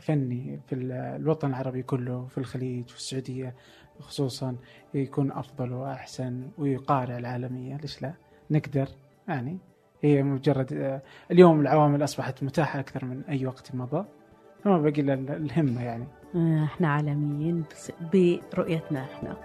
[0.00, 3.54] فني في ال- الوطن العربي كله في الخليج في السعودية
[4.00, 4.56] خصوصا
[4.94, 7.76] يكون أفضل وأحسن ويقارع العالمية.
[7.76, 8.14] ليش لا؟
[8.50, 8.88] نقدر
[9.28, 9.58] يعني.
[10.02, 14.04] هي مجرد آه، اليوم العوامل أصبحت متاحة أكثر من أي وقت مضى.
[14.64, 16.04] فما بقي إلا ال- الهمة يعني.
[16.34, 17.64] آه، إحنا عالميين
[18.12, 19.36] برؤيتنا إحنا.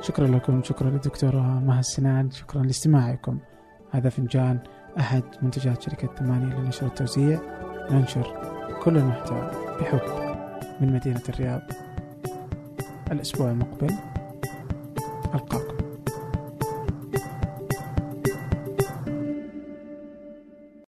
[0.00, 3.38] شكرا لكم شكرا للدكتورة مها السنان شكرا لاستماعكم.
[3.90, 4.58] هذا فنجان
[4.98, 7.40] أحد منتجات شركة ثمانية للنشر والتوزيع
[7.90, 8.26] ننشر
[8.82, 9.50] كل المحتوى
[9.80, 10.00] بحب
[10.80, 11.62] من مدينة الرياض.
[13.12, 13.94] الأسبوع المقبل.
[15.34, 15.75] ألقاكم.